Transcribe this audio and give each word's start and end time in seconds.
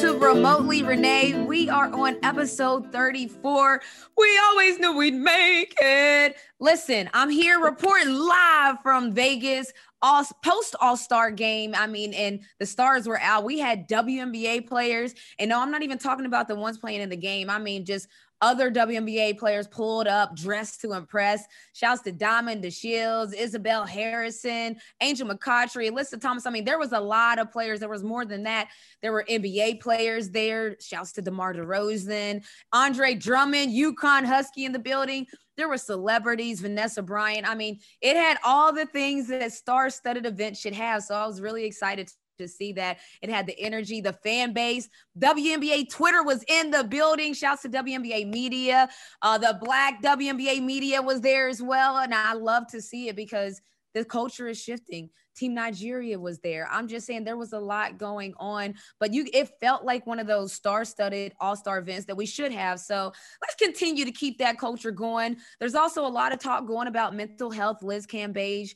to 0.00 0.16
Remotely 0.16 0.82
Renee. 0.82 1.42
We 1.42 1.68
are 1.68 1.92
on 1.92 2.16
episode 2.22 2.90
34. 2.90 3.82
We 4.16 4.40
always 4.44 4.78
knew 4.78 4.96
we'd 4.96 5.12
make 5.12 5.74
it. 5.78 6.36
Listen, 6.58 7.10
I'm 7.12 7.28
here 7.28 7.60
reporting 7.60 8.14
live 8.14 8.80
from 8.82 9.12
Vegas. 9.12 9.70
All 10.00 10.24
post 10.42 10.74
All 10.80 10.96
Star 10.96 11.30
game. 11.30 11.74
I 11.76 11.86
mean, 11.86 12.14
and 12.14 12.40
the 12.58 12.64
stars 12.64 13.06
were 13.06 13.20
out. 13.20 13.44
We 13.44 13.58
had 13.58 13.90
WNBA 13.90 14.66
players, 14.66 15.12
and 15.38 15.50
no, 15.50 15.60
I'm 15.60 15.70
not 15.70 15.82
even 15.82 15.98
talking 15.98 16.24
about 16.24 16.48
the 16.48 16.54
ones 16.56 16.78
playing 16.78 17.02
in 17.02 17.10
the 17.10 17.16
game. 17.16 17.50
I 17.50 17.58
mean, 17.58 17.84
just 17.84 18.08
other 18.40 18.70
WNBA 18.70 19.38
players 19.38 19.66
pulled 19.66 20.06
up 20.06 20.34
dressed 20.36 20.80
to 20.80 20.92
impress. 20.92 21.44
Shouts 21.72 22.02
to 22.02 22.12
Diamond 22.12 22.64
DeShields, 22.64 23.34
Isabel 23.34 23.84
Harrison, 23.84 24.76
Angel 25.00 25.28
McCoughtry, 25.28 25.90
Alyssa 25.90 26.20
Thomas. 26.20 26.46
I 26.46 26.50
mean, 26.50 26.64
there 26.64 26.78
was 26.78 26.92
a 26.92 27.00
lot 27.00 27.38
of 27.38 27.52
players. 27.52 27.80
There 27.80 27.88
was 27.88 28.02
more 28.02 28.24
than 28.24 28.42
that. 28.44 28.68
There 29.02 29.12
were 29.12 29.24
NBA 29.28 29.80
players 29.80 30.30
there. 30.30 30.76
Shouts 30.80 31.12
to 31.12 31.22
DeMar 31.22 31.54
DeRozan, 31.54 32.44
Andre 32.72 33.14
Drummond, 33.14 33.72
UConn 33.72 34.24
Husky 34.24 34.64
in 34.64 34.72
the 34.72 34.78
building. 34.78 35.26
There 35.56 35.68
were 35.68 35.78
celebrities, 35.78 36.60
Vanessa 36.60 37.02
Bryant. 37.02 37.46
I 37.46 37.54
mean, 37.54 37.80
it 38.00 38.16
had 38.16 38.38
all 38.44 38.72
the 38.72 38.86
things 38.86 39.28
that 39.28 39.42
a 39.42 39.50
star-studded 39.50 40.24
event 40.24 40.56
should 40.56 40.74
have. 40.74 41.02
So 41.02 41.14
I 41.14 41.26
was 41.26 41.40
really 41.40 41.64
excited 41.64 42.10
to 42.40 42.48
see 42.48 42.72
that. 42.74 42.98
It 43.22 43.30
had 43.30 43.46
the 43.46 43.58
energy, 43.58 44.00
the 44.00 44.12
fan 44.12 44.52
base. 44.52 44.88
WNBA 45.18 45.90
Twitter 45.90 46.22
was 46.22 46.44
in 46.48 46.70
the 46.70 46.84
building. 46.84 47.32
Shouts 47.34 47.62
to 47.62 47.68
WNBA 47.68 48.28
media. 48.28 48.88
Uh, 49.22 49.38
the 49.38 49.58
black 49.62 50.02
WNBA 50.02 50.62
media 50.62 51.00
was 51.00 51.20
there 51.20 51.48
as 51.48 51.62
well. 51.62 51.98
And 51.98 52.14
I 52.14 52.34
love 52.34 52.66
to 52.68 52.82
see 52.82 53.08
it 53.08 53.16
because 53.16 53.60
the 53.94 54.04
culture 54.04 54.48
is 54.48 54.60
shifting. 54.60 55.10
Team 55.36 55.54
Nigeria 55.54 56.18
was 56.18 56.38
there. 56.40 56.68
I'm 56.70 56.86
just 56.86 57.06
saying 57.06 57.24
there 57.24 57.36
was 57.36 57.52
a 57.52 57.58
lot 57.58 57.98
going 57.98 58.34
on, 58.38 58.74
but 58.98 59.12
you 59.12 59.26
it 59.32 59.48
felt 59.60 59.84
like 59.84 60.06
one 60.06 60.18
of 60.18 60.26
those 60.26 60.52
star-studded 60.52 61.32
all-star 61.40 61.78
events 61.78 62.06
that 62.06 62.16
we 62.16 62.26
should 62.26 62.52
have. 62.52 62.78
So 62.78 63.12
let's 63.40 63.54
continue 63.56 64.04
to 64.04 64.12
keep 64.12 64.38
that 64.38 64.58
culture 64.58 64.90
going. 64.90 65.36
There's 65.58 65.74
also 65.74 66.06
a 66.06 66.08
lot 66.08 66.32
of 66.32 66.40
talk 66.40 66.66
going 66.66 66.88
about 66.88 67.14
mental 67.14 67.50
health. 67.50 67.82
Liz 67.82 68.06
Cambage 68.06 68.74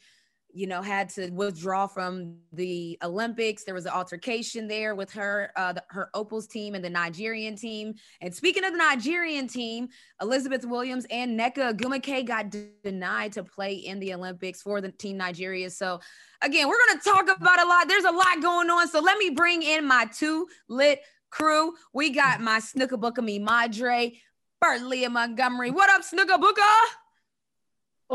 you 0.55 0.69
know, 0.69 0.81
had 0.81 1.09
to 1.09 1.31
withdraw 1.31 1.89
from 1.89 2.37
the 2.53 2.97
Olympics. 3.03 3.65
There 3.65 3.75
was 3.75 3.87
an 3.87 3.93
altercation 3.93 4.69
there 4.69 4.95
with 4.95 5.13
her, 5.13 5.51
uh, 5.57 5.73
the, 5.73 5.83
her 5.89 6.11
Opals 6.15 6.47
team 6.47 6.77
and 6.77 6.85
the 6.85 6.91
Nigerian 6.91 7.57
team. 7.57 7.95
And 8.21 8.33
speaking 8.33 8.65
of 8.65 8.71
the 8.71 8.79
Nigerian 8.79 9.49
team, 9.49 9.89
Elizabeth 10.23 10.65
Williams 10.65 11.07
and 11.11 11.39
Nneka 11.39 11.75
Ogwumike 11.77 12.25
got 12.25 12.51
d- 12.51 12.69
denied 12.85 13.33
to 13.33 13.43
play 13.43 13.75
in 13.75 13.99
the 13.99 14.15
Olympics 14.15 14.63
for 14.63 14.81
the 14.81 14.93
team 14.93 15.17
Nigeria. 15.17 15.69
So 15.71 16.01
again, 16.41 16.69
we're 16.69 16.79
going 16.87 17.01
to 17.01 17.05
talk 17.05 17.37
about 17.37 17.61
a 17.61 17.67
lot. 17.67 17.89
There's 17.89 18.05
a 18.05 18.13
lot 18.13 18.41
going 18.41 18.71
on. 18.71 18.89
So 18.89 19.01
let 19.01 19.19
me 19.19 19.31
bring 19.31 19.63
in 19.63 19.85
my 19.85 20.07
two 20.17 20.47
lit 20.69 21.01
crew. 21.31 21.75
We 21.93 22.11
got 22.11 22.41
my 22.41 22.61
Snooker 22.61 22.97
Booker 22.97 23.23
me 23.23 23.41
Madre, 23.41 24.13
Bert 24.61 24.83
Leah 24.83 25.11
Montgomery. 25.11 25.73
What 25.73 25.91
up, 25.91 26.05
Snooker 26.05 26.39
Booker? 26.39 26.63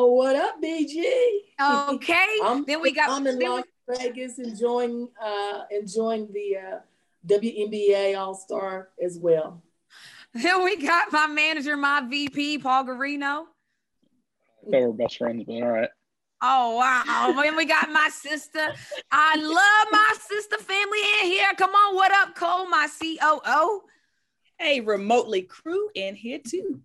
Oh, 0.01 0.13
what 0.13 0.33
up, 0.33 0.61
BG? 0.63 1.03
Okay. 1.59 2.25
then 2.65 2.81
we 2.81 2.93
got. 2.93 3.09
I'm 3.09 3.27
in 3.27 3.37
Las 3.37 3.65
Vegas 3.89 4.39
enjoying 4.39 5.09
uh 5.21 5.63
enjoying 5.69 6.29
the 6.31 6.55
uh, 6.55 6.79
WNBA 7.27 8.17
All 8.17 8.33
Star 8.33 8.91
as 9.03 9.19
well. 9.19 9.61
Then 10.33 10.63
we 10.63 10.77
got 10.77 11.11
my 11.11 11.27
manager, 11.27 11.75
my 11.75 12.01
VP, 12.09 12.59
Paul 12.59 12.85
Garino. 12.85 13.47
They 14.65 14.85
were 14.85 14.93
best 14.93 15.17
friends, 15.17 15.43
but 15.45 15.61
all 15.63 15.67
right. 15.67 15.89
Oh 16.41 16.77
wow! 16.77 17.33
then 17.41 17.57
we 17.57 17.65
got 17.65 17.91
my 17.91 18.07
sister. 18.09 18.73
I 19.11 19.35
love 19.35 19.87
my 19.91 20.13
sister 20.17 20.59
family 20.59 20.99
in 21.19 21.25
here. 21.25 21.47
Come 21.57 21.71
on, 21.71 21.95
what 21.95 22.13
up, 22.13 22.35
Cole, 22.35 22.69
my 22.69 22.87
COO? 22.87 23.81
Hey, 24.57 24.79
remotely 24.79 25.41
crew 25.41 25.89
in 25.93 26.15
here 26.15 26.39
too. 26.39 26.79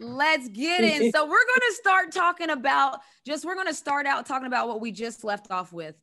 Let's 0.00 0.48
get 0.48 0.82
in. 0.82 1.12
So 1.12 1.24
we're 1.24 1.28
going 1.28 1.68
to 1.68 1.74
start 1.74 2.12
talking 2.12 2.48
about 2.50 3.00
just 3.26 3.44
we're 3.44 3.54
going 3.54 3.66
to 3.66 3.74
start 3.74 4.06
out 4.06 4.24
talking 4.24 4.46
about 4.46 4.66
what 4.66 4.80
we 4.80 4.92
just 4.92 5.24
left 5.24 5.50
off 5.50 5.72
with. 5.72 5.94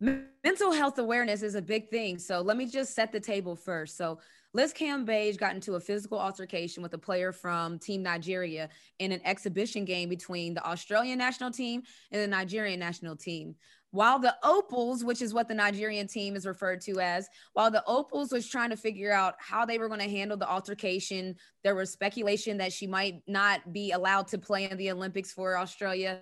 Mental 0.00 0.72
health 0.72 0.98
awareness 0.98 1.42
is 1.42 1.54
a 1.54 1.62
big 1.62 1.88
thing. 1.88 2.18
So 2.18 2.42
let 2.42 2.56
me 2.58 2.66
just 2.66 2.94
set 2.94 3.10
the 3.10 3.20
table 3.20 3.56
first. 3.56 3.96
So 3.96 4.18
Liz 4.52 4.74
Cambage 4.74 5.38
got 5.38 5.54
into 5.54 5.76
a 5.76 5.80
physical 5.80 6.18
altercation 6.18 6.82
with 6.82 6.92
a 6.92 6.98
player 6.98 7.32
from 7.32 7.78
Team 7.78 8.02
Nigeria 8.02 8.68
in 8.98 9.12
an 9.12 9.20
exhibition 9.24 9.84
game 9.84 10.08
between 10.08 10.54
the 10.54 10.66
Australian 10.66 11.18
national 11.18 11.52
team 11.52 11.82
and 12.10 12.20
the 12.20 12.26
Nigerian 12.26 12.80
national 12.80 13.16
team. 13.16 13.54
While 13.92 14.20
the 14.20 14.36
Opals, 14.44 15.02
which 15.02 15.20
is 15.20 15.34
what 15.34 15.48
the 15.48 15.54
Nigerian 15.54 16.06
team 16.06 16.36
is 16.36 16.46
referred 16.46 16.80
to 16.82 17.00
as, 17.00 17.28
while 17.54 17.70
the 17.70 17.84
Opals 17.86 18.30
was 18.30 18.48
trying 18.48 18.70
to 18.70 18.76
figure 18.76 19.12
out 19.12 19.34
how 19.38 19.64
they 19.64 19.78
were 19.78 19.88
going 19.88 20.00
to 20.00 20.08
handle 20.08 20.36
the 20.36 20.48
altercation, 20.48 21.34
there 21.64 21.74
was 21.74 21.90
speculation 21.90 22.58
that 22.58 22.72
she 22.72 22.86
might 22.86 23.22
not 23.26 23.72
be 23.72 23.90
allowed 23.90 24.28
to 24.28 24.38
play 24.38 24.70
in 24.70 24.76
the 24.76 24.90
Olympics 24.92 25.32
for 25.32 25.58
Australia. 25.58 26.20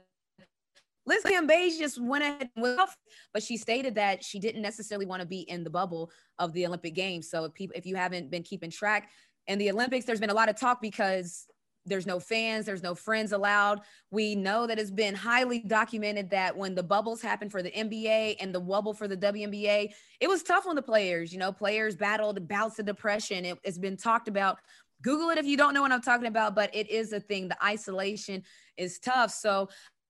Liz 1.05 1.23
Cambage 1.25 1.79
just 1.79 2.01
went 2.01 2.25
ahead 2.25 2.51
and 2.55 2.63
went 2.63 2.81
off, 2.81 2.97
but 3.33 3.43
she 3.43 3.57
stated 3.57 3.95
that 3.95 4.23
she 4.23 4.39
didn't 4.39 4.63
necessarily 4.63 5.07
want 5.07 5.21
to 5.21 5.27
be 5.27 5.41
in 5.41 5.65
the 5.65 5.71
bubble 5.71 6.11
of 6.39 6.53
the 6.53 6.67
Olympic 6.67 6.95
Games. 6.95 7.31
So 7.31 7.45
if 7.45 7.55
people, 7.55 7.75
if 7.77 7.87
you 7.87 7.97
haven't 7.97 8.31
been 8.31 8.43
keeping 8.43 8.71
track, 8.71 9.11
in 9.47 9.59
the 9.59 9.71
Olympics, 9.71 10.05
there's 10.05 10.21
been 10.21 10.31
a 10.31 10.35
lot 10.35 10.51
of 10.51 10.61
talk 10.61 10.81
because 10.81 11.47
there's 11.89 12.07
no 12.07 12.21
fans, 12.21 12.67
there's 12.67 12.83
no 12.83 12.95
friends 12.95 13.33
allowed. 13.33 13.81
We 14.11 14.35
know 14.35 14.67
that 14.67 14.79
it's 14.79 14.91
been 14.91 15.15
highly 15.15 15.61
documented 15.61 16.31
that 16.31 16.57
when 16.57 16.75
the 16.75 16.83
bubbles 16.83 17.21
happened 17.21 17.51
for 17.51 17.63
the 17.63 17.71
NBA 17.71 18.37
and 18.41 18.55
the 18.55 18.61
wubble 18.61 18.97
for 18.97 19.09
the 19.09 19.17
WNBA, 19.17 19.93
it 20.21 20.29
was 20.29 20.43
tough 20.43 20.67
on 20.67 20.77
the 20.77 20.83
players. 20.83 21.33
You 21.33 21.39
know, 21.39 21.53
players 21.53 21.97
battled 21.97 22.47
bouts 22.49 22.79
of 22.79 22.87
depression. 22.87 23.45
It, 23.45 23.59
it's 23.65 23.79
been 23.79 23.97
talked 23.97 24.29
about. 24.29 24.59
Google 25.01 25.31
it 25.31 25.39
if 25.39 25.47
you 25.47 25.57
don't 25.57 25.75
know 25.75 25.83
what 25.83 25.93
I'm 25.93 26.03
talking 26.03 26.27
about, 26.27 26.57
but 26.57 26.75
it 26.75 26.91
is 26.91 27.13
a 27.13 27.21
thing. 27.21 27.49
The 27.49 27.65
isolation 27.65 28.43
is 28.77 28.99
tough. 28.99 29.31
So 29.31 29.69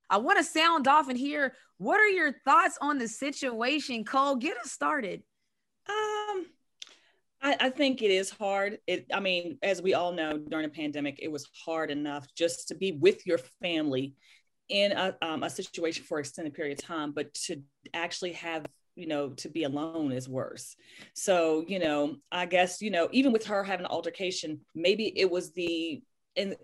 I 0.09 0.17
want 0.17 0.39
to 0.39 0.45
sound 0.45 0.89
off 0.89 1.09
and 1.09 1.19
hear 1.19 1.55
what 1.77 2.01
are 2.01 2.09
your 2.09 2.33
thoughts 2.45 2.79
on 2.81 2.99
the 2.99 3.07
situation, 3.07 4.05
Cole? 4.05 4.37
Get 4.37 4.57
us 4.57 4.73
started. 4.73 5.23
Um, 5.89 6.18
I, 7.41 7.57
I, 7.61 7.71
think 7.71 8.03
it 8.03 8.11
is 8.11 8.31
hard. 8.31 8.79
It, 8.87 9.07
I 9.13 9.21
mean, 9.21 9.59
as 9.63 9.81
we 9.81 9.95
all 9.95 10.13
know, 10.13 10.39
during 10.39 10.65
a 10.65 10.71
pandemic, 10.71 11.19
it 11.23 11.31
was 11.31 11.49
hard 11.65 11.91
enough 11.91 12.27
just 12.35 12.69
to 12.69 12.75
be 12.75 12.93
with 12.93 13.27
your 13.27 13.39
family 13.63 14.15
in 14.69 14.93
a, 14.93 15.17
um, 15.23 15.43
a 15.43 15.51
situation 15.51 16.05
for 16.05 16.19
extended 16.19 16.55
period 16.55 16.79
of 16.79 16.85
time, 16.85 17.13
but 17.13 17.33
to 17.35 17.63
actually 17.95 18.33
have 18.33 18.67
you 18.99 19.07
know 19.07 19.29
to 19.31 19.49
be 19.49 19.63
alone 19.63 20.11
is 20.11 20.29
worse 20.29 20.75
so 21.15 21.65
you 21.69 21.79
know 21.79 22.17
i 22.33 22.45
guess 22.45 22.83
you 22.83 22.91
know 22.91 23.09
even 23.13 23.31
with 23.31 23.47
her 23.47 23.63
having 23.63 23.87
an 23.87 23.93
altercation 23.93 24.61
maybe 24.75 25.13
it 25.17 25.31
was 25.31 25.53
the 25.53 26.03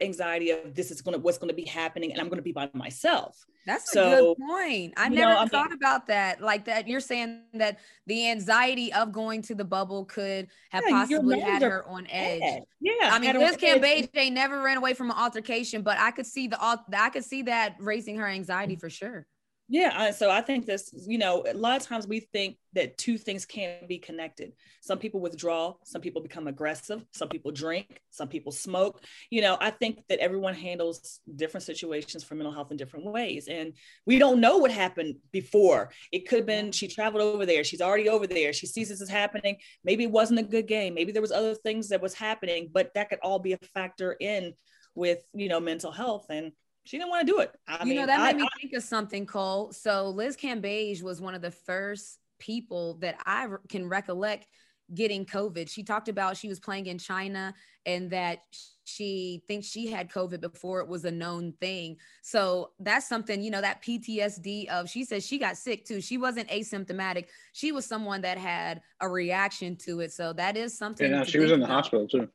anxiety 0.01 0.51
of 0.51 0.75
this 0.75 0.91
is 0.91 1.01
going 1.03 1.15
to 1.17 1.21
what's 1.21 1.39
going 1.39 1.49
to 1.49 1.55
be 1.55 1.65
happening 1.65 2.13
and 2.13 2.21
i'm 2.21 2.29
going 2.29 2.39
to 2.39 2.43
be 2.43 2.53
by 2.53 2.69
myself. 2.75 3.45
That's 3.67 3.91
so, 3.91 4.03
a 4.03 4.21
good 4.21 4.47
point. 4.47 4.95
I 4.97 5.09
never 5.09 5.35
know, 5.35 5.47
thought 5.47 5.67
I 5.67 5.69
mean, 5.71 5.79
about 5.79 6.07
that 6.09 6.41
like 6.41 6.67
that 6.67 6.87
you're 6.87 7.01
saying 7.01 7.41
that 7.55 7.79
the 8.07 8.31
anxiety 8.31 8.93
of 8.93 9.11
going 9.11 9.43
to 9.43 9.55
the 9.55 9.65
bubble 9.65 10.05
could 10.05 10.49
have 10.71 10.85
yeah, 10.87 10.91
possibly 10.91 11.41
had 11.41 11.63
her 11.63 11.85
on 11.89 12.07
edge. 12.09 12.41
Bad. 12.41 12.63
yeah 12.81 13.11
i 13.13 13.19
mean 13.19 13.39
Liz 13.39 13.57
Cambage 13.57 14.33
never 14.33 14.63
ran 14.63 14.77
away 14.77 14.95
from 14.95 15.11
an 15.11 15.17
altercation 15.17 15.83
but 15.83 15.99
i 15.99 16.11
could 16.11 16.27
see 16.27 16.47
the 16.47 16.59
i 16.61 17.09
could 17.09 17.25
see 17.25 17.43
that 17.43 17.77
raising 17.81 18.17
her 18.17 18.29
anxiety 18.29 18.77
for 18.77 18.91
sure 18.91 19.27
yeah, 19.69 20.11
so 20.11 20.31
I 20.31 20.43
think 20.43 20.67
this, 20.67 20.93
you 21.09 21.17
know, 21.17 21.43
a 21.49 21.55
lot 21.55 21.81
of 21.81 21.87
times 21.87 22.07
we 22.07 22.21
think 22.21 22.59
that 22.75 22.99
two 22.99 23.17
things 23.17 23.47
can't 23.47 23.89
be 23.89 23.99
connected. 23.99 24.53
Some 24.83 24.99
people 24.99 25.21
withdraw, 25.21 25.75
some 25.85 26.03
people 26.03 26.21
become 26.21 26.49
aggressive, 26.49 27.03
some 27.13 27.31
people 27.31 27.51
drink, 27.51 28.03
some 28.11 28.29
people 28.29 28.53
smoke. 28.53 29.03
You 29.31 29.41
know, 29.41 29.57
I 29.59 29.71
think 29.71 30.07
that 30.11 30.19
everyone 30.19 30.53
handles 30.53 31.21
different 31.35 31.65
situations 31.65 32.23
for 32.23 32.35
mental 32.35 32.53
health 32.53 32.73
in 32.73 32.77
different 32.77 33.07
ways. 33.07 33.49
And 33.49 33.73
we 34.05 34.19
don't 34.19 34.39
know 34.39 34.59
what 34.59 34.71
happened 34.71 35.17
before. 35.33 35.91
It 36.13 36.29
could 36.29 36.41
have 36.41 36.47
been 36.47 36.71
she 36.71 36.87
traveled 36.87 37.23
over 37.23 37.47
there, 37.47 37.65
she's 37.65 37.81
already 37.81 38.11
over 38.11 38.27
there, 38.27 38.53
she 38.53 38.67
sees 38.67 38.91
this 38.91 39.01
is 39.01 39.09
happening. 39.09 39.57
Maybe 39.83 40.05
it 40.05 40.11
wasn't 40.11 40.41
a 40.41 40.45
good 40.45 40.69
game, 40.69 40.93
maybe 40.93 41.11
there 41.11 41.23
was 41.23 41.33
other 41.33 41.55
things 41.55 41.89
that 41.89 42.03
was 42.03 42.13
happening, 42.13 42.69
but 42.71 42.93
that 42.95 43.09
could 43.09 43.21
all 43.23 43.39
be 43.39 43.55
a 43.55 43.59
factor 43.73 44.15
in 44.21 44.53
with, 44.95 45.25
you 45.33 45.49
know, 45.49 45.59
mental 45.59 45.91
health. 45.91 46.27
And 46.29 46.53
she 46.85 46.99
didn't 46.99 47.11
want 47.11 47.27
to 47.27 47.33
do 47.33 47.41
it. 47.41 47.55
I 47.67 47.81
you 47.81 47.91
mean, 47.91 47.97
know, 47.97 48.07
that 48.07 48.21
I, 48.21 48.33
made 48.33 48.43
me 48.43 48.49
I, 48.55 48.61
think 48.61 48.75
of 48.75 48.83
something, 48.83 49.27
Cole. 49.27 49.73
So 49.73 50.11
Liz 50.11 50.37
Cambage 50.37 51.03
was 51.03 51.21
one 51.21 51.35
of 51.35 51.43
the 51.43 51.51
first 51.51 52.19
people 52.39 52.95
that 53.01 53.17
I 53.25 53.49
can 53.69 53.89
recollect 53.89 54.47
getting 54.93 55.25
COVID. 55.25 55.71
She 55.71 55.83
talked 55.83 56.09
about 56.09 56.37
she 56.37 56.49
was 56.49 56.61
playing 56.61 56.87
in 56.87 56.99
China 56.99 57.55
and 57.87 58.11
that 58.11 58.41
she 58.85 59.43
thinks 59.49 59.67
she 59.67 59.91
had 59.91 60.11
COVID 60.11 60.43
before 60.43 60.81
it 60.81 60.89
was 60.89 61.07
a 61.07 61.11
known 61.11 61.55
thing. 61.59 61.97
So 62.23 62.73
that's 62.79 63.09
something, 63.09 63.43
you 63.43 63.51
know, 63.51 63.63
that 63.63 63.83
PTSD 63.83 64.69
of 64.69 64.91
she 64.91 65.05
says 65.05 65.27
she 65.27 65.39
got 65.39 65.57
sick 65.57 65.87
too. 65.87 66.03
She 66.03 66.19
wasn't 66.19 66.49
asymptomatic. 66.49 67.29
She 67.53 67.73
was 67.73 67.87
someone 67.87 68.21
that 68.23 68.37
had 68.37 68.83
a 69.01 69.09
reaction 69.09 69.77
to 69.77 70.01
it. 70.01 70.13
So 70.13 70.35
that 70.35 70.57
is 70.57 70.77
something. 70.77 71.11
Yeah, 71.11 71.25
she 71.25 71.39
was 71.39 71.51
in 71.51 71.61
the 71.61 71.67
about. 71.67 71.77
hospital 71.77 72.07
too. 72.07 72.29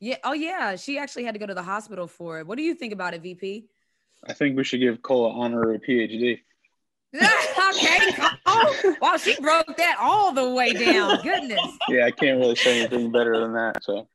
Yeah. 0.00 0.16
Oh, 0.24 0.32
yeah. 0.32 0.76
She 0.76 0.98
actually 0.98 1.24
had 1.24 1.34
to 1.34 1.38
go 1.38 1.46
to 1.46 1.54
the 1.54 1.62
hospital 1.62 2.06
for 2.06 2.38
it. 2.40 2.46
What 2.46 2.56
do 2.58 2.62
you 2.64 2.74
think 2.74 2.92
about 2.92 3.14
it, 3.14 3.22
VP? 3.22 3.66
I 4.26 4.32
think 4.32 4.56
we 4.56 4.64
should 4.64 4.80
give 4.80 5.02
Cole 5.02 5.30
an 5.30 5.38
honorary 5.38 5.78
PhD. 5.78 6.40
okay, 7.14 8.12
Cole. 8.44 8.94
Wow, 9.00 9.16
she 9.16 9.38
broke 9.40 9.76
that 9.76 9.96
all 10.00 10.32
the 10.32 10.50
way 10.50 10.72
down. 10.72 11.20
Goodness. 11.22 11.60
Yeah, 11.88 12.06
I 12.06 12.10
can't 12.10 12.38
really 12.38 12.56
say 12.56 12.80
anything 12.80 13.12
better 13.12 13.38
than 13.38 13.52
that. 13.54 13.84
So. 13.84 14.08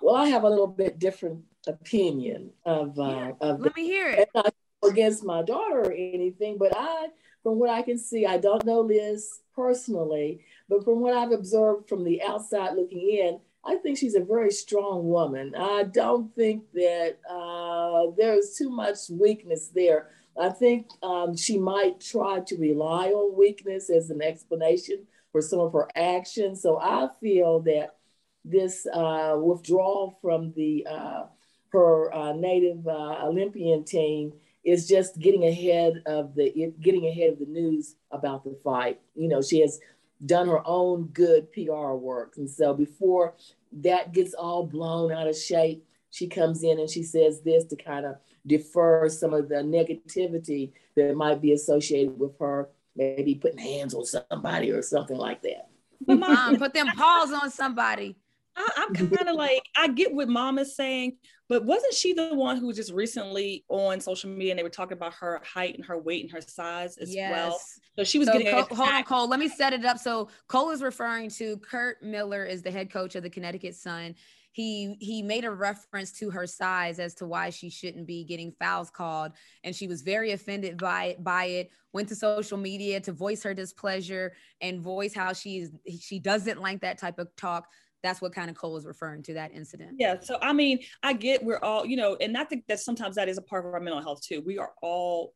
Well, 0.00 0.14
I 0.14 0.28
have 0.28 0.44
a 0.44 0.48
little 0.48 0.66
bit 0.66 0.98
different 0.98 1.44
opinion 1.66 2.50
of. 2.64 2.98
Uh, 2.98 3.02
Yeah, 3.02 3.32
of 3.40 3.60
Let 3.60 3.76
me 3.76 3.84
hear 3.84 4.08
it. 4.08 4.28
not 4.34 4.54
against 4.84 5.24
my 5.24 5.42
daughter 5.42 5.80
or 5.80 5.92
anything, 5.92 6.56
but 6.58 6.72
I, 6.76 7.08
from 7.42 7.58
what 7.58 7.70
I 7.70 7.82
can 7.82 7.98
see, 7.98 8.26
I 8.26 8.38
don't 8.38 8.64
know 8.64 8.80
Liz 8.80 9.40
personally, 9.54 10.44
but 10.68 10.84
from 10.84 11.00
what 11.00 11.14
I've 11.14 11.32
observed 11.32 11.88
from 11.88 12.04
the 12.04 12.22
outside 12.22 12.74
looking 12.76 13.00
in, 13.00 13.40
I 13.64 13.76
think 13.76 13.98
she's 13.98 14.14
a 14.14 14.20
very 14.20 14.50
strong 14.50 15.08
woman. 15.08 15.54
I 15.54 15.84
don't 15.84 16.34
think 16.34 16.64
that 16.74 17.18
uh, 17.28 18.12
there's 18.16 18.54
too 18.56 18.70
much 18.70 19.10
weakness 19.10 19.68
there. 19.68 20.10
I 20.40 20.50
think 20.50 20.86
um, 21.02 21.36
she 21.36 21.58
might 21.58 22.00
try 22.00 22.40
to 22.40 22.56
rely 22.56 23.08
on 23.08 23.36
weakness 23.36 23.90
as 23.90 24.10
an 24.10 24.22
explanation 24.22 25.06
for 25.32 25.42
some 25.42 25.58
of 25.58 25.72
her 25.72 25.88
actions. 25.96 26.62
So 26.62 26.78
I 26.78 27.08
feel 27.20 27.60
that 27.62 27.96
this 28.44 28.86
uh, 28.86 29.36
withdrawal 29.42 30.18
from 30.22 30.52
the 30.56 30.86
uh, 30.88 31.24
her 31.70 32.14
uh, 32.14 32.32
native 32.32 32.86
uh, 32.86 33.26
Olympian 33.26 33.84
team 33.84 34.32
is 34.64 34.88
just 34.88 35.18
getting 35.18 35.44
ahead 35.44 36.02
of 36.06 36.34
the 36.34 36.72
getting 36.80 37.06
ahead 37.06 37.32
of 37.32 37.38
the 37.38 37.46
news 37.46 37.96
about 38.10 38.44
the 38.44 38.56
fight. 38.64 39.00
You 39.14 39.28
know, 39.28 39.42
she 39.42 39.60
has 39.60 39.80
done 40.24 40.48
her 40.48 40.66
own 40.66 41.04
good 41.06 41.52
PR 41.52 41.92
work, 41.92 42.34
and 42.36 42.48
so 42.48 42.74
before 42.74 43.34
that 43.72 44.12
gets 44.12 44.34
all 44.34 44.66
blown 44.66 45.12
out 45.12 45.28
of 45.28 45.36
shape, 45.36 45.84
she 46.10 46.26
comes 46.26 46.62
in 46.62 46.78
and 46.78 46.88
she 46.88 47.02
says 47.02 47.42
this 47.42 47.64
to 47.66 47.76
kind 47.76 48.06
of 48.06 48.16
defer 48.46 49.08
some 49.08 49.34
of 49.34 49.48
the 49.48 49.56
negativity 49.56 50.72
that 50.96 51.14
might 51.14 51.40
be 51.40 51.52
associated 51.52 52.18
with 52.18 52.38
her, 52.38 52.68
maybe 52.96 53.34
putting 53.34 53.58
hands 53.58 53.94
on 53.94 54.04
somebody 54.04 54.70
or 54.70 54.82
something 54.82 55.18
like 55.18 55.42
that. 55.42 55.68
Mom, 56.06 56.56
put 56.56 56.72
them 56.72 56.88
paws 56.88 57.32
on 57.32 57.50
somebody. 57.50 58.16
I, 58.58 58.68
I'm 58.76 58.94
kind 59.10 59.28
of 59.28 59.36
like, 59.36 59.62
I 59.76 59.88
get 59.88 60.12
what 60.12 60.28
mom 60.28 60.58
is 60.58 60.74
saying, 60.74 61.16
but 61.48 61.64
wasn't 61.64 61.94
she 61.94 62.12
the 62.12 62.34
one 62.34 62.58
who 62.58 62.66
was 62.66 62.76
just 62.76 62.92
recently 62.92 63.64
on 63.68 64.00
social 64.00 64.28
media 64.30 64.52
and 64.52 64.58
they 64.58 64.62
were 64.62 64.68
talking 64.68 64.96
about 64.96 65.14
her 65.14 65.40
height 65.44 65.76
and 65.76 65.84
her 65.86 65.98
weight 65.98 66.22
and 66.22 66.32
her 66.32 66.40
size 66.40 66.98
as 66.98 67.14
well? 67.16 67.58
So 67.96 68.04
she 68.04 68.18
was 68.18 68.26
So 68.28 68.34
getting 68.34 68.52
Cole, 68.52 68.76
hold 68.76 68.88
on. 68.90 69.04
Cole. 69.04 69.28
Let 69.28 69.40
me 69.40 69.48
set 69.48 69.72
it 69.72 69.84
up. 69.84 69.98
So 69.98 70.28
Cole 70.48 70.70
is 70.70 70.82
referring 70.82 71.30
to 71.30 71.56
Curt 71.58 72.02
Miller 72.02 72.44
is 72.44 72.62
the 72.62 72.70
head 72.70 72.90
coach 72.92 73.14
of 73.14 73.22
the 73.22 73.30
Connecticut 73.30 73.74
Sun. 73.74 74.14
He 74.52 74.96
he 75.00 75.22
made 75.22 75.44
a 75.44 75.50
reference 75.50 76.12
to 76.18 76.30
her 76.30 76.46
size 76.46 76.98
as 76.98 77.14
to 77.16 77.26
why 77.26 77.50
she 77.50 77.70
shouldn't 77.70 78.06
be 78.06 78.24
getting 78.24 78.52
fouls 78.58 78.90
called, 78.90 79.32
and 79.62 79.74
she 79.74 79.86
was 79.86 80.02
very 80.02 80.32
offended 80.32 80.78
by 80.78 81.04
it. 81.04 81.22
By 81.22 81.44
it, 81.44 81.70
went 81.92 82.08
to 82.08 82.16
social 82.16 82.58
media 82.58 83.00
to 83.00 83.12
voice 83.12 83.42
her 83.42 83.54
displeasure 83.54 84.32
and 84.60 84.80
voice 84.80 85.14
how 85.14 85.32
she's 85.32 85.70
she 86.00 86.18
doesn't 86.18 86.60
like 86.60 86.80
that 86.80 86.98
type 86.98 87.18
of 87.18 87.34
talk. 87.36 87.68
That's 88.02 88.20
what 88.20 88.32
kind 88.32 88.50
of 88.50 88.56
Cole 88.56 88.76
is 88.76 88.86
referring 88.86 89.22
to 89.24 89.34
that 89.34 89.52
incident. 89.52 89.96
Yeah. 89.98 90.20
So 90.20 90.38
I 90.40 90.52
mean, 90.52 90.80
I 91.02 91.12
get 91.12 91.42
we're 91.42 91.58
all, 91.58 91.84
you 91.84 91.96
know, 91.96 92.16
and 92.20 92.36
I 92.36 92.44
think 92.44 92.64
that 92.68 92.80
sometimes 92.80 93.16
that 93.16 93.28
is 93.28 93.38
a 93.38 93.42
part 93.42 93.66
of 93.66 93.74
our 93.74 93.80
mental 93.80 94.00
health 94.00 94.22
too. 94.22 94.42
We 94.44 94.58
are 94.58 94.72
all 94.82 95.34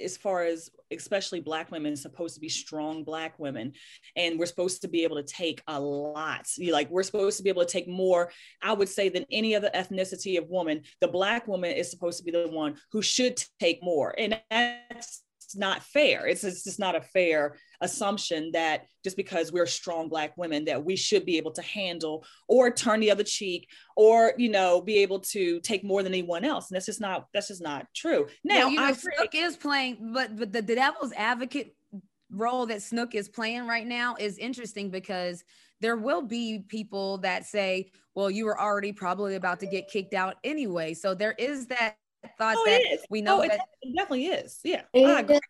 as 0.00 0.16
far 0.16 0.44
as 0.44 0.70
especially 0.92 1.40
black 1.40 1.70
women 1.70 1.96
supposed 1.96 2.34
to 2.34 2.40
be 2.40 2.48
strong 2.48 3.02
black 3.02 3.38
women 3.38 3.72
and 4.16 4.38
we're 4.38 4.46
supposed 4.46 4.80
to 4.80 4.88
be 4.88 5.02
able 5.02 5.16
to 5.16 5.22
take 5.22 5.62
a 5.66 5.80
lot 5.80 6.46
like 6.70 6.88
we're 6.90 7.02
supposed 7.02 7.36
to 7.36 7.42
be 7.42 7.48
able 7.48 7.64
to 7.64 7.70
take 7.70 7.88
more 7.88 8.30
i 8.62 8.72
would 8.72 8.88
say 8.88 9.08
than 9.08 9.24
any 9.30 9.54
other 9.54 9.70
ethnicity 9.74 10.38
of 10.38 10.48
woman 10.48 10.80
the 11.00 11.08
black 11.08 11.46
woman 11.48 11.72
is 11.72 11.90
supposed 11.90 12.18
to 12.18 12.24
be 12.24 12.30
the 12.30 12.48
one 12.48 12.76
who 12.92 13.02
should 13.02 13.42
take 13.58 13.82
more 13.82 14.14
and 14.16 14.40
that's 14.50 15.22
not 15.56 15.82
fair 15.82 16.26
it's, 16.26 16.44
it's 16.44 16.64
just 16.64 16.78
not 16.78 16.94
a 16.94 17.00
fair 17.00 17.56
assumption 17.80 18.50
that 18.52 18.84
just 19.02 19.16
because 19.16 19.50
we're 19.50 19.66
strong 19.66 20.08
black 20.08 20.36
women 20.36 20.64
that 20.66 20.84
we 20.84 20.94
should 20.94 21.24
be 21.24 21.38
able 21.38 21.50
to 21.50 21.62
handle 21.62 22.24
or 22.46 22.70
turn 22.70 23.00
the 23.00 23.10
other 23.10 23.24
cheek 23.24 23.66
or 23.96 24.32
you 24.36 24.50
know 24.50 24.80
be 24.80 24.98
able 24.98 25.18
to 25.18 25.58
take 25.60 25.82
more 25.82 26.02
than 26.02 26.12
anyone 26.12 26.44
else 26.44 26.70
and 26.70 26.76
that's 26.76 26.86
just 26.86 27.00
not 27.00 27.26
that's 27.32 27.48
just 27.48 27.62
not 27.62 27.86
true 27.94 28.26
now 28.44 28.60
Now, 28.60 28.68
you 28.68 28.76
know, 28.76 28.84
I. 28.84 28.92
Snook 28.92 29.34
is 29.34 29.56
playing, 29.56 30.12
but 30.12 30.36
but 30.36 30.52
the, 30.52 30.62
the 30.62 30.74
devil's 30.74 31.12
advocate 31.12 31.74
role 32.30 32.66
that 32.66 32.82
Snook 32.82 33.14
is 33.14 33.28
playing 33.28 33.66
right 33.66 33.86
now 33.86 34.16
is 34.18 34.38
interesting 34.38 34.90
because 34.90 35.44
there 35.80 35.96
will 35.96 36.22
be 36.22 36.64
people 36.68 37.18
that 37.18 37.46
say, 37.46 37.90
"Well, 38.14 38.30
you 38.30 38.44
were 38.44 38.60
already 38.60 38.92
probably 38.92 39.34
about 39.36 39.60
to 39.60 39.66
get 39.66 39.88
kicked 39.88 40.14
out 40.14 40.36
anyway." 40.44 40.94
So 40.94 41.14
there 41.14 41.34
is 41.38 41.66
that 41.68 41.96
thought 42.38 42.56
Oh, 42.58 42.64
that 42.66 42.80
it 42.80 43.00
is. 43.00 43.06
we 43.10 43.22
know 43.22 43.38
oh, 43.38 43.42
it, 43.42 43.48
that 43.48 43.60
it 43.82 43.94
definitely 43.94 44.26
is. 44.26 44.58
Yeah. 44.64 44.82
And, 44.94 45.40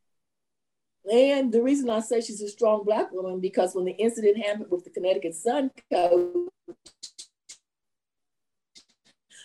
and 1.11 1.53
the 1.53 1.63
reason 1.63 1.91
I 1.91 2.01
say 2.01 2.21
she's 2.21 2.43
a 2.43 2.49
strong 2.49 2.85
black 2.85 3.11
woman 3.13 3.41
because 3.41 3.75
when 3.75 3.85
the 3.85 3.93
incident 3.93 4.39
happened 4.45 4.67
with 4.71 4.85
the 4.85 4.91
Connecticut 4.91 5.35
Sun 5.35 5.71
coach, 5.93 6.49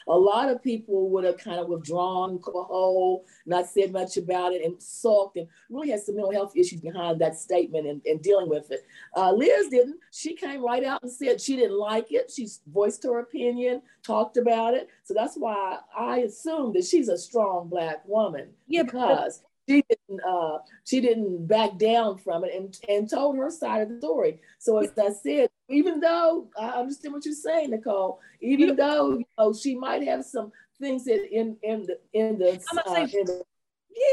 a 0.08 0.18
lot 0.18 0.50
of 0.50 0.64
people 0.64 1.10
would 1.10 1.24
have 1.24 1.38
kind 1.38 1.60
of 1.60 1.68
withdrawn, 1.68 2.40
come 2.40 2.56
a 2.56 2.64
hole, 2.64 3.26
not 3.46 3.68
said 3.68 3.92
much 3.92 4.18
about 4.18 4.54
it, 4.54 4.64
and 4.64 4.82
sulked, 4.82 5.38
and 5.38 5.48
really 5.70 5.90
had 5.90 6.00
some 6.02 6.16
mental 6.16 6.32
health 6.32 6.54
issues 6.56 6.82
behind 6.82 7.20
that 7.22 7.36
statement 7.36 7.88
and, 7.88 8.02
and 8.06 8.22
dealing 8.22 8.50
with 8.50 8.72
it. 8.72 8.86
Uh, 9.16 9.32
Liz 9.32 9.70
didn't. 9.70 9.98
She 10.12 10.36
came 10.36 10.64
right 10.64 10.84
out 10.84 11.02
and 11.04 11.12
said 11.12 11.42
she 11.42 11.56
didn't 11.56 11.78
like 11.80 12.12
it. 12.12 12.32
She 12.32 12.48
voiced 12.68 13.04
her 13.04 13.20
opinion, 13.20 13.82
talked 14.04 14.38
about 14.38 14.74
it. 14.74 14.90
So 15.04 15.14
that's 15.14 15.36
why 15.36 15.80
I 15.98 16.20
assume 16.20 16.74
that 16.74 16.86
she's 16.86 17.10
a 17.10 17.18
strong 17.18 17.68
black 17.70 18.08
woman 18.08 18.50
Yeah, 18.68 18.84
but- 18.84 18.92
because 18.92 19.42
she 19.68 19.84
didn't 19.90 20.22
uh, 20.24 20.60
she 20.84 21.02
didn't 21.02 21.48
back 21.48 21.78
down 21.80 22.18
from 22.20 22.44
it 22.44 22.54
and, 22.54 22.78
and 22.88 23.10
told 23.10 23.36
her 23.38 23.50
side 23.50 23.82
of 23.82 23.90
the 23.90 23.98
story. 24.00 24.40
So 24.60 24.78
as 24.78 24.92
I 24.98 25.10
said, 25.12 25.50
even 25.70 26.00
though 26.00 26.48
I 26.60 26.70
understand 26.70 27.14
what 27.14 27.26
you're 27.26 27.34
saying, 27.34 27.72
Nicole, 27.72 28.20
even 28.42 28.70
You- 28.70 28.76
though 28.76 29.18
you 29.18 29.26
know 29.38 29.54
she 29.54 29.76
might 29.76 30.04
have 30.04 30.24
some 30.26 30.52
things 30.80 31.06
that 31.06 31.28
in 31.32 31.58
in 31.64 31.84
the 31.84 32.00
in 32.14 32.38
the, 32.38 32.54
uh, 32.54 32.94
say- 33.08 33.20
in 33.20 33.26
the 33.26 33.44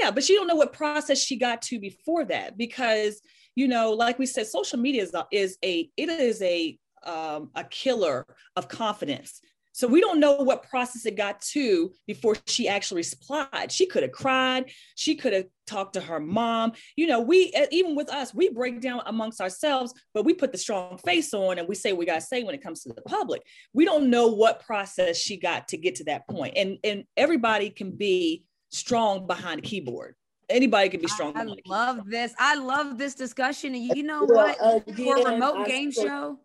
yeah 0.01 0.11
but 0.13 0.23
she 0.23 0.35
don't 0.35 0.47
know 0.47 0.55
what 0.55 0.73
process 0.73 1.19
she 1.19 1.37
got 1.37 1.61
to 1.61 1.81
before 1.81 2.25
that 2.25 2.57
because 2.57 3.21
you 3.57 3.67
know 3.67 3.91
like 3.93 4.17
we 4.19 4.27
said 4.27 4.47
social 4.47 4.79
media 4.79 5.03
is 5.03 5.13
a, 5.13 5.27
is 5.33 5.59
a 5.65 5.91
it 5.97 6.09
is 6.09 6.41
a 6.43 6.79
um, 7.05 7.51
a 7.57 7.65
killer 7.65 8.25
of 8.55 8.69
confidence 8.69 9.41
so 9.73 9.89
we 9.89 10.01
don't 10.01 10.21
know 10.21 10.37
what 10.37 10.69
process 10.69 11.07
it 11.07 11.17
got 11.17 11.41
to 11.41 11.93
before 12.07 12.37
she 12.47 12.69
actually 12.69 13.05
replied 13.13 13.73
she 13.73 13.87
could 13.87 14.03
have 14.03 14.13
cried 14.13 14.71
she 14.95 15.15
could 15.15 15.33
have 15.33 15.47
talked 15.67 15.95
to 15.95 16.01
her 16.01 16.21
mom 16.21 16.73
you 16.97 17.07
know 17.07 17.21
we 17.21 17.53
even 17.71 17.95
with 17.95 18.11
us 18.11 18.35
we 18.35 18.49
break 18.49 18.81
down 18.81 19.01
amongst 19.07 19.41
ourselves 19.41 19.95
but 20.13 20.25
we 20.25 20.35
put 20.35 20.53
the 20.53 20.59
strong 20.59 20.99
face 20.99 21.33
on 21.33 21.59
and 21.59 21.69
we 21.69 21.75
say 21.75 21.93
what 21.93 22.01
we 22.01 22.07
got 22.07 22.17
to 22.17 22.21
say 22.21 22.43
when 22.43 22.55
it 22.55 22.63
comes 22.63 22.83
to 22.83 22.93
the 22.93 23.03
public 23.03 23.43
we 23.73 23.85
don't 23.85 24.11
know 24.11 24.29
what 24.29 24.65
process 24.65 25.17
she 25.17 25.37
got 25.37 25.69
to 25.69 25.77
get 25.77 25.95
to 25.95 26.05
that 26.05 26.27
point. 26.29 26.53
and 26.57 26.79
and 26.85 27.05
everybody 27.17 27.71
can 27.71 27.93
be 27.93 28.45
strong 28.73 29.27
behind 29.27 29.61
a 29.61 29.63
keyboard. 29.63 30.17
Anybody 30.49 30.89
can 30.89 31.01
be 31.01 31.09
strong. 31.09 31.37
I 31.37 31.47
love 31.67 32.11
this. 32.11 32.35
I 32.39 32.57
love 32.57 32.99
this 32.99 33.15
discussion, 33.15 33.75
and 33.75 33.97
you 33.97 34.03
know 34.03 34.27
Well, 34.29 34.55
what? 34.59 34.97
For 34.97 35.17
a 35.17 35.33
remote 35.33 35.59
I 35.59 35.69
game 35.69 35.93
show, 35.93 36.39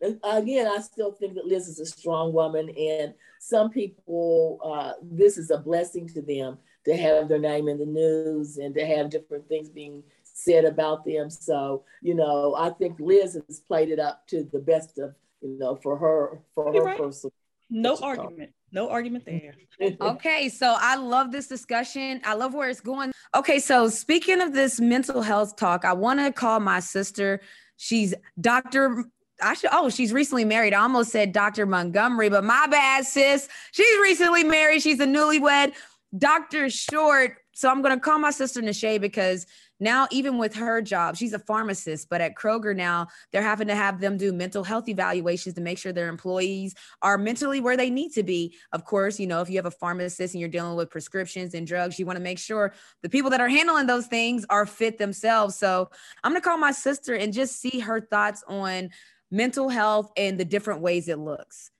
again, 0.00 0.66
I 0.68 0.80
still 0.80 1.12
think 1.12 1.34
that 1.34 1.46
Liz 1.46 1.68
is 1.68 1.80
a 1.80 1.86
strong 1.86 2.32
woman, 2.32 2.68
and 2.70 3.14
some 3.40 3.70
people, 3.70 4.60
uh, 4.64 4.92
this 5.02 5.38
is 5.38 5.50
a 5.50 5.58
blessing 5.58 6.08
to 6.08 6.22
them 6.22 6.58
to 6.84 6.96
have 6.96 7.28
their 7.28 7.38
name 7.38 7.68
in 7.68 7.78
the 7.78 7.86
news 7.86 8.56
and 8.58 8.74
to 8.74 8.84
have 8.86 9.10
different 9.10 9.48
things 9.48 9.68
being 9.68 10.02
said 10.24 10.64
about 10.64 11.04
them. 11.04 11.28
So, 11.30 11.84
you 12.00 12.14
know, 12.14 12.54
I 12.56 12.70
think 12.70 12.98
Liz 13.00 13.38
has 13.48 13.60
played 13.60 13.90
it 13.90 13.98
up 13.98 14.26
to 14.28 14.44
the 14.52 14.58
best 14.60 14.98
of, 14.98 15.14
you 15.42 15.58
know, 15.58 15.74
for 15.76 15.96
her, 15.98 16.40
for 16.54 16.72
You're 16.72 16.82
her 16.84 16.88
right. 16.90 16.98
personal. 16.98 17.32
No 17.70 17.92
What 17.92 18.00
you 18.00 18.06
call- 18.16 18.24
argument. 18.24 18.52
No 18.70 18.88
argument 18.90 19.24
there. 19.24 19.54
Okay, 20.00 20.48
so 20.48 20.76
I 20.78 20.96
love 20.96 21.30
this 21.30 21.46
discussion. 21.46 22.20
I 22.24 22.34
love 22.34 22.52
where 22.52 22.68
it's 22.68 22.80
going. 22.80 23.12
Okay, 23.34 23.60
so 23.60 23.88
speaking 23.88 24.40
of 24.40 24.52
this 24.52 24.80
mental 24.80 25.22
health 25.22 25.54
talk, 25.56 25.84
I 25.84 25.92
want 25.92 26.18
to 26.20 26.32
call 26.32 26.58
my 26.60 26.80
sister. 26.80 27.40
She's 27.76 28.12
Dr. 28.40 29.04
I 29.40 29.54
should, 29.54 29.70
oh, 29.72 29.90
she's 29.90 30.12
recently 30.12 30.44
married. 30.44 30.74
I 30.74 30.80
almost 30.80 31.10
said 31.10 31.32
Dr. 31.32 31.66
Montgomery, 31.66 32.28
but 32.28 32.44
my 32.44 32.66
bad, 32.66 33.06
sis. 33.06 33.48
She's 33.72 34.00
recently 34.00 34.44
married. 34.44 34.82
She's 34.82 35.00
a 35.00 35.06
newlywed. 35.06 35.72
Dr. 36.16 36.70
Short. 36.70 37.36
So 37.54 37.68
I'm 37.68 37.82
going 37.82 37.94
to 37.94 38.00
call 38.00 38.18
my 38.18 38.30
sister 38.30 38.62
Nashay 38.62 39.00
because 39.00 39.46
now, 39.80 40.08
even 40.10 40.38
with 40.38 40.54
her 40.56 40.82
job, 40.82 41.16
she's 41.16 41.32
a 41.32 41.38
pharmacist, 41.38 42.08
but 42.08 42.20
at 42.20 42.34
Kroger 42.34 42.74
now, 42.74 43.06
they're 43.30 43.42
having 43.42 43.68
to 43.68 43.76
have 43.76 44.00
them 44.00 44.16
do 44.16 44.32
mental 44.32 44.64
health 44.64 44.88
evaluations 44.88 45.54
to 45.54 45.60
make 45.60 45.78
sure 45.78 45.92
their 45.92 46.08
employees 46.08 46.74
are 47.00 47.16
mentally 47.16 47.60
where 47.60 47.76
they 47.76 47.90
need 47.90 48.10
to 48.14 48.24
be. 48.24 48.56
Of 48.72 48.84
course, 48.84 49.20
you 49.20 49.28
know, 49.28 49.40
if 49.40 49.48
you 49.48 49.56
have 49.56 49.66
a 49.66 49.70
pharmacist 49.70 50.34
and 50.34 50.40
you're 50.40 50.48
dealing 50.48 50.76
with 50.76 50.90
prescriptions 50.90 51.54
and 51.54 51.66
drugs, 51.66 51.98
you 51.98 52.06
want 52.06 52.16
to 52.16 52.22
make 52.22 52.38
sure 52.38 52.74
the 53.02 53.08
people 53.08 53.30
that 53.30 53.40
are 53.40 53.48
handling 53.48 53.86
those 53.86 54.08
things 54.08 54.44
are 54.50 54.66
fit 54.66 54.98
themselves. 54.98 55.54
So 55.54 55.90
I'm 56.24 56.32
going 56.32 56.42
to 56.42 56.48
call 56.48 56.58
my 56.58 56.72
sister 56.72 57.14
and 57.14 57.32
just 57.32 57.60
see 57.60 57.78
her 57.78 58.00
thoughts 58.00 58.42
on 58.48 58.90
mental 59.30 59.68
health 59.68 60.10
and 60.16 60.38
the 60.38 60.44
different 60.44 60.80
ways 60.80 61.08
it 61.08 61.18
looks. 61.18 61.70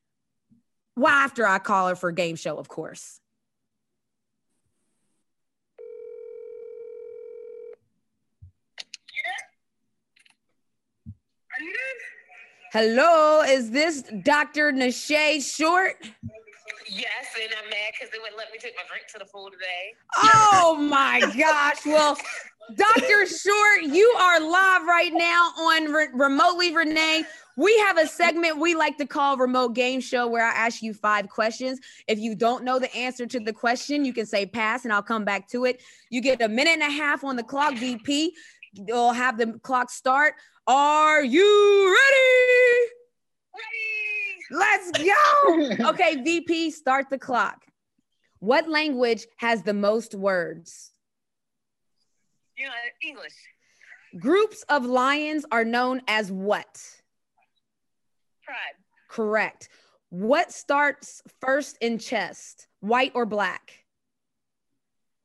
Why 0.94 1.10
well, 1.10 1.14
after 1.14 1.46
I 1.46 1.58
call 1.58 1.88
her 1.88 1.94
for 1.94 2.08
a 2.08 2.14
game 2.14 2.36
show, 2.36 2.56
of 2.56 2.68
course. 2.68 3.20
Hello, 12.72 13.42
is 13.42 13.70
this 13.70 14.02
Dr. 14.22 14.72
Nashay 14.72 15.42
Short? 15.42 15.96
Yes, 16.90 17.06
and 17.42 17.50
I'm 17.62 17.70
mad 17.70 17.92
because 17.92 18.12
they 18.12 18.18
wouldn't 18.18 18.36
let 18.36 18.52
me 18.52 18.58
take 18.58 18.74
my 18.76 18.82
drink 18.88 19.06
to 19.12 19.18
the 19.18 19.24
pool 19.24 19.50
today. 19.50 19.94
Oh 20.16 20.76
my 20.78 21.20
gosh. 21.20 21.86
Well, 21.86 22.16
Dr. 22.74 23.26
Short, 23.26 23.82
you 23.82 24.14
are 24.18 24.40
live 24.40 24.82
right 24.86 25.10
now 25.12 25.52
on 25.58 25.90
Re- 25.90 26.08
Remotely 26.12 26.74
Renee. 26.74 27.24
We 27.56 27.76
have 27.78 27.96
a 27.96 28.06
segment 28.06 28.58
we 28.58 28.74
like 28.74 28.98
to 28.98 29.06
call 29.06 29.36
Remote 29.38 29.74
Game 29.74 30.00
Show 30.00 30.28
where 30.28 30.44
I 30.44 30.50
ask 30.50 30.82
you 30.82 30.92
five 30.92 31.28
questions. 31.28 31.80
If 32.06 32.18
you 32.18 32.34
don't 32.34 32.64
know 32.64 32.78
the 32.78 32.94
answer 32.94 33.26
to 33.26 33.40
the 33.40 33.52
question, 33.52 34.04
you 34.04 34.12
can 34.12 34.26
say 34.26 34.44
pass 34.44 34.84
and 34.84 34.92
I'll 34.92 35.02
come 35.02 35.24
back 35.24 35.48
to 35.48 35.64
it. 35.64 35.80
You 36.10 36.20
get 36.20 36.42
a 36.42 36.48
minute 36.48 36.74
and 36.74 36.82
a 36.82 36.90
half 36.90 37.24
on 37.24 37.36
the 37.36 37.42
clock, 37.42 37.74
VP. 37.74 38.34
You'll 38.74 39.12
have 39.12 39.38
the 39.38 39.58
clock 39.62 39.90
start. 39.90 40.34
Are 40.66 41.24
you 41.24 41.96
ready? 41.96 42.92
Let's 44.50 44.90
go. 44.92 45.88
Okay, 45.90 46.22
VP, 46.22 46.70
start 46.70 47.10
the 47.10 47.18
clock. 47.18 47.64
What 48.40 48.68
language 48.68 49.26
has 49.38 49.62
the 49.62 49.74
most 49.74 50.14
words? 50.14 50.87
You 52.58 52.66
know, 52.66 52.72
English. 53.06 53.34
Groups 54.18 54.64
of 54.68 54.84
lions 54.84 55.46
are 55.52 55.64
known 55.64 56.02
as 56.08 56.32
what? 56.32 56.82
Pride. 58.42 58.74
Correct. 59.08 59.68
What 60.10 60.52
starts 60.52 61.22
first 61.40 61.78
in 61.80 61.98
chest? 61.98 62.66
White 62.80 63.12
or 63.14 63.26
black? 63.26 63.84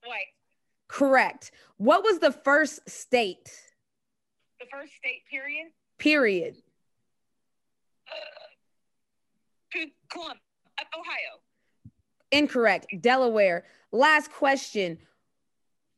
White. 0.05 0.27
Correct. 0.87 1.51
What 1.77 2.03
was 2.03 2.19
the 2.19 2.31
first 2.31 2.87
state? 2.87 3.51
The 4.59 4.67
first 4.71 4.93
state 4.93 5.23
period. 5.29 5.67
Period. 5.97 6.57
Columbus, 10.09 10.37
uh, 10.77 10.99
Ohio. 10.99 11.41
Incorrect. 12.31 12.85
Delaware. 13.01 13.63
Last 13.91 14.31
question. 14.31 14.99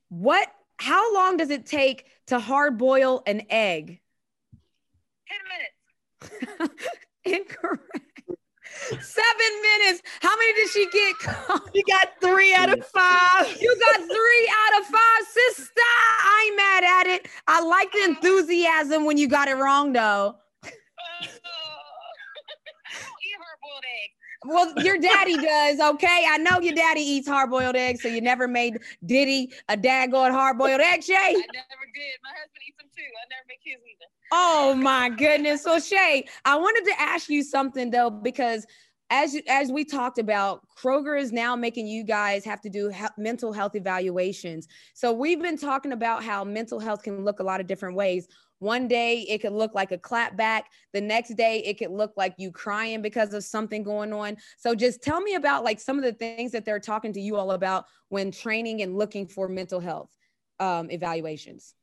What 0.08 0.48
how 0.78 1.14
long 1.14 1.38
does 1.38 1.50
it 1.50 1.66
take 1.66 2.06
to 2.28 2.40
hard 2.40 2.78
boil 2.78 3.24
an 3.26 3.44
egg? 3.50 4.00
10 6.22 6.60
minutes. 6.60 6.76
Incorrect. 7.26 8.06
Seven 8.90 9.62
minutes. 9.62 10.02
How 10.22 10.36
many 10.38 10.54
did 10.54 10.70
she 10.70 10.90
get? 10.92 11.16
You 11.74 11.84
got 11.90 12.10
three 12.22 12.54
out 12.54 12.70
of 12.70 12.86
five. 12.86 13.58
You 13.60 13.76
got 13.80 13.98
three 13.98 14.52
out 14.54 14.82
of 14.82 14.88
five, 14.88 15.28
sister. 15.30 15.72
I 15.78 16.48
ain't 16.48 16.58
mad 16.58 16.84
at 16.84 17.08
it. 17.08 17.28
I 17.48 17.62
like 17.62 17.92
the 17.92 18.00
oh. 18.02 18.06
enthusiasm 18.06 19.06
when 19.06 19.18
you 19.18 19.28
got 19.28 19.48
it 19.48 19.56
wrong, 19.56 19.92
though. 19.92 20.36
Oh. 20.64 20.70
I 21.14 21.28
don't 23.02 23.22
eat 23.26 23.40
hard-boiled 23.62 23.84
eggs. 24.04 24.16
Well, 24.48 24.84
your 24.86 24.98
daddy 24.98 25.38
does, 25.38 25.80
okay? 25.96 26.26
I 26.30 26.38
know 26.38 26.60
your 26.60 26.76
daddy 26.76 27.02
eats 27.02 27.28
hard 27.28 27.50
boiled 27.50 27.76
eggs, 27.76 28.02
so 28.02 28.08
you 28.08 28.22
never 28.22 28.48
made 28.48 28.78
Diddy 29.06 29.52
a 29.70 29.78
daggone 29.78 30.32
hard 30.32 30.58
boiled 30.58 30.82
egg, 30.82 31.04
Shay. 31.04 31.16
I 31.16 31.34
never 31.34 31.88
did. 31.94 32.18
My 32.24 32.30
husband 32.30 32.62
eats 32.68 32.78
them 32.78 32.88
too. 32.96 33.02
I 33.02 33.26
never 33.30 33.46
make 33.48 33.60
his 33.64 33.76
either. 33.76 34.06
Oh 34.32 34.76
my 34.76 35.10
goodness. 35.10 35.64
So 35.64 35.80
Shay, 35.80 36.26
I 36.44 36.58
wanted 36.58 36.86
to 36.86 37.02
ask 37.02 37.30
you 37.30 37.44
something 37.44 37.90
though, 37.90 38.10
because 38.10 38.66
as 39.12 39.38
as 39.48 39.72
we 39.72 39.86
talked 39.86 40.18
about, 40.18 40.62
Kroger 40.78 41.20
is 41.20 41.32
now 41.32 41.56
making 41.56 41.88
you 41.88 42.04
guys 42.04 42.44
have 42.46 42.60
to 42.62 42.70
do 42.70 42.90
he- 42.90 43.06
mental 43.18 43.54
health 43.54 43.76
evaluations. 43.76 44.68
So 44.94 45.14
we've 45.14 45.42
been 45.42 45.58
talking 45.58 45.92
about 45.92 46.24
how 46.24 46.44
mental 46.44 46.80
health 46.80 47.04
can 47.04 47.24
look 47.24 47.40
a 47.40 47.44
lot 47.44 47.62
of 47.62 47.68
different 47.68 47.96
ways. 47.96 48.28
One 48.60 48.88
day 48.88 49.22
it 49.22 49.40
could 49.40 49.52
look 49.52 49.76
like 49.76 49.92
a 49.92 49.98
clapback. 49.98 50.64
The 50.94 51.02
next 51.02 51.36
day 51.36 51.60
it 51.66 51.78
could 51.78 51.92
look 51.92 52.14
like 52.16 52.36
you 52.38 52.52
crying 52.52 53.02
because 53.02 53.34
of 53.34 53.44
something 53.44 53.84
going 53.84 54.14
on. 54.14 54.38
So 54.58 54.76
just 54.76 55.02
tell 55.02 55.22
me 55.22 55.36
about 55.36 55.64
like 55.64 55.80
some 55.80 55.98
of 55.98 56.04
the 56.04 56.14
things 56.14 56.52
that 56.52 56.66
they're 56.66 56.80
talking 56.80 57.14
to 57.14 57.22
you 57.22 57.36
all 57.36 57.52
about 57.52 57.86
when 58.10 58.32
training 58.32 58.82
and 58.82 58.98
looking 58.98 59.28
for 59.28 59.48
mental 59.48 59.80
health 59.80 60.10
um, 60.60 60.90
evaluations. 60.90 61.76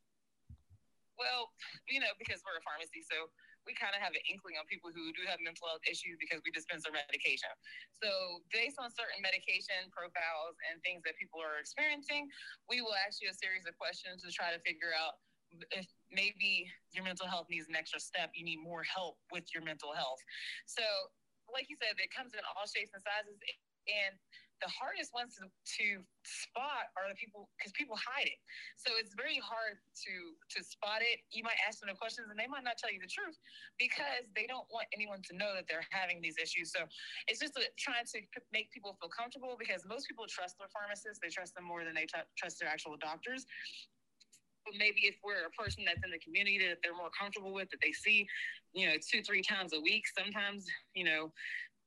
Well, 1.18 1.52
you 1.86 2.00
know, 2.00 2.10
because 2.18 2.40
we're 2.42 2.58
a 2.58 2.64
pharmacy, 2.64 3.04
so 3.04 3.30
we 3.62 3.78
kind 3.78 3.94
of 3.94 4.02
have 4.02 4.14
an 4.14 4.24
inkling 4.26 4.58
on 4.58 4.66
people 4.66 4.90
who 4.90 5.14
do 5.14 5.22
have 5.30 5.38
mental 5.38 5.70
health 5.70 5.86
issues 5.86 6.18
because 6.18 6.42
we 6.42 6.50
dispense 6.50 6.82
their 6.82 6.94
medication. 6.94 7.50
So, 7.94 8.42
based 8.50 8.78
on 8.82 8.90
certain 8.90 9.22
medication 9.22 9.86
profiles 9.94 10.58
and 10.66 10.82
things 10.82 11.06
that 11.06 11.14
people 11.14 11.38
are 11.38 11.62
experiencing, 11.62 12.26
we 12.66 12.82
will 12.82 12.96
ask 13.06 13.22
you 13.22 13.30
a 13.30 13.36
series 13.36 13.62
of 13.70 13.78
questions 13.78 14.26
to 14.26 14.34
try 14.34 14.50
to 14.50 14.58
figure 14.66 14.90
out 14.90 15.22
if 15.70 15.86
maybe 16.10 16.68
your 16.92 17.04
mental 17.04 17.26
health 17.26 17.46
needs 17.50 17.68
an 17.68 17.76
extra 17.76 18.00
step. 18.00 18.30
You 18.34 18.44
need 18.44 18.60
more 18.62 18.82
help 18.82 19.16
with 19.30 19.44
your 19.54 19.62
mental 19.62 19.92
health. 19.92 20.20
So, 20.66 20.82
like 21.52 21.68
you 21.68 21.76
said, 21.76 21.96
it 21.98 22.10
comes 22.14 22.32
in 22.34 22.40
all 22.56 22.64
shapes 22.68 22.92
and 22.94 23.02
sizes. 23.02 23.38
And 23.90 24.14
the 24.62 24.70
hardest 24.70 25.10
ones 25.10 25.34
to, 25.42 25.50
to 25.50 25.86
spot 26.22 26.94
are 26.94 27.10
the 27.10 27.18
people 27.18 27.50
because 27.58 27.74
people 27.74 27.98
hide 27.98 28.30
it. 28.30 28.38
So 28.78 28.94
it's 28.94 29.10
very 29.18 29.42
hard 29.42 29.82
to 30.06 30.12
to 30.54 30.58
spot 30.62 31.02
it. 31.02 31.26
You 31.34 31.42
might 31.42 31.58
ask 31.66 31.82
them 31.82 31.90
the 31.90 31.98
questions 31.98 32.30
and 32.30 32.38
they 32.38 32.46
might 32.46 32.62
not 32.62 32.78
tell 32.78 32.94
you 32.94 33.02
the 33.02 33.10
truth 33.10 33.34
because 33.74 34.30
they 34.38 34.46
don't 34.46 34.70
want 34.70 34.86
anyone 34.94 35.18
to 35.26 35.32
know 35.34 35.50
that 35.58 35.66
they're 35.66 35.84
having 35.90 36.22
these 36.22 36.38
issues. 36.38 36.70
So 36.70 36.86
it's 37.26 37.42
just 37.42 37.58
a, 37.58 37.66
trying 37.74 38.06
to 38.14 38.22
make 38.54 38.70
people 38.70 38.94
feel 39.02 39.10
comfortable 39.10 39.58
because 39.58 39.82
most 39.82 40.06
people 40.06 40.30
trust 40.30 40.62
their 40.62 40.70
pharmacists. 40.70 41.18
They 41.18 41.34
trust 41.34 41.58
them 41.58 41.66
more 41.66 41.82
than 41.82 41.98
they 41.98 42.06
tr- 42.06 42.30
trust 42.38 42.62
their 42.62 42.70
actual 42.70 42.94
doctors. 43.02 43.42
But 44.64 44.74
maybe 44.78 45.10
if 45.10 45.16
we're 45.24 45.46
a 45.46 45.54
person 45.54 45.84
that's 45.86 46.02
in 46.04 46.10
the 46.10 46.22
community 46.22 46.62
that 46.68 46.78
they're 46.82 46.96
more 46.96 47.10
comfortable 47.10 47.52
with, 47.52 47.70
that 47.70 47.80
they 47.82 47.92
see, 47.92 48.26
you 48.72 48.86
know, 48.86 48.94
two, 49.02 49.22
three 49.22 49.42
times 49.42 49.72
a 49.74 49.80
week, 49.80 50.04
sometimes, 50.16 50.66
you 50.94 51.04
know, 51.04 51.32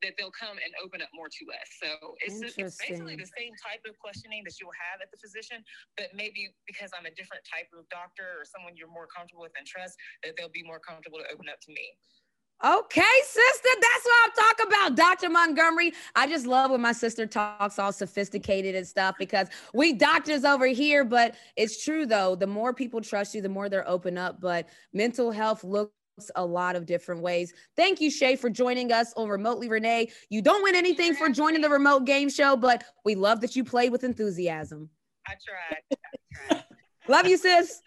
that 0.04 0.14
they'll 0.20 0.34
come 0.36 0.60
and 0.60 0.72
open 0.84 1.00
up 1.02 1.08
more 1.16 1.32
to 1.32 1.44
us. 1.56 1.68
So 1.80 1.90
it's, 2.20 2.38
just, 2.44 2.60
it's 2.60 2.76
basically 2.76 3.16
the 3.16 3.32
same 3.32 3.56
type 3.56 3.80
of 3.88 3.96
questioning 3.98 4.44
that 4.44 4.60
you'll 4.60 4.76
have 4.76 5.00
at 5.00 5.08
the 5.10 5.18
physician, 5.18 5.64
but 5.96 6.12
maybe 6.12 6.52
because 6.68 6.92
I'm 6.92 7.08
a 7.08 7.16
different 7.16 7.48
type 7.48 7.72
of 7.72 7.88
doctor 7.88 8.36
or 8.36 8.44
someone 8.44 8.76
you're 8.76 8.92
more 8.92 9.08
comfortable 9.08 9.48
with 9.48 9.56
and 9.56 9.66
trust, 9.66 9.96
that 10.28 10.36
they'll 10.36 10.52
be 10.52 10.68
more 10.68 10.84
comfortable 10.84 11.24
to 11.24 11.28
open 11.32 11.48
up 11.48 11.64
to 11.64 11.72
me. 11.72 11.96
Okay, 12.64 13.04
sister, 13.24 13.70
that's 13.82 14.06
what 14.06 14.16
I'm 14.24 14.32
talking 14.32 14.68
about, 14.68 14.96
Dr. 14.96 15.30
Montgomery. 15.30 15.94
I 16.16 16.26
just 16.26 16.48
love 16.48 16.72
when 16.72 16.82
my 16.82 16.94
sister 16.94 17.26
talks 17.26 17.78
all 17.78 17.92
sophisticated 17.92 18.76
and 18.76 18.88
stuff 18.88 19.16
because 19.20 19.50
we 19.74 19.92
doctors 19.94 20.46
over 20.46 20.66
here, 20.66 21.04
but 21.04 21.36
it's 21.58 21.84
true 21.84 22.06
though. 22.06 22.34
The 22.36 22.48
more 22.48 22.74
people 22.74 23.02
trust 23.02 23.36
you, 23.36 23.42
the 23.42 23.50
more 23.50 23.68
they're 23.68 23.88
open 23.88 24.18
up. 24.18 24.40
But 24.40 24.70
mental 24.94 25.32
health 25.32 25.66
looks 25.66 25.92
a 26.36 26.46
lot 26.46 26.78
of 26.78 26.86
different 26.86 27.22
ways. 27.22 27.54
Thank 27.76 28.00
you, 28.00 28.10
Shay, 28.10 28.38
for 28.38 28.50
joining 28.50 28.92
us 28.92 29.14
on 29.18 29.28
Remotely 29.28 29.68
Renee. 29.68 30.10
You 30.30 30.42
don't 30.42 30.64
win 30.64 30.76
anything 30.76 31.14
for 31.14 31.28
joining 31.28 31.60
the 31.60 31.70
remote 31.70 32.06
game 32.06 32.30
show, 32.30 32.56
but 32.56 32.86
we 33.04 33.16
love 33.16 33.42
that 33.42 33.58
you 33.58 33.66
played 33.66 33.92
with 33.92 34.06
enthusiasm. 34.06 34.90
I 35.28 35.34
tried. 35.46 35.82
I 35.92 36.54
tried. 36.54 36.64
Love 37.08 37.28
you, 37.28 37.38
sis. 37.38 37.82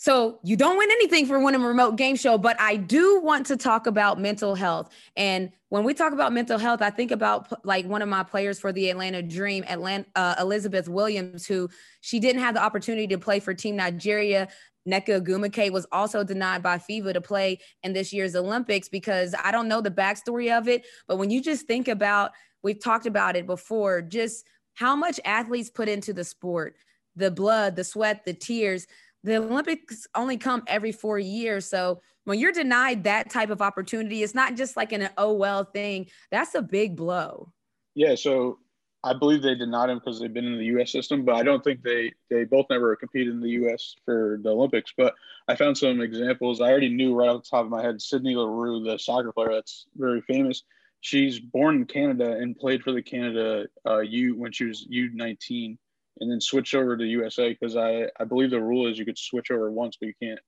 So 0.00 0.38
you 0.44 0.56
don't 0.56 0.78
win 0.78 0.88
anything 0.92 1.26
for 1.26 1.40
winning 1.40 1.60
a 1.60 1.66
remote 1.66 1.96
game 1.96 2.14
show, 2.14 2.38
but 2.38 2.58
I 2.60 2.76
do 2.76 3.20
want 3.20 3.46
to 3.46 3.56
talk 3.56 3.88
about 3.88 4.20
mental 4.20 4.54
health. 4.54 4.94
And 5.16 5.50
when 5.70 5.82
we 5.82 5.92
talk 5.92 6.12
about 6.12 6.32
mental 6.32 6.56
health, 6.56 6.82
I 6.82 6.90
think 6.90 7.10
about 7.10 7.66
like 7.66 7.84
one 7.84 8.00
of 8.00 8.08
my 8.08 8.22
players 8.22 8.60
for 8.60 8.72
the 8.72 8.90
Atlanta 8.90 9.22
Dream, 9.22 9.64
Atlanta 9.66 10.06
uh, 10.14 10.36
Elizabeth 10.38 10.88
Williams, 10.88 11.46
who 11.46 11.68
she 12.00 12.20
didn't 12.20 12.42
have 12.42 12.54
the 12.54 12.62
opportunity 12.62 13.08
to 13.08 13.18
play 13.18 13.40
for 13.40 13.54
Team 13.54 13.74
Nigeria. 13.74 14.46
Nneka 14.88 15.20
Ogwumike 15.20 15.72
was 15.72 15.84
also 15.90 16.22
denied 16.22 16.62
by 16.62 16.78
FIBA 16.78 17.14
to 17.14 17.20
play 17.20 17.58
in 17.82 17.92
this 17.92 18.12
year's 18.12 18.36
Olympics 18.36 18.88
because 18.88 19.34
I 19.42 19.50
don't 19.50 19.66
know 19.66 19.80
the 19.80 19.90
backstory 19.90 20.56
of 20.56 20.68
it. 20.68 20.86
But 21.08 21.16
when 21.16 21.30
you 21.30 21.42
just 21.42 21.66
think 21.66 21.88
about, 21.88 22.30
we've 22.62 22.80
talked 22.80 23.06
about 23.06 23.34
it 23.34 23.46
before, 23.46 24.02
just 24.02 24.46
how 24.74 24.94
much 24.94 25.18
athletes 25.24 25.70
put 25.70 25.88
into 25.88 26.12
the 26.12 26.22
sport, 26.22 26.76
the 27.16 27.32
blood, 27.32 27.74
the 27.74 27.82
sweat, 27.82 28.24
the 28.24 28.32
tears 28.32 28.86
the 29.28 29.36
Olympics 29.36 30.06
only 30.14 30.36
come 30.36 30.62
every 30.66 30.92
four 30.92 31.18
years. 31.18 31.66
So 31.66 32.00
when 32.24 32.38
you're 32.38 32.52
denied 32.52 33.04
that 33.04 33.30
type 33.30 33.50
of 33.50 33.62
opportunity, 33.62 34.22
it's 34.22 34.34
not 34.34 34.56
just 34.56 34.76
like 34.76 34.92
an 34.92 35.10
oh 35.16 35.34
well 35.34 35.64
thing. 35.64 36.06
That's 36.30 36.54
a 36.54 36.62
big 36.62 36.96
blow. 36.96 37.52
Yeah, 37.94 38.14
so 38.14 38.58
I 39.04 39.12
believe 39.12 39.42
they 39.42 39.54
denied 39.54 39.90
him 39.90 39.98
because 39.98 40.18
they've 40.18 40.32
been 40.32 40.46
in 40.46 40.58
the 40.58 40.64
U.S. 40.66 40.90
system, 40.90 41.24
but 41.24 41.36
I 41.36 41.42
don't 41.42 41.62
think 41.62 41.82
they 41.82 42.12
they 42.30 42.44
both 42.44 42.66
never 42.70 42.96
competed 42.96 43.34
in 43.34 43.40
the 43.40 43.50
U.S. 43.50 43.94
for 44.04 44.40
the 44.42 44.50
Olympics. 44.50 44.92
But 44.96 45.14
I 45.46 45.54
found 45.54 45.76
some 45.76 46.00
examples. 46.00 46.60
I 46.60 46.70
already 46.70 46.88
knew 46.88 47.14
right 47.14 47.28
off 47.28 47.44
the 47.44 47.50
top 47.50 47.64
of 47.64 47.70
my 47.70 47.82
head. 47.82 48.00
Sydney 48.00 48.34
Leroux, 48.34 48.82
the 48.82 48.98
soccer 48.98 49.32
player 49.32 49.52
that's 49.52 49.86
very 49.96 50.20
famous, 50.22 50.64
she's 51.00 51.38
born 51.38 51.76
in 51.76 51.84
Canada 51.84 52.32
and 52.32 52.58
played 52.58 52.82
for 52.82 52.92
the 52.92 53.02
Canada 53.02 53.66
uh, 53.86 54.00
U 54.00 54.36
when 54.36 54.52
she 54.52 54.64
was 54.64 54.86
U19, 54.90 55.76
and 56.20 56.30
then 56.30 56.40
switch 56.40 56.74
over 56.74 56.96
to 56.96 57.04
USA 57.04 57.50
because 57.50 57.76
I 57.76 58.08
I 58.18 58.24
believe 58.24 58.50
the 58.50 58.60
rule 58.60 58.86
is 58.88 58.98
you 58.98 59.04
could 59.04 59.18
switch 59.18 59.50
over 59.50 59.70
once, 59.70 59.96
but 60.00 60.06
you 60.06 60.14
can't 60.22 60.40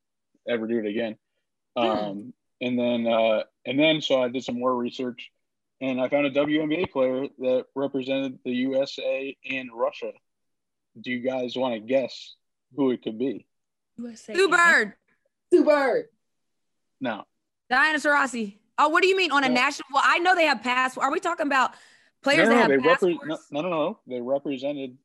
ever 0.49 0.67
do 0.67 0.79
it 0.79 0.87
again. 0.87 1.17
Hmm. 1.77 1.85
Um, 1.85 2.35
and 2.61 2.79
then 2.79 3.07
uh, 3.07 3.43
and 3.67 3.79
then 3.79 4.01
so 4.01 4.23
I 4.23 4.29
did 4.29 4.45
some 4.45 4.59
more 4.59 4.75
research 4.75 5.31
and 5.81 6.01
I 6.01 6.09
found 6.09 6.27
a 6.27 6.31
WNBA 6.31 6.91
player 6.91 7.27
that 7.39 7.67
represented 7.75 8.39
the 8.45 8.53
USA 8.53 9.37
and 9.51 9.71
Russia. 9.73 10.13
Do 11.01 11.11
you 11.11 11.21
guys 11.21 11.57
want 11.57 11.75
to 11.75 11.81
guess 11.81 12.35
who 12.77 12.91
it 12.91 13.03
could 13.03 13.19
be? 13.19 13.47
USA. 13.97 14.35
Sue 14.35 14.49
Bird. 14.49 14.95
Sue 15.53 15.65
Bird. 15.65 16.07
No. 17.01 17.25
Diana 17.71 17.99
Taurasi. 17.99 18.59
Oh, 18.79 18.89
what 18.89 19.03
do 19.03 19.09
you 19.09 19.17
mean 19.17 19.31
on 19.31 19.45
a 19.45 19.49
No. 19.49 19.55
national? 19.55 19.87
Well, 19.93 20.03
I 20.05 20.19
know 20.19 20.35
they 20.35 20.47
have 20.47 20.63
passport. 20.63 21.05
Are 21.05 21.13
we 21.13 21.21
talking 21.21 21.47
about 21.47 21.73
players 22.23 22.49
no, 22.49 22.55
no, 22.55 22.61
that 22.61 22.69
they 22.69 22.73
have 22.75 22.83
repre- 22.83 23.19
passports? 23.19 23.47
no, 23.51 23.63
no, 23.63 23.69
no, 23.69 23.77
no. 23.77 23.99
They 24.07 24.21
represented 24.21 24.97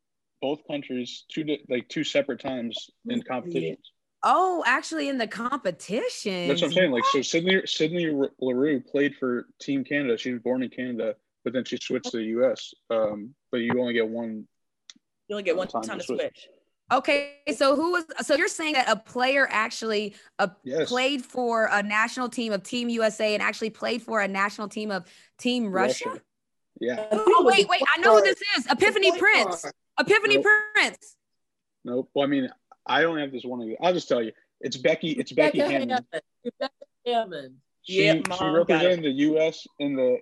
both 0.45 0.61
countries 0.67 1.25
two 1.27 1.43
like 1.69 1.89
two 1.89 2.03
separate 2.03 2.39
times 2.39 2.91
in 3.09 3.19
competitions. 3.23 3.91
Oh, 4.21 4.63
actually, 4.67 5.09
in 5.09 5.17
the 5.17 5.25
competition. 5.27 6.47
That's 6.47 6.61
what 6.61 6.67
I'm 6.67 6.73
saying. 6.73 6.91
Like, 6.91 7.03
so 7.11 7.23
Sydney 7.23 7.61
Sydney 7.65 8.05
Leroux 8.39 8.79
played 8.79 9.15
for 9.19 9.47
Team 9.59 9.83
Canada. 9.83 10.19
She 10.19 10.33
was 10.33 10.41
born 10.43 10.61
in 10.61 10.69
Canada, 10.69 11.15
but 11.43 11.53
then 11.53 11.65
she 11.65 11.77
switched 11.77 12.11
to 12.11 12.17
the 12.17 12.23
U.S. 12.37 12.75
Um, 12.91 13.33
but 13.51 13.57
you 13.61 13.79
only 13.79 13.93
get 13.93 14.07
one. 14.07 14.47
You 15.27 15.35
only 15.35 15.43
get 15.43 15.57
one 15.57 15.67
Time 15.67 15.81
time, 15.81 15.97
to 15.97 16.03
to 16.03 16.05
switch. 16.05 16.19
switch. 16.19 16.47
Okay, 16.93 17.37
so 17.55 17.75
who 17.75 17.93
was? 17.93 18.05
So 18.21 18.35
you're 18.35 18.47
saying 18.47 18.73
that 18.73 18.87
a 18.87 18.95
player 18.95 19.47
actually 19.49 20.13
uh, 20.37 20.49
Yes. 20.63 20.87
played 20.89 21.25
for 21.25 21.67
a 21.71 21.81
national 21.81 22.29
team 22.29 22.53
of 22.53 22.61
Team 22.61 22.89
USA 22.89 23.33
and 23.33 23.41
actually 23.41 23.71
played 23.71 24.03
for 24.03 24.21
a 24.21 24.27
national 24.27 24.67
team 24.67 24.91
of 24.91 25.05
Team 25.39 25.71
Russia? 25.71 26.09
Russia. 26.09 26.21
Yeah. 26.79 27.07
Oh 27.11 27.43
wait, 27.47 27.67
wait! 27.67 27.81
I 27.95 27.99
know 28.01 28.17
who 28.17 28.21
this 28.21 28.39
is. 28.57 28.67
Epiphanny 28.67 29.09
point 29.09 29.19
Prince. 29.19 29.65
Guard. 29.97 30.09
Epiphanny 30.09 30.35
Nope. 30.35 30.45
Prince. 30.73 31.15
Nope. 31.83 32.09
Well, 32.13 32.25
I 32.25 32.27
mean, 32.27 32.49
I 32.85 33.03
only 33.03 33.21
have 33.21 33.31
this 33.31 33.43
one. 33.43 33.75
I'll 33.81 33.93
just 33.93 34.07
tell 34.07 34.21
you. 34.21 34.31
It's 34.61 34.77
Becky. 34.77 35.11
It's 35.11 35.31
Becky 35.31 35.59
Rebecca 35.59 35.73
Hammon. 35.73 35.89
Hammon. 35.89 36.21
Rebecca 36.43 36.73
Hammon. 37.05 37.55
She, 37.83 38.05
Yeah, 38.05 38.13
she 38.13 38.23
Mom 38.27 38.39
got 38.39 38.51
represented 38.53 39.05
the 39.05 39.11
U.S. 39.11 39.67
in 39.79 39.95
the 39.95 40.17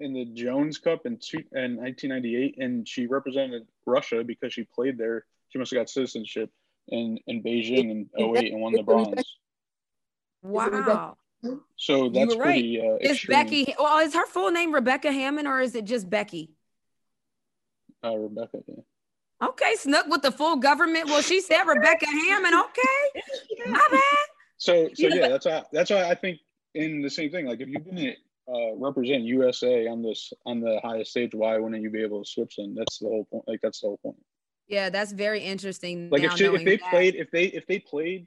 in 0.00 0.12
the 0.12 0.26
Jones 0.26 0.78
Cup 0.78 1.06
in, 1.06 1.18
two, 1.18 1.38
in 1.52 1.76
1998, 1.76 2.56
and 2.58 2.86
she 2.88 3.06
represented 3.06 3.66
Russia 3.84 4.22
because 4.22 4.52
she 4.52 4.62
played 4.62 4.96
there. 4.96 5.24
She 5.48 5.58
must 5.58 5.72
have 5.72 5.80
got 5.80 5.90
citizenship 5.90 6.50
in 6.88 7.18
in 7.26 7.42
Beijing 7.42 7.90
in 7.90 8.08
08 8.18 8.52
and 8.52 8.60
won 8.60 8.72
the 8.72 8.82
bronze. 8.82 9.36
Wow. 10.42 11.16
So 11.76 12.08
that's 12.08 12.34
right. 12.36 12.44
pretty. 12.44 12.80
Uh, 12.80 12.96
Is. 13.00 13.24
Becky? 13.24 13.74
Well, 13.78 13.98
is 14.04 14.14
her 14.14 14.26
full 14.26 14.50
name 14.50 14.72
Rebecca 14.72 15.12
Hammond 15.12 15.46
or 15.46 15.60
is 15.60 15.74
it 15.74 15.84
just 15.84 16.08
Becky? 16.08 16.52
Uh, 18.04 18.16
Rebecca. 18.16 18.58
Yeah. 18.66 18.74
Okay, 19.48 19.74
snuck 19.76 20.06
with 20.08 20.22
the 20.22 20.32
full 20.32 20.56
government. 20.56 21.06
Well, 21.06 21.22
she 21.22 21.40
said 21.40 21.62
Rebecca 21.62 22.06
Hammon. 22.06 22.54
Okay, 22.54 23.22
my 23.66 23.86
bad. 23.90 24.02
So 24.56 24.88
so 24.94 25.06
Yeah, 25.06 25.28
that's 25.28 25.46
why 25.46 25.62
that's 25.72 25.90
why 25.90 26.02
I 26.04 26.14
think 26.14 26.40
in 26.74 27.02
the 27.02 27.10
same 27.10 27.30
thing. 27.30 27.46
Like 27.46 27.60
if 27.60 27.68
you 27.68 27.78
didn't 27.78 28.16
uh, 28.52 28.74
represent 28.76 29.22
USA 29.22 29.86
on 29.86 30.02
this 30.02 30.32
on 30.44 30.60
the 30.60 30.80
highest 30.82 31.12
stage, 31.12 31.34
why 31.34 31.56
wouldn't 31.56 31.82
you 31.82 31.90
be 31.90 32.02
able 32.02 32.24
to 32.24 32.28
switch 32.28 32.56
them? 32.56 32.74
That's 32.74 32.98
the 32.98 33.06
whole 33.06 33.26
point. 33.30 33.44
Like 33.46 33.60
that's 33.62 33.80
the 33.80 33.88
whole 33.88 34.00
point. 34.02 34.16
Yeah, 34.66 34.90
that's 34.90 35.12
very 35.12 35.40
interesting. 35.40 36.10
Like 36.10 36.22
if 36.22 36.36
she, 36.36 36.44
if 36.44 36.64
they 36.64 36.76
that. 36.76 36.90
played 36.90 37.14
if 37.14 37.30
they 37.30 37.44
if 37.44 37.66
they 37.66 37.78
played 37.78 38.26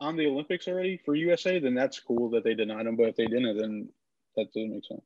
on 0.00 0.16
the 0.16 0.26
Olympics 0.26 0.68
already 0.68 1.00
for 1.04 1.14
USA, 1.14 1.58
then 1.58 1.74
that's 1.74 1.98
cool 1.98 2.30
that 2.30 2.44
they 2.44 2.54
denied 2.54 2.86
them. 2.86 2.96
But 2.96 3.08
if 3.08 3.16
they 3.16 3.26
didn't, 3.26 3.56
then 3.56 3.88
that 4.36 4.52
doesn't 4.52 4.72
make 4.72 4.84
sense. 4.84 5.02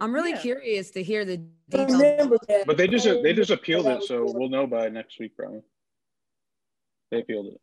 I'm 0.00 0.14
really 0.14 0.30
Yeah. 0.30 0.40
curious 0.40 0.90
to 0.92 1.02
hear 1.02 1.24
the 1.24 1.36
details. 1.68 2.38
But 2.66 2.76
they 2.76 2.88
just 2.88 3.06
they 3.22 3.32
just 3.32 3.50
appealed 3.50 3.86
it, 3.86 4.02
so 4.02 4.24
we'll 4.24 4.48
know 4.48 4.66
by 4.66 4.88
next 4.88 5.18
week 5.18 5.36
probably. 5.36 5.62
They 7.10 7.20
appealed 7.20 7.46
it. 7.48 7.60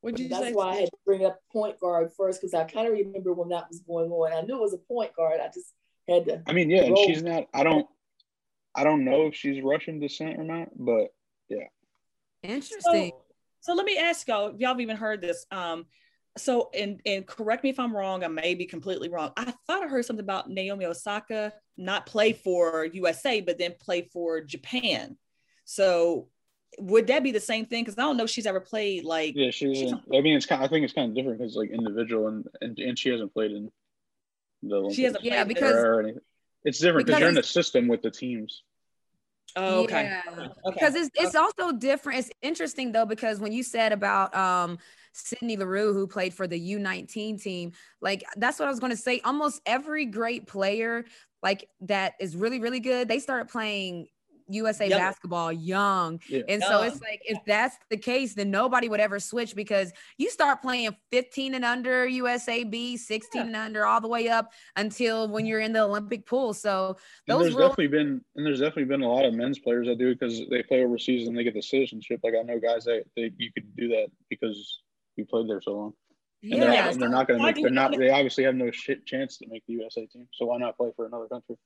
What'd 0.00 0.18
you 0.18 0.26
say? 0.26 0.30
That's 0.30 0.46
say? 0.46 0.52
why 0.52 0.70
I 0.70 0.74
had 0.76 0.86
to 0.86 0.98
bring 1.04 1.26
up 1.26 1.40
point 1.52 1.78
guard 1.80 2.10
first 2.16 2.40
because 2.40 2.54
I 2.54 2.64
kind 2.64 2.86
of 2.86 2.92
remember 2.94 3.32
when 3.34 3.48
that 3.50 3.68
was 3.68 3.80
going 3.80 4.10
on. 4.10 4.32
I 4.32 4.42
knew 4.42 4.56
it 4.56 4.62
was 4.62 4.74
a 4.74 4.78
point 4.78 5.14
guard. 5.14 5.40
I 5.40 5.48
just 5.48 5.74
had 6.08 6.24
to. 6.26 6.42
I 6.46 6.52
mean, 6.52 6.70
yeah, 6.70 6.84
and 6.84 6.96
she's 6.96 7.22
not. 7.22 7.48
I 7.52 7.64
don't. 7.64 7.86
I 8.74 8.84
don't 8.84 9.04
know 9.04 9.26
if 9.26 9.34
she's 9.34 9.62
Russian 9.62 9.98
descent 9.98 10.38
or 10.38 10.44
not, 10.44 10.68
but 10.76 11.08
yeah. 11.48 11.64
Interesting. 12.42 12.80
So, 13.10 13.24
so 13.60 13.74
let 13.74 13.84
me 13.84 13.98
ask 13.98 14.26
y'all, 14.28 14.54
if 14.54 14.60
y'all 14.60 14.70
have 14.70 14.80
even 14.80 14.96
heard 14.96 15.20
this. 15.20 15.44
Um, 15.50 15.86
so 16.40 16.70
and 16.74 17.00
and 17.06 17.26
correct 17.26 17.62
me 17.64 17.70
if 17.70 17.78
I'm 17.78 17.94
wrong, 17.96 18.24
I 18.24 18.28
may 18.28 18.54
be 18.54 18.66
completely 18.66 19.08
wrong. 19.08 19.32
I 19.36 19.52
thought 19.66 19.82
I 19.82 19.86
heard 19.86 20.04
something 20.04 20.24
about 20.24 20.50
Naomi 20.50 20.84
Osaka 20.86 21.52
not 21.76 22.06
play 22.06 22.32
for 22.32 22.84
USA, 22.84 23.40
but 23.40 23.58
then 23.58 23.74
play 23.80 24.08
for 24.12 24.40
Japan. 24.40 25.16
So 25.64 26.28
would 26.78 27.08
that 27.08 27.22
be 27.22 27.32
the 27.32 27.40
same 27.40 27.66
thing? 27.66 27.84
Because 27.84 27.98
I 27.98 28.02
don't 28.02 28.16
know 28.16 28.24
if 28.24 28.30
she's 28.30 28.46
ever 28.46 28.60
played 28.60 29.04
like 29.04 29.34
Yeah, 29.36 29.50
she 29.50 29.66
was. 29.66 29.80
In, 29.80 30.00
I 30.14 30.20
mean, 30.20 30.36
it's 30.36 30.46
kind. 30.46 30.62
I 30.62 30.68
think 30.68 30.84
it's 30.84 30.92
kind 30.92 31.10
of 31.10 31.16
different 31.16 31.38
because 31.38 31.56
like 31.56 31.70
individual 31.70 32.28
and, 32.28 32.46
and 32.60 32.78
and 32.78 32.98
she 32.98 33.10
hasn't 33.10 33.32
played 33.32 33.52
in 33.52 33.70
the. 34.62 34.74
Olympics 34.76 34.96
She 34.96 35.04
hasn't 35.04 35.24
Yeah, 35.24 35.44
played 35.44 35.48
because- 35.48 36.18
It's 36.64 36.78
different 36.78 37.06
because 37.06 37.18
because 37.18 37.20
you're 37.20 37.28
in 37.30 37.38
a 37.38 37.42
system 37.42 37.88
with 37.88 38.02
the 38.02 38.10
teams. 38.10 38.62
oh, 39.56 39.84
okay. 39.84 40.02
Yeah. 40.04 40.22
Okay. 40.28 40.48
because 40.74 40.94
it's 40.94 41.10
it's 41.14 41.34
also 41.34 41.72
different. 41.72 42.20
It's 42.20 42.30
interesting 42.42 42.92
though 42.92 43.06
because 43.06 43.40
when 43.40 43.52
you 43.52 43.62
said 43.62 43.92
about 43.92 44.34
um 44.36 44.78
Sydney 45.28 45.56
Leroux, 45.56 45.92
who 45.92 46.06
played 46.06 46.34
for 46.34 46.46
the 46.46 46.74
U19 46.74 47.40
team, 47.40 47.72
like 48.00 48.24
that's 48.36 48.58
what 48.58 48.66
I 48.66 48.70
was 48.70 48.80
going 48.80 48.92
to 48.92 48.96
say. 48.96 49.20
Almost 49.24 49.60
every 49.66 50.06
great 50.06 50.46
player 50.46 51.04
like 51.42 51.68
that 51.82 52.14
is 52.20 52.36
really 52.36 52.60
really 52.60 52.80
good, 52.80 53.08
they 53.08 53.18
started 53.18 53.48
playing 53.48 54.06
USA 54.50 54.88
Young. 54.88 54.98
basketball 54.98 55.52
young. 55.52 56.20
Yeah. 56.28 56.42
And 56.48 56.62
so 56.62 56.82
it's 56.82 57.00
like 57.00 57.22
if 57.24 57.38
that's 57.46 57.76
the 57.88 57.96
case, 57.96 58.34
then 58.34 58.50
nobody 58.50 58.88
would 58.88 59.00
ever 59.00 59.20
switch 59.20 59.54
because 59.54 59.92
you 60.18 60.28
start 60.28 60.60
playing 60.60 60.96
15 61.12 61.54
and 61.54 61.64
under 61.64 62.06
USA 62.06 62.64
B, 62.64 62.96
16 62.96 63.40
Yeah. 63.40 63.46
and 63.46 63.56
under, 63.56 63.86
all 63.86 64.00
the 64.00 64.08
way 64.08 64.28
up 64.28 64.52
until 64.76 65.28
when 65.28 65.46
you're 65.46 65.60
in 65.60 65.72
the 65.72 65.82
Olympic 65.82 66.26
pool. 66.26 66.52
So 66.52 66.96
And 67.28 67.38
those 67.38 67.44
there's 67.44 67.54
definitely 67.54 67.88
been 67.88 68.20
and 68.36 68.46
there's 68.46 68.60
definitely 68.60 68.84
been 68.84 69.02
a 69.02 69.08
lot 69.08 69.24
of 69.24 69.34
men's 69.34 69.58
players 69.58 69.86
that 69.86 69.98
do 69.98 70.08
it 70.08 70.18
because 70.18 70.42
they 70.50 70.62
play 70.62 70.84
overseas 70.84 71.28
and 71.28 71.36
they 71.36 71.44
get 71.44 71.54
the 71.54 71.62
citizenship. 71.62 72.20
Like 72.22 72.34
I 72.38 72.42
know 72.42 72.58
guys 72.58 72.84
that 72.84 73.04
they, 73.16 73.30
you 73.36 73.52
could 73.52 73.74
do 73.76 73.88
that 73.88 74.08
because 74.28 74.80
you 75.20 75.26
played 75.26 75.48
there 75.48 75.60
so 75.62 75.72
long. 75.72 75.92
And, 76.42 76.62
they're, 76.62 76.72
yeah, 76.72 76.84
not, 76.84 76.92
and 76.92 77.02
they're 77.02 77.08
not 77.08 77.28
going 77.28 77.38
to 77.38 77.46
make. 77.46 77.56
They're 77.56 77.70
not. 77.70 77.96
They 77.96 78.10
obviously 78.10 78.44
have 78.44 78.54
no 78.54 78.70
shit 78.70 79.04
chance 79.06 79.36
to 79.38 79.46
make 79.48 79.62
the 79.66 79.74
USA 79.74 80.06
team. 80.06 80.26
So 80.32 80.46
why 80.46 80.58
not 80.58 80.76
play 80.76 80.90
for 80.96 81.06
another 81.06 81.26
country? 81.26 81.56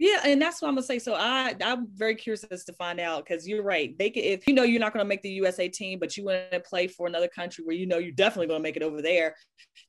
Yeah, 0.00 0.20
and 0.24 0.40
that's 0.40 0.62
what 0.62 0.68
I'm 0.68 0.74
gonna 0.74 0.86
say. 0.86 0.98
So 0.98 1.14
I 1.14 1.54
I'm 1.62 1.86
very 1.92 2.14
curious 2.14 2.42
as 2.44 2.64
to 2.64 2.72
find 2.72 2.98
out 2.98 3.22
because 3.26 3.46
you're 3.46 3.62
right. 3.62 3.96
They 3.98 4.08
could, 4.08 4.24
if 4.24 4.46
you 4.46 4.54
know 4.54 4.62
you're 4.62 4.80
not 4.80 4.94
gonna 4.94 5.04
make 5.04 5.20
the 5.20 5.28
USA 5.28 5.68
team, 5.68 5.98
but 5.98 6.16
you 6.16 6.24
want 6.24 6.50
to 6.52 6.60
play 6.60 6.86
for 6.86 7.06
another 7.06 7.28
country 7.28 7.64
where 7.64 7.76
you 7.76 7.84
know 7.86 7.98
you're 7.98 8.12
definitely 8.12 8.46
gonna 8.46 8.62
make 8.62 8.76
it 8.76 8.82
over 8.82 9.02
there, 9.02 9.34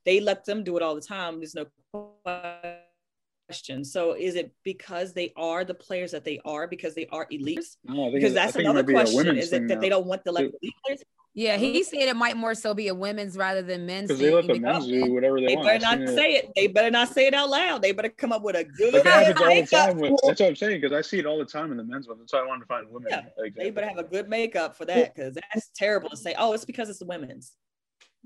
they 0.04 0.20
let 0.20 0.44
them 0.44 0.64
do 0.64 0.76
it 0.76 0.82
all 0.82 0.94
the 0.94 1.00
time. 1.00 1.38
There's 1.38 1.54
no 1.54 1.64
question. 3.48 3.84
So 3.86 4.12
is 4.12 4.34
it 4.34 4.52
because 4.64 5.14
they 5.14 5.32
are 5.34 5.64
the 5.64 5.72
players 5.72 6.10
that 6.10 6.24
they 6.24 6.40
are 6.44 6.68
because 6.68 6.94
they 6.94 7.06
are 7.06 7.26
elites? 7.32 7.76
No, 7.84 8.12
Because 8.12 8.34
that's 8.34 8.56
another 8.56 8.84
question. 8.84 9.38
Is 9.38 9.50
it 9.54 9.66
that 9.68 9.76
now. 9.76 9.80
they 9.80 9.88
don't 9.88 10.06
want 10.06 10.26
too. 10.26 10.30
elite 10.30 10.74
players? 10.84 11.02
Yeah, 11.34 11.56
he 11.56 11.82
said 11.82 12.00
it 12.00 12.16
might 12.16 12.36
more 12.36 12.54
so 12.54 12.74
be 12.74 12.88
a 12.88 12.94
women's 12.94 13.38
rather 13.38 13.62
than 13.62 13.86
men's. 13.86 14.08
because 14.08 14.20
they 14.20 14.30
let 14.34 14.46
the 14.46 14.58
men's 14.60 14.86
do 14.86 15.14
whatever 15.14 15.40
they, 15.40 15.46
They 15.46 15.56
want. 15.56 15.66
better 15.66 15.78
not 15.82 15.98
seen 15.98 16.08
it- 16.08 16.14
say 16.14 16.32
it. 16.34 16.50
They 16.54 16.66
better 16.66 16.90
not 16.90 17.08
say 17.08 17.26
it 17.26 17.32
out 17.32 17.48
loud. 17.48 17.80
They 17.80 17.92
better 17.92 18.10
come 18.10 18.32
up 18.32 18.42
with 18.42 18.54
a 18.54 18.64
good 18.64 18.92
Like 18.92 19.04
that 19.04 19.26
happens 19.26 19.40
all 19.40 19.54
the 19.54 19.66
time. 19.66 19.98
With, 19.98 20.20
that's 20.26 20.40
what 20.40 20.48
I'm 20.48 20.56
saying 20.56 20.80
because 20.82 20.92
I 20.94 21.00
see 21.00 21.20
it 21.20 21.26
all 21.26 21.38
the 21.38 21.46
time 21.46 21.70
in 21.70 21.78
the 21.78 21.84
men's 21.84 22.06
one. 22.06 22.18
That's 22.18 22.34
why 22.34 22.40
I 22.40 22.46
wanted 22.46 22.60
to 22.60 22.66
find 22.66 22.86
women. 22.90 23.08
Yeah, 23.10 23.22
They 23.56 23.70
better 23.70 23.88
have 23.88 23.96
a 23.98 24.04
good 24.04 24.28
makeup 24.28 24.76
for 24.76 24.84
that 24.84 25.14
because 25.14 25.34
that's 25.34 25.70
terrible 25.74 26.10
to 26.10 26.16
say. 26.18 26.34
Oh, 26.38 26.52
it's 26.52 26.66
because 26.66 26.90
it's 26.90 26.98
the 26.98 27.06
women's. 27.06 27.52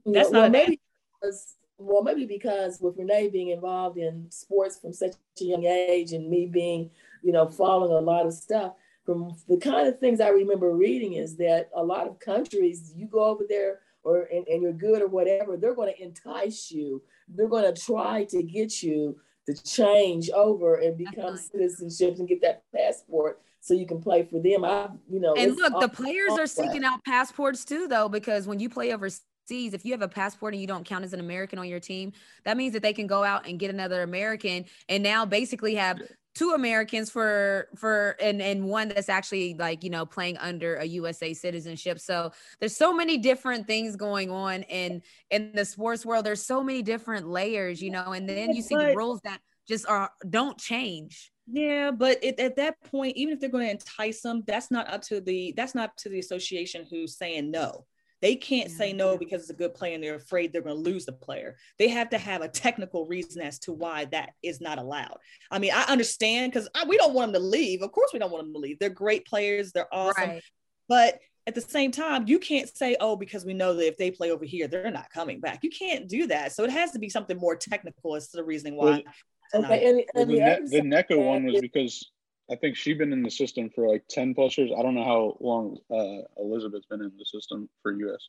That's 0.04 0.30
well, 0.30 0.42
not 0.42 0.48
a- 0.48 0.50
maybe 0.50 0.80
because, 1.20 1.54
well, 1.78 2.02
maybe 2.02 2.26
because 2.26 2.80
with 2.80 2.96
Renee 2.98 3.28
being 3.28 3.50
involved 3.50 3.98
in 3.98 4.26
sports 4.30 4.78
from 4.80 4.92
such 4.92 5.12
a 5.40 5.44
young 5.44 5.64
age 5.64 6.12
and 6.12 6.28
me 6.28 6.46
being, 6.46 6.90
you 7.22 7.30
know, 7.30 7.46
following 7.48 7.92
a 7.92 8.00
lot 8.00 8.26
of 8.26 8.32
stuff, 8.32 8.72
from 9.06 9.36
the 9.48 9.56
kind 9.56 9.86
of 9.86 9.98
things 10.00 10.20
I 10.20 10.28
remember 10.28 10.72
reading 10.72 11.14
is 11.14 11.36
that 11.36 11.70
a 11.74 11.82
lot 11.82 12.08
of 12.08 12.18
countries, 12.18 12.92
you 12.94 13.06
go 13.06 13.24
over 13.24 13.44
there 13.48 13.80
or 14.02 14.24
and, 14.32 14.46
and 14.48 14.62
you're 14.62 14.72
good 14.72 15.00
or 15.00 15.06
whatever, 15.06 15.56
they're 15.56 15.74
going 15.74 15.94
to 15.94 16.02
entice 16.02 16.70
you. 16.70 17.02
They're 17.28 17.48
going 17.48 17.72
to 17.72 17.80
try 17.80 18.24
to 18.24 18.42
get 18.42 18.82
you 18.82 19.16
to 19.46 19.54
change 19.62 20.28
over 20.30 20.76
and 20.76 20.98
become 20.98 21.38
citizenships 21.38 22.18
and 22.18 22.28
get 22.28 22.42
that 22.42 22.64
passport 22.74 23.40
so 23.60 23.74
you 23.74 23.86
can 23.86 24.00
play 24.00 24.24
for 24.24 24.40
them. 24.40 24.64
I, 24.64 24.88
you 25.08 25.20
know, 25.20 25.34
And 25.34 25.56
look, 25.56 25.80
the 25.80 25.88
players 25.88 26.32
are 26.32 26.46
seeking 26.46 26.84
out 26.84 27.04
passports 27.04 27.64
too, 27.64 27.88
though, 27.88 28.08
because 28.08 28.46
when 28.46 28.60
you 28.60 28.68
play 28.68 28.92
overseas, 28.92 29.22
if 29.48 29.84
you 29.84 29.92
have 29.92 30.02
a 30.02 30.08
passport 30.08 30.54
and 30.54 30.60
you 30.60 30.66
don't 30.66 30.84
count 30.84 31.04
as 31.04 31.12
an 31.12 31.20
American 31.20 31.58
on 31.58 31.68
your 31.68 31.80
team, 31.80 32.12
that 32.44 32.56
means 32.56 32.72
that 32.72 32.82
they 32.82 32.92
can 32.92 33.06
go 33.06 33.22
out 33.22 33.48
and 33.48 33.58
get 33.58 33.70
another 33.70 34.02
American 34.02 34.64
and 34.88 35.02
now 35.02 35.24
basically 35.24 35.76
have 35.76 36.00
two 36.36 36.50
Americans 36.50 37.10
for 37.10 37.68
for 37.76 38.14
and 38.20 38.42
and 38.42 38.66
one 38.66 38.88
that's 38.88 39.08
actually 39.08 39.54
like 39.54 39.82
you 39.82 39.88
know 39.88 40.04
playing 40.04 40.36
under 40.36 40.76
a 40.76 40.84
USA 40.84 41.32
citizenship. 41.32 41.98
So 41.98 42.30
there's 42.60 42.76
so 42.76 42.92
many 42.92 43.16
different 43.16 43.66
things 43.66 43.96
going 43.96 44.30
on 44.30 44.62
in 44.64 45.02
in 45.30 45.52
the 45.54 45.64
sports 45.64 46.04
world. 46.04 46.26
There's 46.26 46.44
so 46.44 46.62
many 46.62 46.82
different 46.82 47.26
layers, 47.26 47.80
you 47.80 47.90
know, 47.90 48.12
and 48.12 48.28
then 48.28 48.54
you 48.54 48.60
see 48.60 48.76
the 48.76 48.94
rules 48.94 49.22
that 49.22 49.40
just 49.66 49.88
are 49.88 50.10
don't 50.28 50.58
change. 50.58 51.32
Yeah, 51.48 51.90
but 51.90 52.22
it, 52.22 52.38
at 52.38 52.56
that 52.56 52.80
point, 52.82 53.16
even 53.16 53.32
if 53.32 53.40
they're 53.40 53.48
going 53.48 53.66
to 53.66 53.70
entice 53.70 54.20
them, 54.20 54.42
that's 54.46 54.70
not 54.70 54.92
up 54.92 55.02
to 55.02 55.20
the 55.20 55.54
that's 55.56 55.74
not 55.74 55.90
up 55.90 55.96
to 55.98 56.10
the 56.10 56.18
association 56.18 56.86
who's 56.90 57.16
saying 57.16 57.50
no. 57.50 57.86
They 58.22 58.34
can't 58.34 58.70
say 58.70 58.92
no 58.92 59.18
because 59.18 59.42
it's 59.42 59.50
a 59.50 59.54
good 59.54 59.74
player 59.74 59.94
and 59.94 60.02
they're 60.02 60.14
afraid 60.14 60.52
they're 60.52 60.62
going 60.62 60.82
to 60.82 60.90
lose 60.90 61.04
the 61.04 61.12
player. 61.12 61.56
They 61.78 61.88
have 61.88 62.10
to 62.10 62.18
have 62.18 62.40
a 62.40 62.48
technical 62.48 63.06
reason 63.06 63.42
as 63.42 63.58
to 63.60 63.72
why 63.72 64.06
that 64.06 64.30
is 64.42 64.60
not 64.60 64.78
allowed. 64.78 65.18
I 65.50 65.58
mean, 65.58 65.72
I 65.74 65.82
understand 65.84 66.52
because 66.52 66.68
we 66.88 66.96
don't 66.96 67.14
want 67.14 67.32
them 67.32 67.42
to 67.42 67.46
leave. 67.46 67.82
Of 67.82 67.92
course, 67.92 68.10
we 68.12 68.18
don't 68.18 68.32
want 68.32 68.44
them 68.44 68.54
to 68.54 68.58
leave. 68.58 68.78
They're 68.78 68.88
great 68.88 69.26
players. 69.26 69.72
They're 69.72 69.92
awesome. 69.92 70.28
Right. 70.28 70.42
But 70.88 71.18
at 71.46 71.54
the 71.54 71.60
same 71.60 71.90
time, 71.90 72.26
you 72.26 72.38
can't 72.38 72.74
say, 72.74 72.96
oh, 72.98 73.16
because 73.16 73.44
we 73.44 73.54
know 73.54 73.74
that 73.74 73.86
if 73.86 73.96
they 73.98 74.10
play 74.10 74.30
over 74.30 74.44
here, 74.44 74.66
they're 74.66 74.90
not 74.90 75.10
coming 75.10 75.40
back. 75.40 75.60
You 75.62 75.70
can't 75.70 76.08
do 76.08 76.26
that. 76.28 76.52
So 76.52 76.64
it 76.64 76.70
has 76.70 76.92
to 76.92 76.98
be 76.98 77.08
something 77.08 77.36
more 77.36 77.54
technical 77.54 78.16
as 78.16 78.28
to 78.28 78.38
the 78.38 78.44
reasoning 78.44 78.76
why. 78.76 79.04
Well, 79.52 79.64
okay, 79.64 79.88
and, 79.88 80.02
and 80.14 80.30
the, 80.30 80.34
the, 80.34 80.40
ne- 80.40 80.80
the 80.80 80.80
Nneka 80.80 81.24
one 81.24 81.44
was 81.44 81.60
because 81.60 82.10
I 82.50 82.54
think 82.54 82.76
she's 82.76 82.96
been 82.96 83.12
in 83.12 83.22
the 83.22 83.30
system 83.30 83.70
for 83.74 83.88
like 83.88 84.04
10 84.08 84.34
plus 84.34 84.56
years. 84.56 84.70
I 84.76 84.82
don't 84.82 84.94
know 84.94 85.04
how 85.04 85.36
long 85.40 85.78
uh, 85.90 86.22
Elizabeth's 86.40 86.86
been 86.86 87.02
in 87.02 87.12
the 87.18 87.24
system 87.24 87.68
for 87.82 87.92
US. 87.92 88.28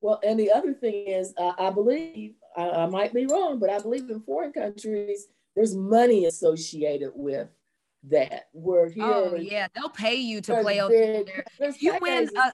Well, 0.00 0.20
and 0.26 0.38
the 0.40 0.50
other 0.50 0.72
thing 0.72 1.06
is, 1.06 1.34
uh, 1.36 1.52
I 1.58 1.70
believe, 1.70 2.34
I, 2.56 2.70
I, 2.70 2.86
might 2.86 3.12
be 3.12 3.26
wrong, 3.26 3.58
but 3.58 3.68
I 3.68 3.78
believe 3.78 4.08
in 4.08 4.20
foreign 4.20 4.52
countries, 4.52 5.26
there's 5.54 5.76
money 5.76 6.24
associated 6.24 7.12
with 7.14 7.48
that. 8.04 8.48
Where 8.52 8.88
here, 8.88 9.04
oh 9.04 9.36
yeah, 9.36 9.68
they'll 9.74 9.90
pay 9.90 10.14
you 10.14 10.40
to 10.42 10.62
play 10.62 10.80
over 10.80 10.92
there. 10.92 11.72
You 11.78 11.98
win, 12.00 12.30
a, 12.34 12.52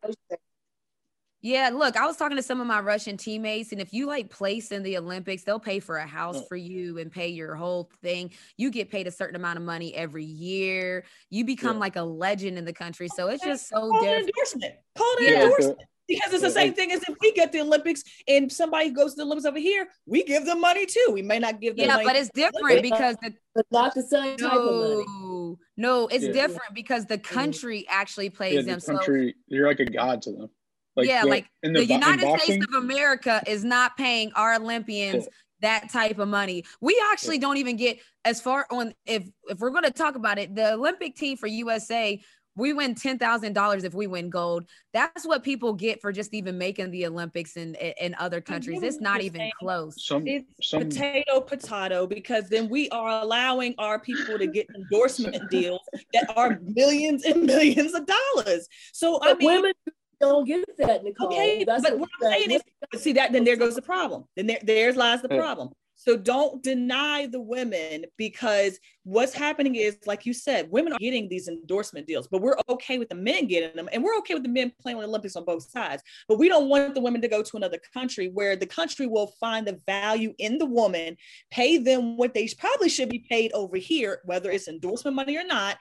yeah, 1.42 1.70
look, 1.72 1.96
I 1.96 2.06
was 2.06 2.16
talking 2.16 2.36
to 2.36 2.42
some 2.42 2.60
of 2.60 2.66
my 2.66 2.80
Russian 2.80 3.16
teammates, 3.16 3.72
and 3.72 3.80
if 3.80 3.94
you 3.94 4.06
like 4.06 4.28
place 4.28 4.72
in 4.72 4.82
the 4.82 4.98
Olympics, 4.98 5.42
they'll 5.42 5.58
pay 5.58 5.80
for 5.80 5.96
a 5.96 6.06
house 6.06 6.36
oh. 6.38 6.44
for 6.48 6.56
you 6.56 6.98
and 6.98 7.10
pay 7.10 7.28
your 7.28 7.54
whole 7.54 7.90
thing. 8.02 8.32
You 8.58 8.70
get 8.70 8.90
paid 8.90 9.06
a 9.06 9.10
certain 9.10 9.36
amount 9.36 9.58
of 9.58 9.64
money 9.64 9.94
every 9.94 10.24
year. 10.24 11.04
You 11.30 11.44
become 11.44 11.76
yeah. 11.76 11.80
like 11.80 11.96
a 11.96 12.02
legend 12.02 12.58
in 12.58 12.66
the 12.66 12.74
country. 12.74 13.08
So 13.08 13.28
it's 13.28 13.42
just 13.42 13.68
so 13.68 13.76
Call 13.76 14.02
different. 14.02 14.28
endorsement. 14.28 14.74
Call 14.96 15.14
it 15.18 15.30
yeah. 15.30 15.42
endorsement. 15.44 15.78
Because 16.06 16.32
it's 16.32 16.42
the 16.42 16.50
same 16.50 16.74
thing 16.74 16.90
as 16.90 17.04
if 17.08 17.14
we 17.20 17.32
get 17.32 17.52
the 17.52 17.60
Olympics 17.60 18.02
and 18.26 18.50
somebody 18.50 18.90
goes 18.90 19.12
to 19.12 19.18
the 19.18 19.22
Olympics 19.22 19.46
over 19.46 19.60
here, 19.60 19.86
we 20.06 20.24
give 20.24 20.44
them 20.44 20.60
money 20.60 20.84
too. 20.84 21.10
We 21.12 21.22
may 21.22 21.38
not 21.38 21.60
give 21.60 21.76
them 21.76 21.86
yeah, 21.86 21.94
money. 21.94 22.04
but 22.04 22.16
it's 22.16 22.30
different 22.34 22.82
because 22.82 23.14
the, 23.22 23.32
but 23.54 23.64
not 23.70 23.94
the 23.94 24.02
same 24.02 24.36
type 24.36 24.52
of 24.52 24.74
money. 24.74 25.56
No, 25.76 26.08
it's 26.08 26.24
yeah. 26.24 26.32
different 26.32 26.74
because 26.74 27.06
the 27.06 27.16
mm-hmm. 27.16 27.32
country 27.32 27.86
actually 27.88 28.28
plays 28.28 28.54
yeah, 28.66 28.74
the 28.74 28.80
them. 28.80 28.96
Country, 28.96 29.36
so 29.38 29.54
you're 29.54 29.68
like 29.68 29.78
a 29.78 29.84
god 29.84 30.20
to 30.22 30.32
them. 30.32 30.50
Like, 30.96 31.08
yeah, 31.08 31.22
like 31.22 31.46
the, 31.62 31.72
the 31.72 31.84
United 31.84 32.40
States 32.40 32.66
of 32.66 32.82
America 32.82 33.42
is 33.46 33.64
not 33.64 33.96
paying 33.96 34.32
our 34.34 34.54
Olympians 34.54 35.28
that 35.60 35.90
type 35.90 36.18
of 36.18 36.28
money. 36.28 36.64
We 36.80 37.00
actually 37.12 37.38
don't 37.38 37.58
even 37.58 37.76
get 37.76 37.98
as 38.24 38.40
far 38.40 38.66
on 38.70 38.92
if 39.06 39.28
if 39.48 39.58
we're 39.58 39.70
going 39.70 39.84
to 39.84 39.90
talk 39.90 40.14
about 40.14 40.38
it, 40.38 40.54
the 40.54 40.72
Olympic 40.74 41.16
team 41.16 41.36
for 41.36 41.46
USA 41.46 42.20
we 42.56 42.72
win 42.72 42.94
ten 42.94 43.18
thousand 43.18 43.52
dollars 43.52 43.84
if 43.84 43.94
we 43.94 44.06
win 44.06 44.28
gold. 44.28 44.64
That's 44.92 45.26
what 45.26 45.42
people 45.42 45.72
get 45.72 46.00
for 46.00 46.12
just 46.12 46.34
even 46.34 46.58
making 46.58 46.90
the 46.90 47.06
Olympics 47.06 47.56
in 47.56 47.74
in 47.74 48.14
other 48.18 48.40
countries. 48.40 48.82
It's 48.82 49.00
not 49.00 49.22
even 49.22 49.50
close. 49.58 50.04
Some, 50.04 50.26
it's 50.26 50.46
some... 50.62 50.82
potato 50.82 51.40
potato 51.40 52.06
because 52.06 52.48
then 52.48 52.68
we 52.68 52.88
are 52.90 53.22
allowing 53.22 53.74
our 53.78 53.98
people 54.00 54.38
to 54.38 54.46
get 54.46 54.66
endorsement 54.74 55.50
deals 55.50 55.80
that 56.12 56.32
are 56.36 56.58
millions 56.62 57.24
and 57.24 57.44
millions 57.44 57.94
of 57.94 58.06
dollars. 58.06 58.68
So 58.92 59.20
I 59.22 59.34
mean, 59.34 59.46
women 59.46 59.72
don't 60.20 60.44
get 60.44 60.64
that, 60.78 61.02
Nicole. 61.02 61.28
Okay, 61.28 61.64
That's 61.64 61.82
but 61.82 61.98
what, 61.98 62.10
what 62.20 62.32
I'm 62.32 62.32
saying 62.32 62.50
is, 62.92 63.02
see 63.02 63.12
that 63.14 63.32
then 63.32 63.44
there 63.44 63.56
goes 63.56 63.74
the 63.74 63.82
problem. 63.82 64.24
Then 64.36 64.46
there, 64.46 64.60
there's 64.62 64.96
lies 64.96 65.22
the 65.22 65.28
problem. 65.28 65.70
So 66.00 66.16
don't 66.16 66.62
deny 66.62 67.26
the 67.26 67.42
women 67.42 68.06
because 68.16 68.78
what's 69.02 69.34
happening 69.34 69.74
is, 69.74 69.98
like 70.06 70.24
you 70.24 70.32
said, 70.32 70.70
women 70.70 70.94
are 70.94 70.98
getting 70.98 71.28
these 71.28 71.46
endorsement 71.46 72.06
deals, 72.06 72.26
but 72.26 72.40
we're 72.40 72.56
okay 72.70 72.96
with 72.98 73.10
the 73.10 73.14
men 73.14 73.46
getting 73.46 73.76
them. 73.76 73.86
And 73.92 74.02
we're 74.02 74.16
okay 74.20 74.32
with 74.32 74.42
the 74.42 74.48
men 74.48 74.72
playing 74.80 74.96
on 74.96 75.02
the 75.02 75.08
Olympics 75.08 75.36
on 75.36 75.44
both 75.44 75.68
sides. 75.70 76.02
But 76.26 76.38
we 76.38 76.48
don't 76.48 76.70
want 76.70 76.94
the 76.94 77.02
women 77.02 77.20
to 77.20 77.28
go 77.28 77.42
to 77.42 77.56
another 77.58 77.78
country 77.92 78.28
where 78.28 78.56
the 78.56 78.64
country 78.64 79.06
will 79.06 79.34
find 79.38 79.66
the 79.66 79.78
value 79.86 80.32
in 80.38 80.56
the 80.56 80.64
woman, 80.64 81.18
pay 81.50 81.76
them 81.76 82.16
what 82.16 82.32
they 82.32 82.48
probably 82.58 82.88
should 82.88 83.10
be 83.10 83.26
paid 83.28 83.52
over 83.52 83.76
here, 83.76 84.22
whether 84.24 84.50
it's 84.50 84.68
endorsement 84.68 85.16
money 85.16 85.36
or 85.36 85.44
not. 85.44 85.76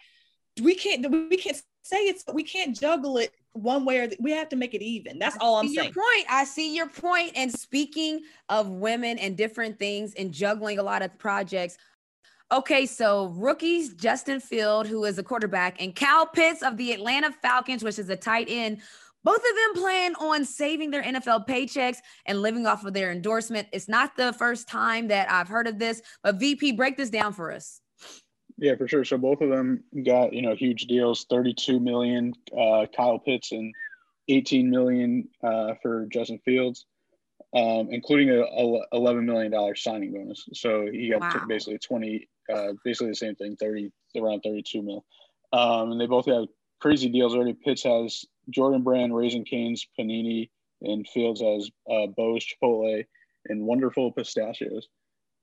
We 0.62 0.75
can't 0.75 1.10
we 1.10 1.38
can't 1.38 1.62
say 1.84 2.08
it's 2.08 2.25
we 2.34 2.43
can't 2.43 2.78
juggle 2.78 3.19
it 3.19 3.32
one 3.54 3.86
way 3.86 4.00
or 4.00 4.08
the, 4.08 4.18
we 4.20 4.32
have 4.32 4.50
to 4.50 4.56
make 4.56 4.74
it 4.74 4.82
even. 4.82 5.20
That's 5.20 5.38
all 5.40 5.58
I'm 5.58 5.68
saying. 5.68 5.92
Your 5.96 6.04
point. 6.04 6.26
I 6.30 6.44
see 6.44 6.76
your 6.76 6.88
point. 6.88 7.32
And 7.36 7.52
speaking 7.52 8.22
of 8.48 8.70
women 8.70 9.18
and 9.18 9.36
different 9.36 9.80
things 9.80 10.14
and 10.16 10.32
juggling 10.32 10.80
a 10.80 10.84
lot 10.84 11.02
of 11.02 11.18
projects. 11.18 11.78
Okay, 12.52 12.86
so 12.88 13.28
rookies 13.36 13.94
Justin 13.94 14.40
Field, 14.40 14.88
who 14.88 15.04
is 15.06 15.20
a 15.20 15.24
quarterback, 15.24 15.80
and 15.80 15.94
Cal 15.96 16.26
Pitts 16.26 16.64
of 16.64 16.78
the 16.78 16.94
Atlanta 16.94 17.32
Falcons, 17.32 17.84
which 17.84 18.00
is 18.00 18.10
a 18.10 18.16
tight 18.16 18.48
end. 18.50 18.80
Both 19.24 19.38
of 19.38 19.44
them 19.44 19.84
plan 19.84 20.16
on 20.16 20.46
saving 20.46 20.92
their 20.92 21.04
NFL 21.04 21.46
paychecks 21.48 21.98
and 22.26 22.42
living 22.42 22.66
off 22.66 22.86
of 22.86 22.94
their 22.94 23.12
endorsement. 23.12 23.68
It's 23.74 23.90
not 23.90 24.16
the 24.16 24.34
first 24.34 24.68
time 24.68 25.10
that 25.10 25.30
I've 25.30 25.48
heard 25.48 25.68
of 25.68 25.78
this, 25.78 26.02
but 26.24 26.40
VP, 26.40 26.72
break 26.72 26.98
this 26.98 27.10
down 27.10 27.34
for 27.34 27.52
us. 27.52 27.79
Yeah, 28.62 28.76
for 28.76 28.88
sure. 28.89 29.06
So 29.06 29.17
both 29.17 29.39
of 29.39 29.50
them 29.50 29.84
got 30.06 30.34
you 30.34 30.41
know 30.41 30.54
huge 30.54 30.86
deals: 30.86 31.26
thirty-two 31.30 31.80
million 31.80 32.34
uh, 32.52 32.86
Kyle 32.95 33.17
Pitts 33.17 33.54
and 33.54 33.74
eighteen 34.28 34.69
million 34.69 35.30
uh, 35.41 35.76
for 35.82 36.08
Justin 36.12 36.39
Fields, 36.43 36.86
um, 37.56 37.88
including 37.89 38.30
a, 38.30 38.41
a, 38.41 38.82
eleven 38.91 39.26
million 39.26 39.52
dollar 39.52 39.76
signing 39.76 40.12
bonus. 40.12 40.48
So 40.54 40.88
he 40.91 41.10
got 41.10 41.22
wow. 41.22 41.45
basically 41.48 41.78
twenty, 41.78 42.28
uh, 42.54 42.74
basically 42.84 43.10
the 43.10 43.15
same 43.15 43.36
thing, 43.36 43.56
thirty 43.56 43.93
around 44.17 44.41
thirty-two 44.41 44.82
mil. 44.82 45.06
Um, 45.54 45.93
and 45.93 46.02
they 46.02 46.06
both 46.06 46.26
have 46.26 46.48
crazy 46.82 47.08
deals 47.08 47.34
already. 47.34 47.54
Pitts 47.54 47.84
has 47.84 48.26
Jordan 48.50 48.84
Brand, 48.84 49.15
Raising 49.15 49.45
Cane's, 49.45 49.88
Panini, 49.98 50.50
and 50.82 51.08
Fields 51.08 51.39
has 51.39 51.69
uh, 51.89 52.08
Bo's 52.08 52.45
Chipotle 52.45 53.06
and 53.48 53.65
Wonderful 53.65 54.12
Pistachios. 54.12 54.89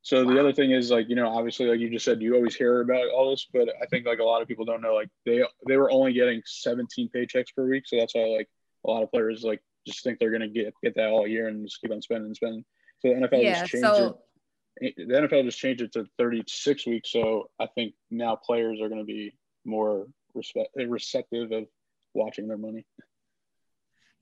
So 0.06 0.24
wow. 0.24 0.32
the 0.32 0.38
other 0.38 0.52
thing 0.52 0.70
is 0.70 0.92
like, 0.92 1.08
you 1.08 1.16
know, 1.16 1.26
obviously 1.26 1.66
like 1.66 1.80
you 1.80 1.90
just 1.90 2.04
said, 2.04 2.22
you 2.22 2.36
always 2.36 2.54
hear 2.54 2.80
about 2.80 3.10
all 3.10 3.30
this, 3.30 3.48
but 3.52 3.68
I 3.82 3.86
think 3.86 4.06
like 4.06 4.20
a 4.20 4.24
lot 4.24 4.40
of 4.40 4.46
people 4.46 4.64
don't 4.64 4.80
know, 4.80 4.94
like 4.94 5.08
they 5.24 5.42
they 5.66 5.76
were 5.76 5.90
only 5.90 6.12
getting 6.12 6.40
17 6.46 7.10
paychecks 7.12 7.52
per 7.56 7.68
week. 7.68 7.82
So 7.88 7.96
that's 7.96 8.14
why 8.14 8.22
like 8.26 8.48
a 8.86 8.90
lot 8.90 9.02
of 9.02 9.10
players 9.10 9.42
like 9.42 9.60
just 9.84 10.04
think 10.04 10.20
they're 10.20 10.30
gonna 10.30 10.46
get 10.46 10.72
get 10.80 10.94
that 10.94 11.08
all 11.08 11.26
year 11.26 11.48
and 11.48 11.66
just 11.66 11.80
keep 11.80 11.90
on 11.90 12.00
spending 12.00 12.26
and 12.26 12.36
spending. 12.36 12.64
So 13.00 13.08
the 13.08 13.14
NFL 13.14 13.42
yeah, 13.42 13.58
just 13.58 13.72
changed 13.72 13.86
so- 13.88 14.20
it. 14.76 14.94
The 14.96 15.14
NFL 15.14 15.42
just 15.42 15.58
changed 15.58 15.82
it 15.82 15.92
to 15.94 16.06
36 16.18 16.86
weeks. 16.86 17.10
So 17.10 17.50
I 17.58 17.66
think 17.74 17.94
now 18.08 18.36
players 18.36 18.80
are 18.80 18.88
gonna 18.88 19.02
be 19.02 19.36
more 19.64 20.06
respect 20.34 20.68
receptive 20.76 21.50
of 21.50 21.64
watching 22.14 22.46
their 22.46 22.58
money. 22.58 22.86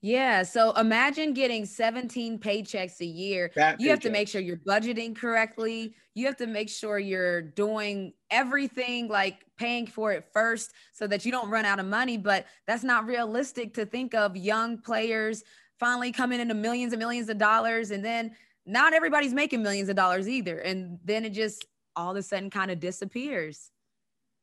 Yeah. 0.04 0.42
So 0.42 0.72
imagine 0.72 1.32
getting 1.32 1.64
17 1.64 2.38
paychecks 2.38 3.00
a 3.00 3.06
year. 3.06 3.50
That 3.54 3.80
you 3.80 3.86
paycheck. 3.86 3.90
have 3.90 4.00
to 4.00 4.10
make 4.10 4.28
sure 4.28 4.42
you're 4.42 4.58
budgeting 4.58 5.16
correctly. 5.16 5.94
You 6.12 6.26
have 6.26 6.36
to 6.36 6.46
make 6.46 6.68
sure 6.68 6.98
you're 6.98 7.40
doing 7.40 8.12
everything 8.30 9.08
like 9.08 9.46
paying 9.56 9.86
for 9.86 10.12
it 10.12 10.26
first 10.30 10.72
so 10.92 11.06
that 11.06 11.24
you 11.24 11.32
don't 11.32 11.48
run 11.48 11.64
out 11.64 11.80
of 11.80 11.86
money. 11.86 12.18
But 12.18 12.44
that's 12.66 12.84
not 12.84 13.06
realistic 13.06 13.72
to 13.74 13.86
think 13.86 14.12
of 14.12 14.36
young 14.36 14.76
players 14.76 15.42
finally 15.80 16.12
coming 16.12 16.38
into 16.38 16.52
millions 16.52 16.92
and 16.92 17.00
millions 17.00 17.30
of 17.30 17.38
dollars. 17.38 17.90
And 17.90 18.04
then 18.04 18.32
not 18.66 18.92
everybody's 18.92 19.32
making 19.32 19.62
millions 19.62 19.88
of 19.88 19.96
dollars 19.96 20.28
either. 20.28 20.58
And 20.58 20.98
then 21.02 21.24
it 21.24 21.30
just 21.30 21.64
all 21.96 22.10
of 22.10 22.18
a 22.18 22.22
sudden 22.22 22.50
kind 22.50 22.70
of 22.70 22.78
disappears. 22.78 23.70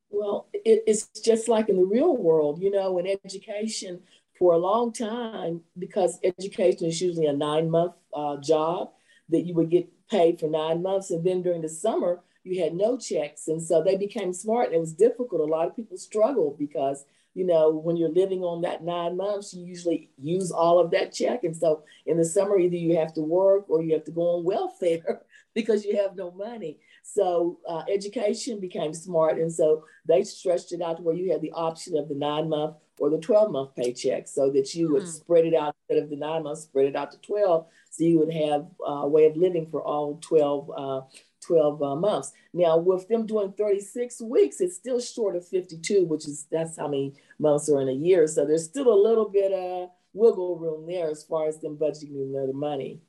Well, 0.10 0.47
it, 0.54 0.84
it's 0.88 1.08
just 1.24 1.47
like 1.47 1.69
in 1.69 1.78
the 1.78 1.86
real 1.86 2.17
world, 2.17 2.60
you 2.63 2.71
know, 2.71 2.97
in 2.97 3.06
education, 3.24 4.02
for 4.41 4.54
a 4.54 4.58
long 4.58 4.91
time, 4.91 5.62
because 5.77 6.17
education 6.23 6.88
is 6.88 6.99
usually 6.99 7.27
a 7.27 7.32
nine 7.32 7.69
month 7.69 7.93
uh, 8.12 8.38
job, 8.38 8.89
that 9.30 9.41
you 9.41 9.54
would 9.54 9.69
get 9.69 9.88
paid 10.10 10.39
for 10.39 10.49
nine 10.49 10.82
months. 10.82 11.12
And 11.12 11.23
then 11.23 11.43
during 11.43 11.62
the 11.62 11.69
summer, 11.69 12.21
you 12.43 12.63
had 12.63 12.73
no 12.73 12.97
checks. 12.97 13.47
And 13.49 13.62
so 13.62 13.84
they 13.84 13.97
became 13.97 14.34
smart. 14.34 14.69
And 14.69 14.77
it 14.77 14.80
was 14.80 14.93
difficult. 14.93 15.41
A 15.41 15.43
lot 15.43 15.67
of 15.67 15.75
people 15.75 15.95
struggled 15.95 16.58
because, 16.58 17.06
you 17.36 17.45
know, 17.45 17.69
when 17.69 17.97
you're 17.97 18.10
living 18.10 18.41
on 18.41 18.62
that 18.62 18.84
nine 18.84 19.15
months, 19.15 19.54
you 19.54 19.63
usually 19.63 20.10
use 20.17 20.49
all 20.49 20.80
of 20.80 20.89
that 20.89 21.13
check. 21.13 21.43
And 21.43 21.56
so 21.56 21.84
in 22.08 22.17
the 22.17 22.25
summer, 22.25 22.58
either 22.58 22.77
you 22.77 22.97
have 22.97 23.13
to 23.13 23.21
work 23.21 23.69
or 23.69 23.84
you 23.84 23.93
have 23.93 24.06
to 24.06 24.12
go 24.12 24.38
on 24.38 24.43
welfare 24.43 25.21
because 25.54 25.86
you 25.86 25.97
have 25.97 26.15
no 26.15 26.32
money. 26.32 26.80
So 27.04 27.60
uh, 27.69 27.84
education 27.88 28.60
became 28.60 28.95
smart. 28.95 29.38
And 29.38 29.54
so 29.54 29.84
they 30.08 30.23
stretched 30.23 30.71
it 30.71 30.82
out 30.82 30.97
to 30.97 31.04
where 31.04 31.15
you 31.15 31.32
had 31.32 31.41
the 31.41 31.51
option 31.51 31.95
of 31.95 32.10
the 32.10 32.15
nine 32.15 32.49
month 32.49 32.77
or 33.01 33.09
the 33.09 33.17
12 33.17 33.51
month 33.51 33.75
paycheck 33.75 34.27
so 34.27 34.51
that 34.51 34.75
you 34.75 34.93
would 34.93 35.01
mm. 35.01 35.07
spread 35.07 35.43
it 35.43 35.55
out 35.55 35.75
instead 35.89 36.03
of 36.03 36.11
the 36.11 36.15
nine 36.15 36.43
months, 36.43 36.61
spread 36.61 36.85
it 36.85 36.95
out 36.95 37.11
to 37.11 37.17
12. 37.17 37.65
So 37.89 38.03
you 38.03 38.19
would 38.19 38.31
have 38.31 38.67
a 38.85 39.07
way 39.07 39.25
of 39.25 39.35
living 39.35 39.65
for 39.71 39.81
all 39.81 40.19
12, 40.21 40.71
uh, 40.77 41.01
12 41.41 41.81
uh, 41.81 41.95
months. 41.95 42.31
Now, 42.53 42.77
with 42.77 43.07
them 43.07 43.25
doing 43.25 43.53
36 43.53 44.21
weeks, 44.21 44.61
it's 44.61 44.75
still 44.75 45.01
short 45.01 45.35
of 45.35 45.47
52, 45.47 46.05
which 46.05 46.27
is 46.27 46.45
that's 46.51 46.77
how 46.77 46.87
many 46.87 47.15
months 47.39 47.69
are 47.69 47.81
in 47.81 47.89
a 47.89 47.91
year. 47.91 48.27
So 48.27 48.45
there's 48.45 48.65
still 48.65 48.93
a 48.93 49.03
little 49.03 49.27
bit 49.27 49.51
of 49.51 49.89
wiggle 50.13 50.59
room 50.59 50.85
there 50.85 51.09
as 51.09 51.23
far 51.23 51.47
as 51.47 51.57
them 51.57 51.77
budgeting 51.77 52.31
their 52.31 52.53
money. 52.53 53.01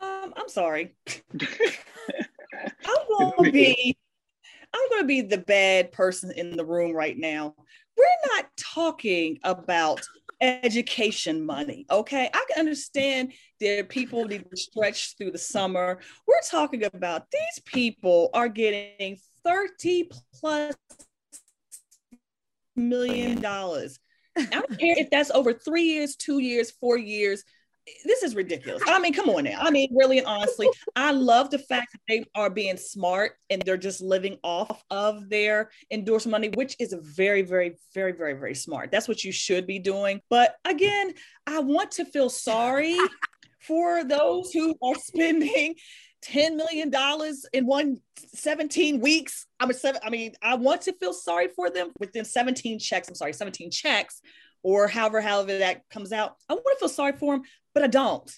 Um, 0.00 0.32
I'm 0.38 0.48
sorry. 0.48 0.94
I'm 2.86 3.06
going 3.08 3.44
to 3.44 3.52
be 3.52 3.94
I'm 4.72 4.88
going 4.90 5.02
to 5.02 5.06
be 5.06 5.20
the 5.22 5.38
bad 5.38 5.92
person 5.92 6.32
in 6.32 6.56
the 6.56 6.64
room 6.64 6.92
right 6.92 7.16
now 7.16 7.54
we're 7.96 8.34
not 8.34 8.46
talking 8.56 9.38
about 9.44 10.00
education 10.40 11.44
money. 11.44 11.86
Okay. 11.90 12.28
I 12.32 12.44
can 12.50 12.60
understand 12.60 13.32
that 13.60 13.88
people 13.88 14.24
need 14.26 14.44
to 14.50 14.56
stretch 14.56 15.16
through 15.16 15.30
the 15.30 15.38
summer. 15.38 15.98
We're 16.26 16.40
talking 16.48 16.84
about 16.84 17.30
these 17.30 17.62
people 17.64 18.30
are 18.34 18.48
getting 18.48 19.16
30 19.44 20.10
plus 20.38 20.74
million 22.74 23.40
dollars. 23.40 23.98
I 24.36 24.44
don't 24.44 24.78
care 24.78 24.98
if 24.98 25.08
that's 25.10 25.30
over 25.30 25.54
three 25.54 25.84
years, 25.84 26.14
two 26.14 26.40
years, 26.40 26.70
four 26.70 26.98
years. 26.98 27.42
This 28.04 28.22
is 28.22 28.34
ridiculous. 28.34 28.82
I 28.86 28.98
mean, 28.98 29.14
come 29.14 29.28
on 29.28 29.44
now. 29.44 29.58
I 29.60 29.70
mean, 29.70 29.88
really 29.94 30.18
and 30.18 30.26
honestly, 30.26 30.68
I 30.96 31.12
love 31.12 31.50
the 31.50 31.58
fact 31.58 31.92
that 31.92 32.00
they 32.08 32.24
are 32.34 32.50
being 32.50 32.76
smart 32.76 33.32
and 33.48 33.62
they're 33.62 33.76
just 33.76 34.00
living 34.00 34.38
off 34.42 34.82
of 34.90 35.28
their 35.28 35.70
endorsement 35.90 36.32
money, 36.32 36.48
which 36.48 36.74
is 36.80 36.94
very, 37.00 37.42
very, 37.42 37.76
very, 37.94 38.12
very, 38.12 38.34
very 38.34 38.54
smart. 38.54 38.90
That's 38.90 39.06
what 39.06 39.22
you 39.22 39.30
should 39.30 39.66
be 39.66 39.78
doing. 39.78 40.20
But 40.30 40.56
again, 40.64 41.14
I 41.46 41.60
want 41.60 41.92
to 41.92 42.04
feel 42.04 42.28
sorry 42.28 42.96
for 43.60 44.02
those 44.02 44.52
who 44.52 44.74
are 44.82 44.94
spending 44.96 45.76
$10 46.24 46.56
million 46.56 46.92
in 47.52 47.66
one 47.66 47.98
17 48.34 49.00
weeks. 49.00 49.46
I'm 49.60 49.70
a 49.70 49.74
seven, 49.74 50.00
I 50.04 50.10
mean, 50.10 50.32
I 50.42 50.56
want 50.56 50.82
to 50.82 50.92
feel 50.94 51.12
sorry 51.12 51.48
for 51.48 51.70
them 51.70 51.92
within 52.00 52.24
17 52.24 52.80
checks. 52.80 53.08
I'm 53.08 53.14
sorry, 53.14 53.32
17 53.32 53.70
checks 53.70 54.20
or 54.66 54.88
however, 54.88 55.20
however 55.20 55.58
that 55.58 55.82
comes 55.90 56.12
out. 56.12 56.34
I 56.48 56.54
want 56.54 56.66
to 56.72 56.76
feel 56.80 56.88
sorry 56.88 57.12
for 57.12 57.34
them, 57.34 57.42
but 57.76 57.84
I 57.84 57.88
don't. 57.88 58.32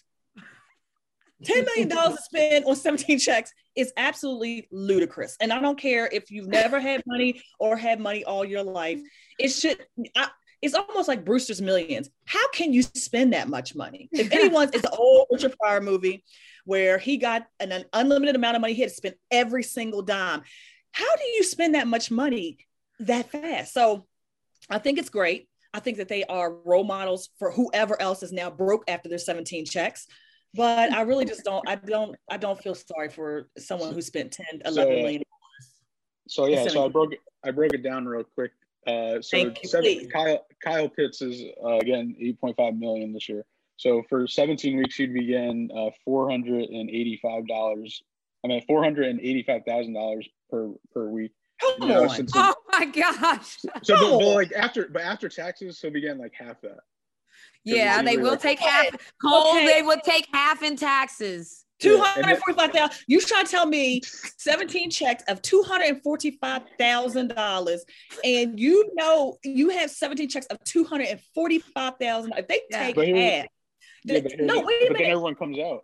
$10 1.45 1.65
million 1.65 1.89
to 1.89 2.17
spend 2.21 2.65
on 2.65 2.75
17 2.75 3.21
checks 3.21 3.53
is 3.77 3.93
absolutely 3.97 4.67
ludicrous. 4.73 5.37
And 5.41 5.53
I 5.53 5.61
don't 5.61 5.79
care 5.79 6.09
if 6.11 6.33
you've 6.33 6.49
never 6.49 6.81
had 6.81 7.05
money 7.07 7.41
or 7.61 7.77
had 7.77 8.01
money 8.01 8.25
all 8.25 8.45
your 8.45 8.65
life. 8.65 8.99
It 9.39 9.51
should, 9.51 9.79
I, 10.17 10.29
it's 10.61 10.75
almost 10.75 11.07
like 11.07 11.25
Brewster's 11.25 11.63
Millions. 11.63 12.11
How 12.25 12.49
can 12.51 12.73
you 12.73 12.83
spend 12.83 13.33
that 13.33 13.49
much 13.49 13.77
money? 13.77 14.09
If 14.11 14.33
anyone's, 14.33 14.73
it's 14.73 14.85
an 14.85 14.99
old 14.99 15.29
Richard 15.31 15.55
Pryor 15.61 15.81
movie 15.81 16.25
where 16.65 16.99
he 16.99 17.17
got 17.17 17.47
an, 17.61 17.71
an 17.71 17.85
unlimited 17.93 18.35
amount 18.35 18.57
of 18.57 18.61
money. 18.61 18.75
He 18.75 18.83
had 18.83 18.91
to 18.91 18.97
spend 18.97 19.15
every 19.31 19.63
single 19.63 20.03
dime. 20.03 20.43
How 20.91 21.15
do 21.15 21.25
you 21.37 21.45
spend 21.45 21.77
that 21.77 21.87
much 21.87 22.11
money 22.11 22.59
that 22.99 23.31
fast? 23.31 23.73
So 23.73 24.05
I 24.69 24.79
think 24.79 24.99
it's 24.99 25.11
great. 25.11 25.49
I 25.79 25.81
think 25.81 25.99
that 25.99 26.09
they 26.09 26.25
are 26.25 26.55
role 26.65 26.83
models 26.83 27.31
for 27.39 27.53
whoever 27.53 28.01
else 28.03 28.25
is 28.25 28.33
now 28.33 28.51
broke 28.51 28.83
after 28.89 29.09
their 29.09 29.17
17 29.17 29.65
checks. 29.65 30.09
But 30.53 30.93
I 30.93 31.03
really 31.03 31.25
just 31.25 31.45
don't, 31.45 31.67
I 31.69 31.77
don't, 31.77 32.17
I 32.29 32.37
don't 32.37 32.61
feel 32.61 32.75
sorry 32.75 33.11
for 33.11 33.49
someone 33.57 33.95
who 33.95 34.03
spent 34.03 34.33
10, 34.33 34.47
11 34.65 34.73
So- 34.75 34.89
million. 34.89 35.23
So 36.27 36.47
yeah, 36.47 36.67
so 36.67 36.85
I 36.85 36.89
broke 36.89 37.13
it, 37.15 37.21
I 37.45 37.53
broke 37.53 37.73
it 37.75 37.83
down 37.85 38.07
real 38.07 38.25
quick. 38.25 38.51
Uh, 38.87 39.23
so 39.23 39.29
Thank 39.31 39.63
you, 39.63 39.69
seven. 39.69 40.11
Kyle 40.13 40.45
Kyle 40.63 40.89
Pitts 40.89 41.23
is 41.23 41.43
uh, 41.65 41.79
again 41.79 42.15
8.5 42.21 42.79
million 42.79 43.15
this 43.15 43.31
year. 43.31 43.47
So 43.79 44.03
for 44.11 44.27
17 44.27 44.77
weeks, 44.77 44.97
he'd 44.97 45.15
be 45.15 45.25
getting 45.25 45.71
uh, 45.75 45.89
485 46.05 47.47
dollars. 47.47 48.03
I 48.45 48.49
mean, 48.49 48.63
485 48.67 49.63
thousand 49.67 49.95
dollars 49.95 50.29
per 50.51 50.71
per 50.93 51.09
week. 51.09 51.33
Come 51.61 51.75
You 51.83 51.89
know, 51.89 52.03
on. 52.05 52.11
since- 52.11 52.33
Oh 52.35 52.55
my 52.73 52.85
gosh. 52.87 53.59
So, 53.59 53.69
but, 53.75 53.83
but 53.89 54.01
No. 54.01 54.19
like 54.19 54.53
after, 54.53 54.89
but 54.89 55.03
after 55.03 55.29
taxes, 55.29 55.81
he'll 55.81 55.91
be 55.91 56.01
getting 56.01 56.19
like 56.19 56.35
half 56.35 56.61
that. 56.63 56.79
Yeah, 57.65 58.03
they 58.03 58.17
will 58.17 58.31
like- 58.33 58.41
take 58.41 58.59
half. 58.61 58.97
Cole, 59.21 59.49
Okay. 59.57 59.67
they 59.67 59.83
will 59.83 60.01
take 60.01 60.27
half 60.33 60.63
in 60.63 60.77
taxes. 60.77 61.65
Yeah, 61.81 61.91
Two 61.91 61.95
and 61.97 62.05
hundred 62.25 62.39
forty-five 62.45 62.73
thousand. 62.73 63.05
You 63.07 63.21
trying 63.21 63.45
to 63.45 63.51
tell 63.51 63.67
me 63.67 64.01
seventeen 64.05 64.91
checks 64.91 65.23
of 65.29 65.41
two 65.43 65.63
hundred 65.63 66.03
forty-five 66.03 66.63
thousand 66.79 67.29
dollars, 67.35 67.85
and 68.25 68.59
you 68.59 68.91
know 68.95 69.39
you 69.45 69.69
have 69.71 69.89
seventeen 69.91 70.29
checks 70.29 70.47
of 70.47 70.59
two 70.65 70.83
hundred 70.85 71.21
forty-five 71.37 71.95
thousand. 72.01 72.33
If 72.37 72.49
they 72.49 72.63
take 72.73 72.97
half, 72.97 73.07
Yeah, 73.07 73.45
no, 74.05 74.21
the- 74.21 74.61
wait 74.67 74.83
a 74.83 74.89
but 74.89 74.99
then 74.99 75.07
everyone 75.11 75.37
comes 75.37 75.57
out. 75.61 75.83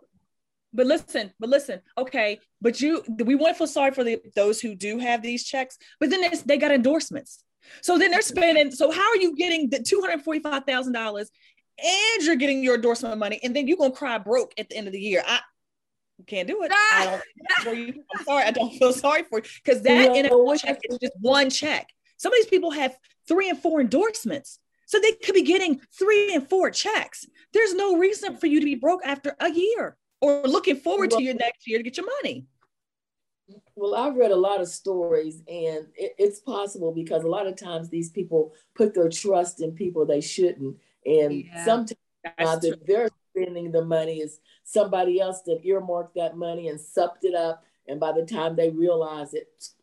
But 0.75 0.87
listen, 0.87 1.31
but 1.39 1.49
listen. 1.49 1.79
Okay, 1.97 2.39
but 2.61 2.81
you, 2.81 3.01
we 3.23 3.35
want 3.35 3.55
to 3.55 3.57
feel 3.57 3.67
sorry 3.67 3.91
for 3.91 4.03
the 4.03 4.19
those 4.35 4.59
who 4.59 4.75
do 4.75 4.99
have 4.99 5.21
these 5.21 5.45
checks. 5.45 5.77
But 5.99 6.09
then 6.09 6.21
they 6.45 6.57
got 6.57 6.71
endorsements. 6.71 7.43
So 7.81 7.97
then 7.97 8.11
they're 8.11 8.21
spending. 8.21 8.71
So 8.71 8.91
how 8.91 9.09
are 9.09 9.17
you 9.17 9.35
getting 9.37 9.69
the 9.69 9.79
two 9.79 10.01
hundred 10.01 10.21
forty-five 10.23 10.65
thousand 10.65 10.91
dollars, 10.91 11.31
and 11.79 12.23
you're 12.23 12.35
getting 12.35 12.61
your 12.61 12.75
endorsement 12.75 13.17
money, 13.17 13.39
and 13.41 13.55
then 13.55 13.67
you're 13.67 13.77
gonna 13.77 13.91
cry 13.91 14.17
broke 14.17 14.53
at 14.57 14.69
the 14.69 14.75
end 14.75 14.87
of 14.87 14.93
the 14.93 14.99
year? 14.99 15.23
I 15.25 15.39
can't 16.27 16.47
do 16.47 16.61
it. 16.63 16.71
I 16.73 17.07
ah. 17.07 17.21
don't, 17.63 17.95
I'm 18.17 18.25
sorry. 18.25 18.43
I 18.43 18.51
don't 18.51 18.71
feel 18.71 18.91
sorry 18.91 19.23
for 19.23 19.39
you 19.39 19.45
because 19.63 19.81
that 19.83 20.11
know, 20.25 20.45
NFL 20.45 20.59
check 20.59 20.79
is 20.83 20.97
just 20.99 21.13
one 21.21 21.49
check. 21.49 21.87
Some 22.17 22.33
of 22.33 22.37
these 22.37 22.47
people 22.47 22.71
have 22.71 22.97
three 23.29 23.49
and 23.49 23.59
four 23.59 23.79
endorsements. 23.79 24.59
So 24.87 24.99
they 24.99 25.13
could 25.13 25.33
be 25.33 25.41
getting 25.41 25.81
three 25.97 26.35
and 26.35 26.47
four 26.47 26.69
checks. 26.69 27.25
There's 27.53 27.73
no 27.73 27.97
reason 27.97 28.37
for 28.37 28.45
you 28.45 28.59
to 28.59 28.65
be 28.65 28.75
broke 28.75 29.01
after 29.03 29.35
a 29.39 29.49
year 29.49 29.97
or 30.21 30.43
looking 30.43 30.75
forward 30.75 31.11
to 31.11 31.21
your 31.23 31.33
next 31.35 31.67
year 31.67 31.77
to 31.77 31.83
get 31.83 31.97
your 31.97 32.07
money. 32.21 32.47
Well, 33.75 33.93
I've 33.93 34.15
read 34.15 34.31
a 34.31 34.35
lot 34.35 34.61
of 34.61 34.67
stories, 34.67 35.41
and 35.47 35.87
it, 35.95 36.15
it's 36.17 36.39
possible 36.39 36.91
because 36.91 37.23
a 37.23 37.27
lot 37.27 37.45
of 37.45 37.55
times 37.55 37.89
these 37.89 38.09
people 38.09 38.53
put 38.73 38.93
their 38.95 39.09
trust 39.09 39.61
in 39.61 39.73
people 39.73 40.05
they 40.05 40.21
shouldn't, 40.21 40.77
and 41.05 41.43
Yeah. 41.43 41.63
sometimes 41.63 41.99
That's 42.37 42.61
that 42.61 42.87
they're 42.87 43.09
spending 43.35 43.71
the 43.71 43.85
money 43.85 44.21
is 44.21 44.39
somebody 44.63 45.19
else 45.19 45.41
that 45.43 45.63
earmarked 45.63 46.15
that 46.15 46.37
money 46.37 46.69
and 46.69 46.81
supped 46.81 47.23
it 47.23 47.35
up, 47.35 47.63
and 47.87 47.99
by 47.99 48.13
the 48.13 48.25
time 48.25 48.55
they 48.55 48.71
realize 48.71 49.35
it, 49.35 49.47
it's 49.55 49.75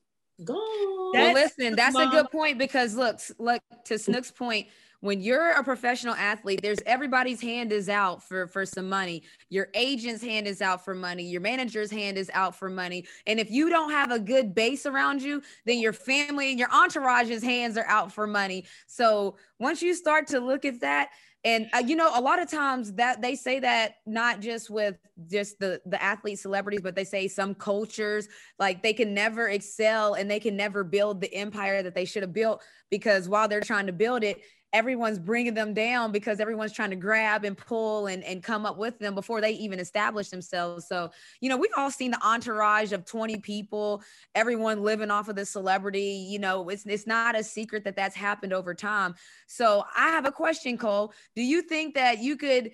gone. 0.42 1.12
Well, 1.12 1.32
listen, 1.34 1.76
that's 1.76 1.94
a 1.96 2.06
good 2.06 2.30
point 2.32 2.58
because 2.58 2.96
look, 2.96 3.20
look 3.38 3.62
to 3.84 3.98
Snook's 3.98 4.32
point. 4.32 4.66
When 5.02 5.20
you're 5.20 5.50
a 5.50 5.64
professional 5.64 6.14
athlete, 6.14 6.62
there's 6.62 6.78
everybody's 6.86 7.40
hand 7.40 7.72
is 7.72 7.88
out 7.88 8.22
for 8.22 8.46
for 8.46 8.64
some 8.64 8.88
money. 8.88 9.24
Your 9.50 9.66
agent's 9.74 10.22
hand 10.22 10.46
is 10.46 10.62
out 10.62 10.84
for 10.84 10.94
money. 10.94 11.24
Your 11.24 11.40
manager's 11.40 11.90
hand 11.90 12.16
is 12.16 12.30
out 12.32 12.54
for 12.54 12.70
money. 12.70 13.04
And 13.26 13.40
if 13.40 13.50
you 13.50 13.68
don't 13.68 13.90
have 13.90 14.12
a 14.12 14.20
good 14.20 14.54
base 14.54 14.86
around 14.86 15.20
you, 15.20 15.42
then 15.66 15.80
your 15.80 15.92
family 15.92 16.50
and 16.50 16.58
your 16.58 16.68
entourage's 16.72 17.42
hands 17.42 17.76
are 17.76 17.86
out 17.88 18.12
for 18.12 18.28
money. 18.28 18.64
So 18.86 19.34
once 19.58 19.82
you 19.82 19.92
start 19.94 20.28
to 20.28 20.38
look 20.38 20.64
at 20.64 20.80
that, 20.82 21.08
and 21.42 21.68
uh, 21.74 21.82
you 21.84 21.96
know, 21.96 22.16
a 22.16 22.20
lot 22.20 22.40
of 22.40 22.48
times 22.48 22.92
that 22.92 23.20
they 23.20 23.34
say 23.34 23.58
that 23.58 23.96
not 24.06 24.38
just 24.38 24.70
with 24.70 24.98
just 25.28 25.58
the 25.58 25.80
the 25.84 26.00
athlete 26.00 26.38
celebrities, 26.38 26.80
but 26.80 26.94
they 26.94 27.02
say 27.02 27.26
some 27.26 27.56
cultures 27.56 28.28
like 28.60 28.84
they 28.84 28.92
can 28.92 29.14
never 29.14 29.48
excel 29.48 30.14
and 30.14 30.30
they 30.30 30.38
can 30.38 30.56
never 30.56 30.84
build 30.84 31.20
the 31.20 31.34
empire 31.34 31.82
that 31.82 31.96
they 31.96 32.04
should 32.04 32.22
have 32.22 32.32
built 32.32 32.62
because 32.88 33.28
while 33.28 33.48
they're 33.48 33.60
trying 33.60 33.86
to 33.86 33.92
build 33.92 34.22
it 34.22 34.40
everyone's 34.72 35.18
bringing 35.18 35.54
them 35.54 35.74
down 35.74 36.12
because 36.12 36.40
everyone's 36.40 36.72
trying 36.72 36.90
to 36.90 36.96
grab 36.96 37.44
and 37.44 37.56
pull 37.56 38.06
and, 38.06 38.24
and 38.24 38.42
come 38.42 38.64
up 38.64 38.78
with 38.78 38.98
them 38.98 39.14
before 39.14 39.40
they 39.40 39.52
even 39.52 39.78
establish 39.78 40.28
themselves. 40.28 40.86
So 40.86 41.10
you 41.40 41.48
know 41.48 41.56
we've 41.56 41.70
all 41.76 41.90
seen 41.90 42.10
the 42.10 42.24
entourage 42.24 42.92
of 42.92 43.04
20 43.04 43.38
people 43.40 44.02
everyone 44.34 44.82
living 44.82 45.10
off 45.10 45.28
of 45.28 45.36
the 45.36 45.46
celebrity. 45.46 46.26
You 46.28 46.38
know 46.38 46.68
it's, 46.68 46.86
it's 46.86 47.06
not 47.06 47.38
a 47.38 47.44
secret 47.44 47.84
that 47.84 47.96
that's 47.96 48.16
happened 48.16 48.52
over 48.52 48.74
time. 48.74 49.14
So 49.46 49.84
i 49.96 50.08
have 50.08 50.26
a 50.26 50.32
question 50.32 50.78
cole. 50.78 51.12
Do 51.36 51.42
you 51.42 51.62
think 51.62 51.94
that 51.94 52.18
you 52.18 52.36
could 52.36 52.72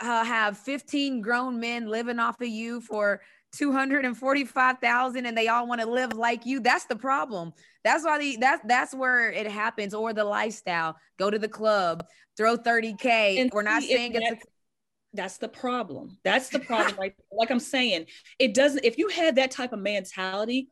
uh, 0.00 0.24
have 0.24 0.58
15 0.58 1.20
grown 1.20 1.60
men 1.60 1.86
living 1.86 2.18
off 2.18 2.40
of 2.40 2.48
you 2.48 2.80
for 2.80 3.20
245,000 3.52 5.26
and 5.26 5.36
they 5.36 5.48
all 5.48 5.66
want 5.66 5.80
to 5.80 5.86
live 5.86 6.14
like 6.14 6.46
you. 6.46 6.60
That's 6.60 6.86
the 6.86 6.96
problem. 6.96 7.52
That's 7.84 8.04
why 8.04 8.18
the 8.18 8.36
that's 8.40 8.62
that's 8.66 8.94
where 8.94 9.30
it 9.30 9.46
happens 9.46 9.94
or 9.94 10.12
the 10.12 10.24
lifestyle. 10.24 10.96
Go 11.18 11.30
to 11.30 11.38
the 11.38 11.48
club, 11.48 12.06
throw 12.36 12.56
30k. 12.56 13.40
And 13.40 13.50
We're 13.52 13.62
not 13.62 13.82
saying 13.82 14.12
it's 14.14 14.30
a, 14.30 14.36
that's- 15.14 15.38
the 15.38 15.48
problem. 15.48 16.16
That's 16.24 16.48
the 16.48 16.58
problem. 16.60 16.96
Right. 16.98 17.14
Like 17.30 17.50
I'm 17.50 17.60
saying, 17.60 18.06
it 18.38 18.54
doesn't, 18.54 18.84
if 18.84 18.96
you 18.98 19.08
had 19.08 19.36
that 19.36 19.50
type 19.50 19.72
of 19.72 19.80
mentality, 19.80 20.68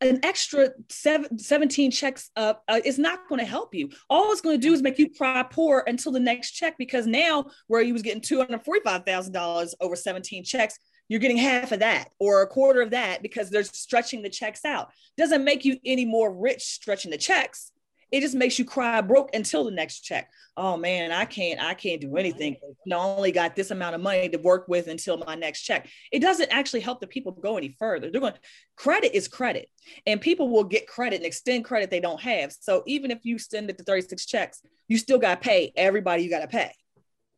an 0.00 0.20
extra 0.22 0.70
seven, 0.88 1.38
17 1.38 1.90
checks 1.90 2.30
up 2.36 2.62
uh, 2.68 2.80
is 2.84 2.98
not 2.98 3.28
going 3.28 3.38
to 3.38 3.46
help 3.46 3.74
you. 3.74 3.90
All 4.10 4.32
it's 4.32 4.40
going 4.40 4.60
to 4.60 4.66
do 4.66 4.72
is 4.72 4.82
make 4.82 4.98
you 4.98 5.08
cry 5.10 5.42
poor 5.42 5.84
until 5.86 6.12
the 6.12 6.20
next 6.20 6.52
check 6.52 6.76
because 6.78 7.06
now 7.06 7.46
where 7.68 7.80
you 7.80 7.92
was 7.92 8.02
getting 8.02 8.20
$245,000 8.20 9.74
over 9.80 9.96
17 9.96 10.44
checks, 10.44 10.78
you're 11.08 11.20
getting 11.20 11.36
half 11.36 11.72
of 11.72 11.80
that 11.80 12.08
or 12.18 12.42
a 12.42 12.46
quarter 12.46 12.80
of 12.80 12.90
that 12.90 13.22
because 13.22 13.50
they're 13.50 13.64
stretching 13.64 14.22
the 14.22 14.30
checks 14.30 14.64
out. 14.64 14.90
Doesn't 15.16 15.44
make 15.44 15.64
you 15.64 15.78
any 15.84 16.04
more 16.04 16.32
rich 16.32 16.62
stretching 16.62 17.10
the 17.10 17.18
checks. 17.18 17.70
It 18.10 18.20
just 18.20 18.34
makes 18.36 18.60
you 18.60 18.64
cry 18.64 19.00
broke 19.00 19.34
until 19.34 19.64
the 19.64 19.72
next 19.72 20.00
check. 20.00 20.30
Oh 20.56 20.76
man, 20.76 21.10
I 21.10 21.24
can't, 21.24 21.60
I 21.60 21.74
can't 21.74 22.00
do 22.00 22.16
anything. 22.16 22.56
I 22.88 22.94
only 22.94 23.32
got 23.32 23.56
this 23.56 23.72
amount 23.72 23.96
of 23.96 24.02
money 24.02 24.28
to 24.28 24.38
work 24.38 24.66
with 24.68 24.86
until 24.86 25.16
my 25.18 25.34
next 25.34 25.62
check. 25.62 25.88
It 26.12 26.20
doesn't 26.20 26.52
actually 26.52 26.80
help 26.80 27.00
the 27.00 27.08
people 27.08 27.32
go 27.32 27.56
any 27.56 27.74
further. 27.76 28.10
They're 28.10 28.20
going, 28.20 28.34
credit 28.76 29.16
is 29.16 29.26
credit, 29.26 29.68
and 30.06 30.20
people 30.20 30.48
will 30.48 30.62
get 30.62 30.86
credit 30.86 31.16
and 31.16 31.26
extend 31.26 31.64
credit 31.64 31.90
they 31.90 31.98
don't 31.98 32.20
have. 32.20 32.52
So 32.52 32.84
even 32.86 33.10
if 33.10 33.18
you 33.24 33.36
send 33.36 33.68
it 33.68 33.78
to 33.78 33.84
36 33.84 34.26
checks, 34.26 34.62
you 34.86 34.96
still 34.96 35.18
got 35.18 35.42
to 35.42 35.48
pay 35.48 35.72
everybody 35.74 36.22
you 36.22 36.30
got 36.30 36.42
to 36.42 36.46
pay. 36.46 36.72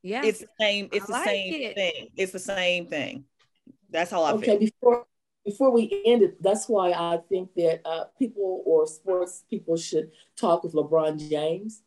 yeah. 0.02 0.22
It's 0.24 0.40
the 0.40 0.48
same, 0.60 0.90
it's 0.92 1.04
I 1.04 1.06
the 1.06 1.12
like 1.12 1.24
same 1.24 1.54
it. 1.54 1.74
thing. 1.74 2.08
It's 2.18 2.32
the 2.32 2.38
same 2.38 2.88
thing. 2.88 3.24
That's 3.90 4.10
how 4.10 4.22
I 4.22 4.32
okay 4.32 4.58
feel. 4.58 4.58
before 4.58 5.06
before 5.44 5.70
we 5.70 6.02
end 6.04 6.22
it 6.22 6.42
that's 6.42 6.68
why 6.68 6.90
i 6.90 7.18
think 7.28 7.48
that 7.54 7.80
uh, 7.86 8.04
people 8.18 8.64
or 8.66 8.84
sports 8.84 9.44
people 9.48 9.76
should 9.76 10.10
talk 10.36 10.64
with 10.64 10.72
lebron 10.72 11.16
james 11.30 11.82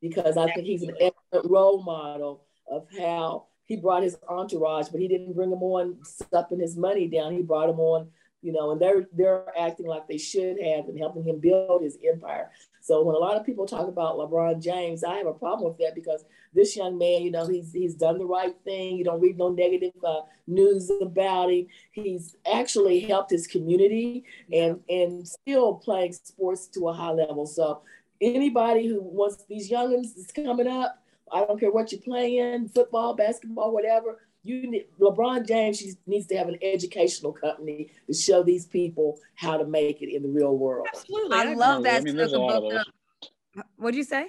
because 0.00 0.36
i 0.36 0.50
think 0.52 0.66
he's 0.66 0.82
an 0.82 0.96
excellent 1.00 1.48
role 1.48 1.80
model 1.84 2.42
of 2.68 2.88
how 2.98 3.44
he 3.66 3.76
brought 3.76 4.02
his 4.02 4.16
entourage 4.28 4.88
but 4.88 5.00
he 5.00 5.06
didn't 5.06 5.32
bring 5.32 5.48
them 5.48 5.62
on 5.62 5.96
supping 6.02 6.58
his 6.58 6.76
money 6.76 7.06
down 7.06 7.32
he 7.32 7.40
brought 7.40 7.68
them 7.68 7.78
on 7.78 8.08
you 8.44 8.52
know, 8.52 8.72
and 8.72 8.80
they're 8.80 9.08
they're 9.14 9.46
acting 9.58 9.86
like 9.86 10.06
they 10.06 10.18
should 10.18 10.60
have 10.62 10.86
and 10.86 10.98
helping 10.98 11.24
him 11.24 11.40
build 11.40 11.82
his 11.82 11.96
empire. 12.06 12.50
So 12.84 13.02
when 13.02 13.16
a 13.16 13.18
lot 13.18 13.38
of 13.38 13.46
people 13.46 13.64
talk 13.64 13.88
about 13.88 14.16
LeBron 14.16 14.62
James, 14.62 15.04
I 15.04 15.14
have 15.14 15.26
a 15.26 15.32
problem 15.32 15.70
with 15.70 15.78
that 15.78 15.94
because 15.94 16.26
this 16.52 16.76
young 16.76 16.98
man, 16.98 17.22
you 17.22 17.30
know, 17.30 17.46
he's 17.46 17.72
he's 17.72 17.94
done 17.94 18.18
the 18.18 18.26
right 18.26 18.54
thing. 18.62 18.98
You 18.98 19.04
don't 19.04 19.22
read 19.22 19.38
no 19.38 19.48
negative 19.48 19.94
uh, 20.06 20.20
news 20.46 20.90
about 21.00 21.50
him. 21.50 21.66
He's 21.92 22.36
actually 22.52 23.00
helped 23.00 23.30
his 23.30 23.46
community 23.46 24.24
and 24.52 24.80
and 24.90 25.26
still 25.26 25.76
playing 25.76 26.12
sports 26.12 26.66
to 26.74 26.88
a 26.90 26.92
high 26.92 27.12
level. 27.12 27.46
So 27.46 27.80
anybody 28.20 28.86
who 28.86 29.00
wants 29.00 29.46
these 29.48 29.70
youngins 29.70 30.14
is 30.18 30.30
coming 30.34 30.68
up, 30.68 31.02
I 31.32 31.46
don't 31.46 31.58
care 31.58 31.72
what 31.72 31.90
you're 31.90 32.02
playing, 32.02 32.68
football, 32.68 33.14
basketball, 33.14 33.72
whatever 33.72 34.18
you 34.44 34.70
need, 34.70 34.86
LeBron 35.00 35.46
James 35.48 35.82
needs 36.06 36.26
to 36.26 36.36
have 36.36 36.48
an 36.48 36.58
educational 36.62 37.32
company 37.32 37.90
to 38.06 38.14
show 38.14 38.42
these 38.42 38.66
people 38.66 39.18
how 39.34 39.56
to 39.56 39.64
make 39.64 40.02
it 40.02 40.14
in 40.14 40.22
the 40.22 40.28
real 40.28 40.56
world. 40.56 40.86
Absolutely, 40.94 41.36
I, 41.36 41.50
I 41.50 41.54
love 41.54 41.82
that. 41.84 42.02
I 42.02 42.04
mean, 42.04 42.16
there's 42.16 42.34
a 42.34 42.38
lot 42.38 42.62
of 42.62 42.70
those. 42.70 43.64
What'd 43.76 43.96
you 43.96 44.04
say? 44.04 44.28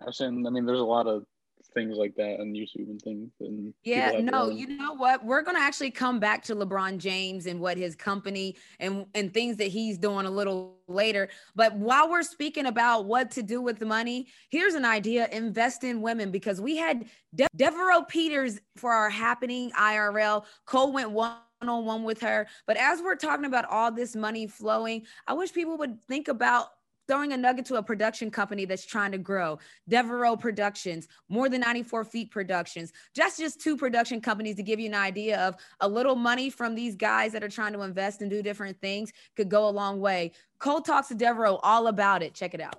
I 0.00 0.06
was 0.06 0.16
saying, 0.16 0.46
I 0.46 0.50
mean, 0.50 0.66
there's 0.66 0.80
a 0.80 0.84
lot 0.84 1.06
of 1.06 1.24
things 1.74 1.96
like 1.96 2.14
that 2.16 2.40
on 2.40 2.52
YouTube 2.52 2.88
and 2.88 3.00
things. 3.00 3.30
And 3.40 3.74
yeah, 3.82 4.20
no, 4.20 4.48
you 4.48 4.66
know 4.68 4.94
what? 4.94 5.24
We're 5.24 5.42
gonna 5.42 5.58
actually 5.58 5.90
come 5.90 6.20
back 6.20 6.42
to 6.44 6.54
LeBron 6.54 6.98
James 6.98 7.46
and 7.46 7.60
what 7.60 7.76
his 7.76 7.94
company 7.94 8.56
and 8.80 9.06
and 9.14 9.32
things 9.32 9.56
that 9.58 9.68
he's 9.68 9.98
doing 9.98 10.26
a 10.26 10.30
little 10.30 10.78
later. 10.88 11.28
But 11.54 11.76
while 11.76 12.10
we're 12.10 12.22
speaking 12.22 12.66
about 12.66 13.06
what 13.06 13.30
to 13.32 13.42
do 13.42 13.60
with 13.60 13.78
the 13.78 13.86
money, 13.86 14.28
here's 14.50 14.74
an 14.74 14.84
idea: 14.84 15.28
invest 15.32 15.84
in 15.84 16.00
women 16.00 16.30
because 16.30 16.60
we 16.60 16.76
had 16.76 17.06
De- 17.34 17.48
Devereaux 17.56 18.04
Peters 18.04 18.60
for 18.76 18.92
our 18.92 19.10
happening 19.10 19.70
IRL. 19.72 20.44
Cole 20.66 20.92
went 20.92 21.10
one 21.10 21.36
on 21.68 21.84
one 21.84 22.04
with 22.04 22.20
her. 22.20 22.46
But 22.66 22.76
as 22.76 23.00
we're 23.00 23.16
talking 23.16 23.44
about 23.44 23.66
all 23.66 23.92
this 23.92 24.16
money 24.16 24.46
flowing, 24.46 25.06
I 25.26 25.34
wish 25.34 25.52
people 25.52 25.78
would 25.78 26.02
think 26.04 26.28
about 26.28 26.68
throwing 27.08 27.32
a 27.32 27.36
nugget 27.36 27.66
to 27.66 27.76
a 27.76 27.82
production 27.82 28.30
company 28.30 28.64
that's 28.64 28.84
trying 28.84 29.12
to 29.12 29.18
grow. 29.18 29.58
Devereaux 29.88 30.36
Productions, 30.36 31.08
More 31.28 31.48
Than 31.48 31.60
94 31.60 32.04
Feet 32.04 32.30
Productions. 32.30 32.92
Just 33.14 33.38
just 33.38 33.60
two 33.60 33.76
production 33.76 34.20
companies 34.20 34.56
to 34.56 34.62
give 34.62 34.80
you 34.80 34.86
an 34.86 34.94
idea 34.94 35.40
of 35.40 35.56
a 35.80 35.88
little 35.88 36.16
money 36.16 36.50
from 36.50 36.74
these 36.74 36.94
guys 36.94 37.32
that 37.32 37.42
are 37.42 37.48
trying 37.48 37.72
to 37.72 37.82
invest 37.82 38.22
and 38.22 38.30
do 38.30 38.42
different 38.42 38.80
things 38.80 39.12
could 39.36 39.48
go 39.48 39.68
a 39.68 39.70
long 39.70 40.00
way. 40.00 40.32
Cole 40.58 40.80
talks 40.80 41.08
to 41.08 41.14
Devereaux 41.14 41.58
all 41.62 41.88
about 41.88 42.22
it. 42.22 42.34
Check 42.34 42.54
it 42.54 42.60
out. 42.60 42.76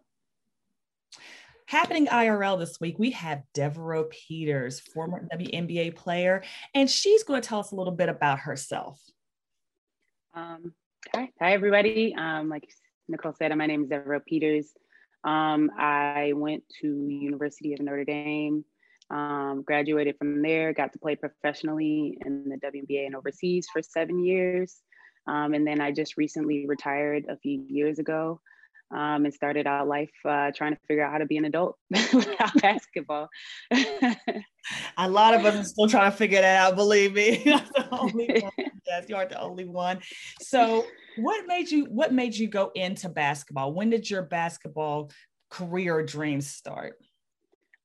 Happening 1.65 2.07
IRL 2.07 2.59
this 2.59 2.79
week, 2.79 2.99
we 2.99 3.11
have 3.11 3.41
Devereaux 3.53 4.05
Peters, 4.09 4.79
former 4.79 5.27
WNBA 5.33 5.95
player, 5.95 6.43
and 6.75 6.89
she's 6.89 7.23
going 7.23 7.41
to 7.41 7.47
tell 7.47 7.59
us 7.59 7.71
a 7.71 7.75
little 7.75 7.93
bit 7.93 8.09
about 8.09 8.39
herself. 8.39 9.01
Um, 10.33 10.73
hi, 11.13 11.29
hi 11.39 11.53
everybody. 11.53 12.13
Um, 12.15 12.49
like 12.49 12.69
Nicole 13.07 13.33
said, 13.33 13.55
my 13.55 13.65
name 13.65 13.83
is 13.83 13.89
Devereaux 13.89 14.21
Peters. 14.25 14.71
Um, 15.23 15.71
I 15.77 16.33
went 16.35 16.63
to 16.81 16.87
University 16.87 17.73
of 17.73 17.81
Notre 17.81 18.05
Dame, 18.05 18.65
um, 19.09 19.63
graduated 19.65 20.17
from 20.17 20.41
there, 20.41 20.73
got 20.73 20.93
to 20.93 20.99
play 20.99 21.15
professionally 21.15 22.17
in 22.25 22.45
the 22.49 22.57
WNBA 22.57 23.05
and 23.05 23.15
overseas 23.15 23.67
for 23.71 23.81
seven 23.81 24.23
years. 24.23 24.81
Um, 25.27 25.53
and 25.53 25.65
then 25.65 25.79
I 25.79 25.91
just 25.91 26.17
recently 26.17 26.65
retired 26.67 27.25
a 27.29 27.37
few 27.37 27.65
years 27.67 27.99
ago 27.99 28.41
um, 28.91 29.25
and 29.25 29.33
started 29.33 29.67
out 29.67 29.87
life 29.87 30.11
uh, 30.25 30.51
trying 30.55 30.73
to 30.73 30.79
figure 30.87 31.03
out 31.03 31.11
how 31.11 31.17
to 31.17 31.25
be 31.25 31.37
an 31.37 31.45
adult 31.45 31.77
without 31.89 32.61
basketball. 32.61 33.29
a 34.97 35.09
lot 35.09 35.33
of 35.33 35.45
us 35.45 35.55
are 35.55 35.63
still 35.63 35.87
trying 35.87 36.11
to 36.11 36.17
figure 36.17 36.41
that 36.41 36.57
out, 36.57 36.75
believe 36.75 37.13
me. 37.13 37.37
the 37.43 37.87
only 37.91 38.41
one. 38.41 38.71
Yes, 38.85 39.05
you 39.07 39.15
aren't 39.15 39.31
the 39.31 39.41
only 39.41 39.65
one. 39.65 39.99
So 40.41 40.85
what 41.17 41.47
made 41.47 41.71
you 41.71 41.85
what 41.85 42.13
made 42.13 42.35
you 42.35 42.47
go 42.47 42.71
into 42.75 43.09
basketball? 43.09 43.73
When 43.73 43.89
did 43.89 44.09
your 44.09 44.21
basketball 44.21 45.11
career 45.49 46.03
dreams 46.03 46.47
start? 46.47 46.95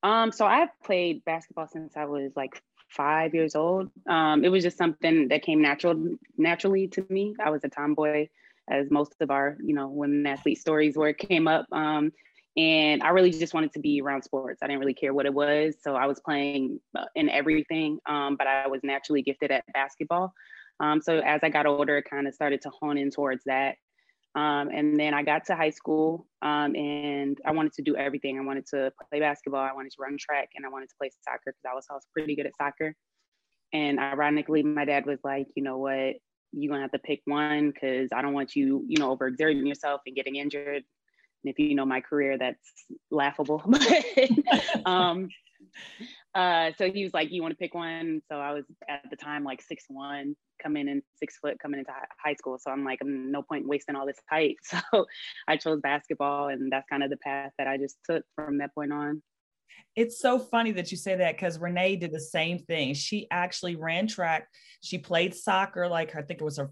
Um, 0.02 0.30
so 0.30 0.46
I've 0.46 0.68
played 0.84 1.24
basketball 1.24 1.66
since 1.66 1.96
I 1.96 2.04
was 2.04 2.32
like 2.36 2.62
five 2.88 3.34
years 3.34 3.54
old. 3.54 3.90
Um, 4.08 4.44
it 4.44 4.48
was 4.48 4.62
just 4.62 4.78
something 4.78 5.28
that 5.28 5.42
came 5.42 5.60
natural 5.60 6.16
naturally 6.36 6.88
to 6.88 7.06
me. 7.10 7.34
I 7.42 7.50
was 7.50 7.64
a 7.64 7.68
tomboy 7.68 8.28
as 8.70 8.90
most 8.90 9.14
of 9.20 9.30
our, 9.30 9.56
you 9.62 9.74
know, 9.74 9.88
women 9.88 10.26
athlete 10.26 10.58
stories 10.58 10.96
where 10.96 11.10
it 11.10 11.18
came 11.18 11.48
up. 11.48 11.66
Um, 11.72 12.12
and 12.56 13.02
I 13.02 13.10
really 13.10 13.30
just 13.30 13.54
wanted 13.54 13.72
to 13.74 13.78
be 13.78 14.00
around 14.00 14.22
sports. 14.22 14.60
I 14.62 14.66
didn't 14.66 14.80
really 14.80 14.94
care 14.94 15.14
what 15.14 15.26
it 15.26 15.34
was. 15.34 15.76
So 15.80 15.94
I 15.94 16.06
was 16.06 16.20
playing 16.20 16.80
uh, 16.96 17.04
in 17.14 17.28
everything, 17.28 17.98
um, 18.06 18.36
but 18.36 18.48
I 18.48 18.66
was 18.66 18.80
naturally 18.82 19.22
gifted 19.22 19.52
at 19.52 19.64
basketball. 19.72 20.32
Um, 20.80 21.00
so 21.00 21.18
as 21.18 21.40
I 21.42 21.50
got 21.50 21.66
older, 21.66 21.98
it 21.98 22.06
kind 22.10 22.26
of 22.26 22.34
started 22.34 22.60
to 22.62 22.70
hone 22.70 22.98
in 22.98 23.10
towards 23.10 23.44
that. 23.46 23.76
Um, 24.34 24.70
and 24.72 24.98
then 24.98 25.14
I 25.14 25.22
got 25.22 25.44
to 25.46 25.56
high 25.56 25.70
school 25.70 26.26
um, 26.42 26.74
and 26.76 27.38
I 27.46 27.52
wanted 27.52 27.72
to 27.74 27.82
do 27.82 27.96
everything. 27.96 28.38
I 28.38 28.44
wanted 28.44 28.66
to 28.68 28.92
play 29.08 29.20
basketball, 29.20 29.62
I 29.62 29.72
wanted 29.72 29.90
to 29.92 30.02
run 30.02 30.16
track, 30.18 30.50
and 30.54 30.66
I 30.66 30.68
wanted 30.68 30.88
to 30.90 30.94
play 31.00 31.10
soccer 31.24 31.40
because 31.46 31.64
I 31.68 31.74
was, 31.74 31.86
I 31.90 31.94
was 31.94 32.06
pretty 32.12 32.36
good 32.36 32.46
at 32.46 32.56
soccer. 32.56 32.94
And 33.72 33.98
ironically, 33.98 34.62
my 34.62 34.84
dad 34.84 35.06
was 35.06 35.18
like, 35.24 35.46
you 35.54 35.62
know 35.62 35.78
what, 35.78 36.14
you're 36.52 36.70
gonna 36.70 36.82
have 36.82 36.92
to 36.92 36.98
pick 36.98 37.20
one 37.24 37.70
because 37.70 38.10
I 38.12 38.22
don't 38.22 38.32
want 38.32 38.56
you, 38.56 38.84
you 38.88 38.98
know, 38.98 39.16
overexerting 39.16 39.66
yourself 39.66 40.02
and 40.06 40.16
getting 40.16 40.36
injured. 40.36 40.84
And 41.44 41.52
if 41.52 41.58
you 41.58 41.74
know 41.74 41.84
my 41.84 42.00
career, 42.00 42.36
that's 42.38 42.58
laughable. 43.10 43.62
um, 44.86 45.28
uh, 46.34 46.70
so 46.76 46.90
he 46.90 47.04
was 47.04 47.14
like, 47.14 47.30
"You 47.30 47.42
want 47.42 47.52
to 47.52 47.58
pick 47.58 47.74
one?" 47.74 48.22
So 48.30 48.38
I 48.38 48.52
was 48.52 48.64
at 48.88 49.02
the 49.10 49.16
time 49.16 49.44
like 49.44 49.62
six 49.62 49.84
one, 49.88 50.36
coming 50.62 50.88
in 50.88 51.02
six 51.16 51.38
foot, 51.38 51.58
coming 51.60 51.80
into 51.80 51.92
high 52.22 52.34
school. 52.34 52.58
So 52.58 52.70
I'm 52.70 52.84
like, 52.84 53.00
no 53.04 53.42
point 53.42 53.66
wasting 53.66 53.96
all 53.96 54.06
this 54.06 54.20
height. 54.28 54.56
So 54.92 55.06
I 55.46 55.56
chose 55.56 55.80
basketball, 55.80 56.48
and 56.48 56.70
that's 56.70 56.86
kind 56.90 57.02
of 57.02 57.10
the 57.10 57.16
path 57.18 57.52
that 57.58 57.66
I 57.66 57.76
just 57.76 57.96
took 58.08 58.24
from 58.34 58.58
that 58.58 58.74
point 58.74 58.92
on. 58.92 59.22
It's 59.96 60.20
so 60.20 60.38
funny 60.38 60.72
that 60.72 60.90
you 60.90 60.96
say 60.96 61.16
that 61.16 61.36
because 61.36 61.58
Renee 61.58 61.96
did 61.96 62.12
the 62.12 62.20
same 62.20 62.58
thing. 62.58 62.94
She 62.94 63.26
actually 63.30 63.76
ran 63.76 64.06
track. 64.06 64.48
She 64.80 64.98
played 64.98 65.34
soccer, 65.34 65.88
like 65.88 66.14
I 66.14 66.22
think 66.22 66.40
it 66.40 66.44
was 66.44 66.58
her 66.58 66.70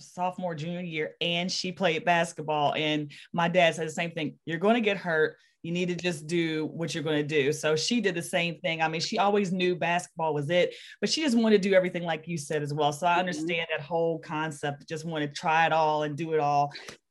sophomore, 0.00 0.54
junior 0.54 0.80
year, 0.80 1.14
and 1.20 1.50
she 1.50 1.72
played 1.72 2.04
basketball. 2.04 2.74
And 2.74 3.12
my 3.32 3.48
dad 3.48 3.74
said 3.74 3.86
the 3.86 3.92
same 3.92 4.10
thing. 4.10 4.36
You're 4.44 4.58
going 4.58 4.74
to 4.74 4.80
get 4.80 4.96
hurt. 4.96 5.36
You 5.62 5.72
need 5.72 5.88
to 5.88 5.94
just 5.94 6.26
do 6.26 6.66
what 6.66 6.94
you're 6.94 7.02
going 7.02 7.26
to 7.26 7.42
do. 7.42 7.50
So 7.50 7.74
she 7.74 8.02
did 8.02 8.14
the 8.14 8.22
same 8.22 8.58
thing. 8.60 8.82
I 8.82 8.88
mean, 8.88 9.00
she 9.00 9.18
always 9.18 9.50
knew 9.50 9.74
basketball 9.74 10.34
was 10.34 10.50
it, 10.50 10.74
but 11.00 11.08
she 11.08 11.22
just 11.22 11.38
wanted 11.38 11.62
to 11.62 11.68
do 11.68 11.74
everything 11.74 12.02
like 12.02 12.28
you 12.28 12.36
said 12.36 12.62
as 12.62 12.74
well. 12.74 12.92
So 12.92 13.06
I 13.06 13.12
mm-hmm. 13.12 13.20
understand 13.20 13.66
that 13.70 13.82
whole 13.82 14.18
concept. 14.18 14.86
Just 14.86 15.06
want 15.06 15.22
to 15.22 15.28
try 15.28 15.64
it 15.64 15.72
all 15.72 16.02
and 16.02 16.16
do 16.16 16.34
it 16.34 16.40
all. 16.40 16.70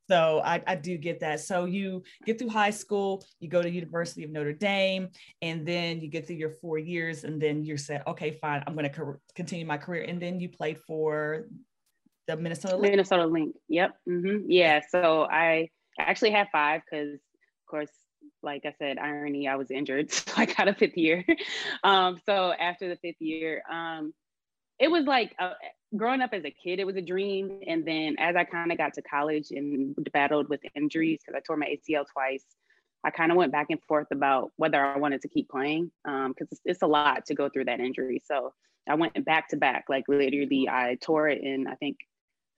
So 0.10 0.42
I, 0.44 0.62
I 0.68 0.76
do 0.76 0.98
get 0.98 1.20
that. 1.22 1.40
So 1.40 1.66
you 1.66 2.04
get 2.26 2.38
through 2.38 2.50
high 2.50 2.72
school, 2.72 3.26
you 3.40 3.48
go 3.48 3.62
to 3.62 3.70
University 3.70 4.24
of 4.24 4.32
Notre 4.32 4.54
Dame, 4.54 5.10
and 5.42 5.66
then 5.66 6.02
you 6.02 6.10
get 6.10 6.28
through 6.28 6.36
your 6.36 6.50
four 6.50 6.78
years, 6.78 7.24
and 7.24 7.42
then 7.42 7.64
you're 7.64 7.78
said, 7.78 8.04
okay, 8.08 8.32
fine, 8.42 8.64
I'm 8.68 8.74
going 8.74 8.90
to 8.90 8.96
co- 8.96 9.20
continue 9.36 9.66
my 9.66 9.78
career. 9.78 10.04
And 10.04 10.22
then 10.22 10.40
you 10.40 10.50
played 10.50 10.80
for 10.80 11.48
the 12.28 12.36
Minnesota 12.36 12.76
Lynx. 12.76 12.92
Minnesota 12.92 13.26
Lynx. 13.26 13.58
Yep. 13.70 13.92
Mm-hmm. 14.10 14.50
Yeah. 14.50 14.82
So 14.90 15.24
I 15.30 15.70
actually 16.00 16.32
had 16.32 16.48
five 16.52 16.82
because, 16.90 17.14
of 17.14 17.68
course, 17.70 17.90
like 18.42 18.64
I 18.66 18.74
said, 18.78 18.98
irony, 18.98 19.48
I 19.48 19.56
was 19.56 19.72
injured, 19.72 20.12
so 20.12 20.34
I 20.36 20.46
got 20.46 20.68
a 20.68 20.74
fifth 20.74 20.98
year. 20.98 21.24
um, 21.84 22.20
so 22.26 22.52
after 22.52 22.90
the 22.90 22.98
fifth 22.98 23.22
year, 23.22 23.64
um, 23.72 24.14
it 24.80 24.90
was 24.90 25.06
like 25.06 25.36
uh, 25.40 25.54
growing 25.96 26.22
up 26.22 26.34
as 26.34 26.44
a 26.46 26.52
kid, 26.52 26.80
it 26.80 26.86
was 26.86 26.96
a 26.96 27.02
dream. 27.02 27.60
And 27.68 27.86
then 27.86 28.16
as 28.20 28.36
I 28.36 28.44
kind 28.44 28.72
of 28.72 28.78
got 28.78 28.94
to 28.96 29.02
college 29.02 29.48
and 29.52 29.96
battled 30.12 30.50
with 30.50 30.62
injuries, 30.76 31.20
because 31.26 31.38
I 31.38 31.42
tore 31.46 31.58
my 31.58 31.68
ACL 31.68 32.06
twice, 32.12 32.46
I 33.04 33.12
kind 33.12 33.32
of 33.32 33.38
went 33.38 33.52
back 33.52 33.68
and 33.70 33.82
forth 33.84 34.08
about 34.12 34.52
whether 34.56 34.84
I 34.84 34.98
wanted 34.98 35.22
to 35.24 35.28
keep 35.28 35.50
playing 35.50 35.92
because 36.04 36.26
um, 36.26 36.34
it's, 36.40 36.62
it's, 36.64 36.82
a 36.82 36.88
lot 36.88 37.26
to 37.26 37.36
go 37.36 37.50
through 37.50 37.66
that 37.66 37.82
injury. 37.82 38.22
So 38.26 38.54
I 38.88 38.96
went 38.96 39.26
back 39.26 39.50
to 39.50 39.58
back. 39.58 39.86
Like 39.90 40.06
literally, 40.08 40.70
I 40.70 40.98
tore 41.02 41.28
it 41.28 41.42
in 41.42 41.68
I 41.68 41.76
think 41.76 41.98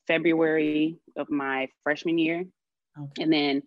February 0.08 1.00
of 1.18 1.30
my 1.32 1.68
freshman 1.84 2.20
year, 2.20 2.46
okay. 3.00 3.24
and 3.24 3.34
then 3.34 3.64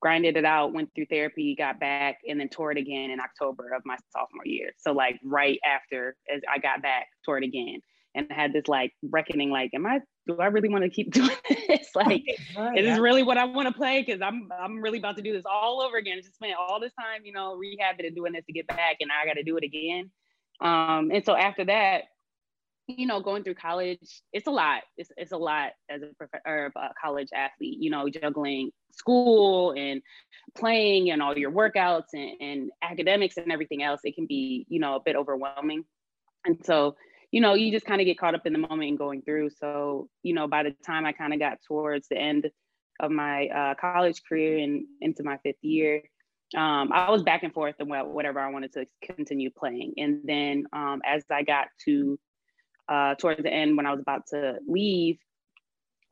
grinded 0.00 0.36
it 0.36 0.44
out, 0.44 0.72
went 0.72 0.90
through 0.94 1.06
therapy, 1.06 1.54
got 1.56 1.78
back, 1.78 2.18
and 2.28 2.40
then 2.40 2.48
tore 2.48 2.72
it 2.72 2.78
again 2.78 3.10
in 3.10 3.20
October 3.20 3.72
of 3.74 3.82
my 3.84 3.96
sophomore 4.12 4.46
year. 4.46 4.72
So 4.78 4.92
like 4.92 5.20
right 5.24 5.58
after 5.64 6.16
as 6.34 6.40
I 6.52 6.58
got 6.58 6.82
back, 6.82 7.08
tore 7.24 7.38
it 7.38 7.44
again. 7.44 7.80
And 8.14 8.26
I 8.30 8.34
had 8.34 8.52
this 8.52 8.66
like 8.66 8.92
reckoning, 9.02 9.50
like, 9.50 9.70
am 9.72 9.86
I 9.86 10.00
do 10.26 10.40
I 10.40 10.46
really 10.46 10.68
want 10.68 10.84
to 10.84 10.90
keep 10.90 11.12
doing 11.12 11.30
this? 11.48 11.90
like, 11.94 12.22
oh, 12.56 12.72
is 12.74 12.84
this 12.84 12.98
really 12.98 13.22
what 13.22 13.38
I 13.38 13.44
want 13.44 13.68
to 13.68 13.74
play? 13.74 14.02
Cause 14.04 14.20
I'm 14.22 14.48
I'm 14.58 14.82
really 14.82 14.98
about 14.98 15.16
to 15.16 15.22
do 15.22 15.32
this 15.32 15.44
all 15.48 15.80
over 15.80 15.96
again. 15.96 16.18
Just 16.20 16.34
spent 16.34 16.54
all 16.58 16.80
this 16.80 16.92
time, 16.98 17.22
you 17.24 17.32
know, 17.32 17.56
rehabbing 17.56 18.06
and 18.06 18.16
doing 18.16 18.32
this 18.32 18.44
to 18.46 18.52
get 18.52 18.66
back, 18.66 18.96
and 19.00 19.10
I 19.12 19.26
gotta 19.26 19.44
do 19.44 19.56
it 19.56 19.64
again. 19.64 20.10
Um, 20.60 21.10
and 21.12 21.24
so 21.24 21.36
after 21.36 21.64
that, 21.66 22.04
you 22.98 23.06
know, 23.06 23.20
going 23.20 23.44
through 23.44 23.54
college, 23.54 24.22
it's 24.32 24.46
a 24.46 24.50
lot. 24.50 24.82
It's, 24.96 25.10
it's 25.16 25.32
a 25.32 25.36
lot 25.36 25.72
as 25.88 26.02
a, 26.02 26.06
prof- 26.16 26.42
or 26.46 26.72
a 26.76 26.90
college 27.00 27.28
athlete, 27.34 27.78
you 27.80 27.90
know, 27.90 28.08
juggling 28.08 28.70
school 28.92 29.72
and 29.76 30.02
playing 30.56 31.10
and 31.10 31.22
all 31.22 31.36
your 31.36 31.50
workouts 31.50 32.12
and, 32.12 32.32
and 32.40 32.70
academics 32.82 33.36
and 33.36 33.52
everything 33.52 33.82
else. 33.82 34.00
It 34.04 34.14
can 34.14 34.26
be, 34.26 34.66
you 34.68 34.80
know, 34.80 34.96
a 34.96 35.00
bit 35.00 35.16
overwhelming. 35.16 35.84
And 36.44 36.58
so, 36.64 36.96
you 37.30 37.40
know, 37.40 37.54
you 37.54 37.70
just 37.70 37.86
kind 37.86 38.00
of 38.00 38.06
get 38.06 38.18
caught 38.18 38.34
up 38.34 38.46
in 38.46 38.52
the 38.52 38.58
moment 38.58 38.88
and 38.88 38.98
going 38.98 39.22
through. 39.22 39.50
So, 39.50 40.08
you 40.22 40.34
know, 40.34 40.48
by 40.48 40.62
the 40.62 40.74
time 40.84 41.06
I 41.06 41.12
kind 41.12 41.32
of 41.32 41.38
got 41.38 41.58
towards 41.66 42.08
the 42.08 42.18
end 42.18 42.50
of 42.98 43.10
my 43.10 43.46
uh, 43.48 43.74
college 43.80 44.22
career 44.28 44.58
and 44.58 44.84
into 45.00 45.22
my 45.22 45.38
fifth 45.38 45.62
year, 45.62 46.02
um, 46.56 46.90
I 46.92 47.10
was 47.10 47.22
back 47.22 47.44
and 47.44 47.52
forth 47.52 47.76
and 47.78 47.88
whatever 47.88 48.40
I 48.40 48.50
wanted 48.50 48.72
to 48.72 48.86
continue 49.02 49.50
playing. 49.50 49.94
And 49.98 50.20
then 50.24 50.66
um, 50.72 51.00
as 51.06 51.22
I 51.30 51.44
got 51.44 51.68
to 51.84 52.18
uh, 52.90 53.14
towards 53.14 53.42
the 53.42 53.52
end, 53.52 53.76
when 53.76 53.86
I 53.86 53.92
was 53.92 54.00
about 54.00 54.26
to 54.28 54.58
leave, 54.66 55.18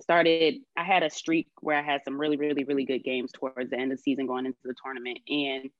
started, 0.00 0.60
I 0.76 0.84
had 0.84 1.02
a 1.02 1.10
streak 1.10 1.48
where 1.60 1.76
I 1.76 1.82
had 1.82 2.02
some 2.04 2.18
really, 2.18 2.36
really, 2.36 2.64
really 2.64 2.84
good 2.84 3.04
games 3.04 3.32
towards 3.32 3.70
the 3.70 3.76
end 3.76 3.92
of 3.92 3.98
the 3.98 4.02
season 4.02 4.26
going 4.26 4.46
into 4.46 4.58
the 4.64 4.74
tournament. 4.82 5.18
And 5.28 5.70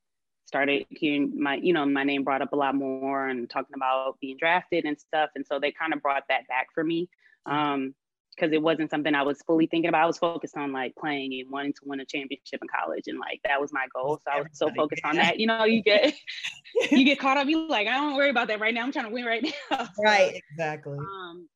started 0.45 0.85
hearing 0.89 1.41
my, 1.41 1.55
you 1.55 1.73
know, 1.73 1.85
my 1.85 2.03
name 2.03 2.23
brought 2.23 2.41
up 2.41 2.53
a 2.53 2.55
lot 2.55 2.75
more 2.75 3.27
and 3.27 3.49
talking 3.49 3.75
about 3.75 4.19
being 4.19 4.35
drafted 4.37 4.83
and 4.83 4.99
stuff. 4.99 5.29
And 5.35 5.45
so 5.45 5.59
they 5.59 5.71
kind 5.71 5.93
of 5.93 6.01
brought 6.01 6.23
that 6.27 6.47
back 6.47 6.67
for 6.73 6.83
me. 6.83 7.07
Um, 7.45 7.93
because 8.39 8.53
it 8.53 8.61
wasn't 8.61 8.89
something 8.89 9.13
I 9.13 9.23
was 9.23 9.41
fully 9.41 9.67
thinking 9.67 9.89
about. 9.89 10.03
I 10.03 10.05
was 10.05 10.17
focused 10.17 10.55
on 10.55 10.71
like 10.71 10.95
playing 10.95 11.33
and 11.39 11.49
wanting 11.51 11.73
to 11.73 11.81
win 11.85 11.99
a 11.99 12.05
championship 12.05 12.61
in 12.61 12.67
college, 12.67 13.03
and 13.07 13.19
like 13.19 13.41
that 13.43 13.59
was 13.59 13.71
my 13.73 13.87
goal. 13.93 14.19
So 14.23 14.31
I 14.31 14.41
was 14.41 14.47
so 14.53 14.69
focused 14.75 15.03
on 15.03 15.15
that. 15.17 15.39
You 15.39 15.47
know, 15.47 15.65
you 15.65 15.81
get 15.81 16.13
you 16.91 17.03
get 17.03 17.19
caught 17.19 17.37
up. 17.37 17.47
You 17.47 17.67
like, 17.67 17.87
I 17.87 17.93
don't 17.93 18.15
worry 18.15 18.29
about 18.29 18.47
that 18.47 18.59
right 18.59 18.73
now. 18.73 18.83
I'm 18.83 18.91
trying 18.91 19.05
to 19.05 19.11
win 19.11 19.25
right 19.25 19.43
now. 19.71 19.87
Right, 20.03 20.41
exactly. 20.51 20.97
Um, 20.97 21.47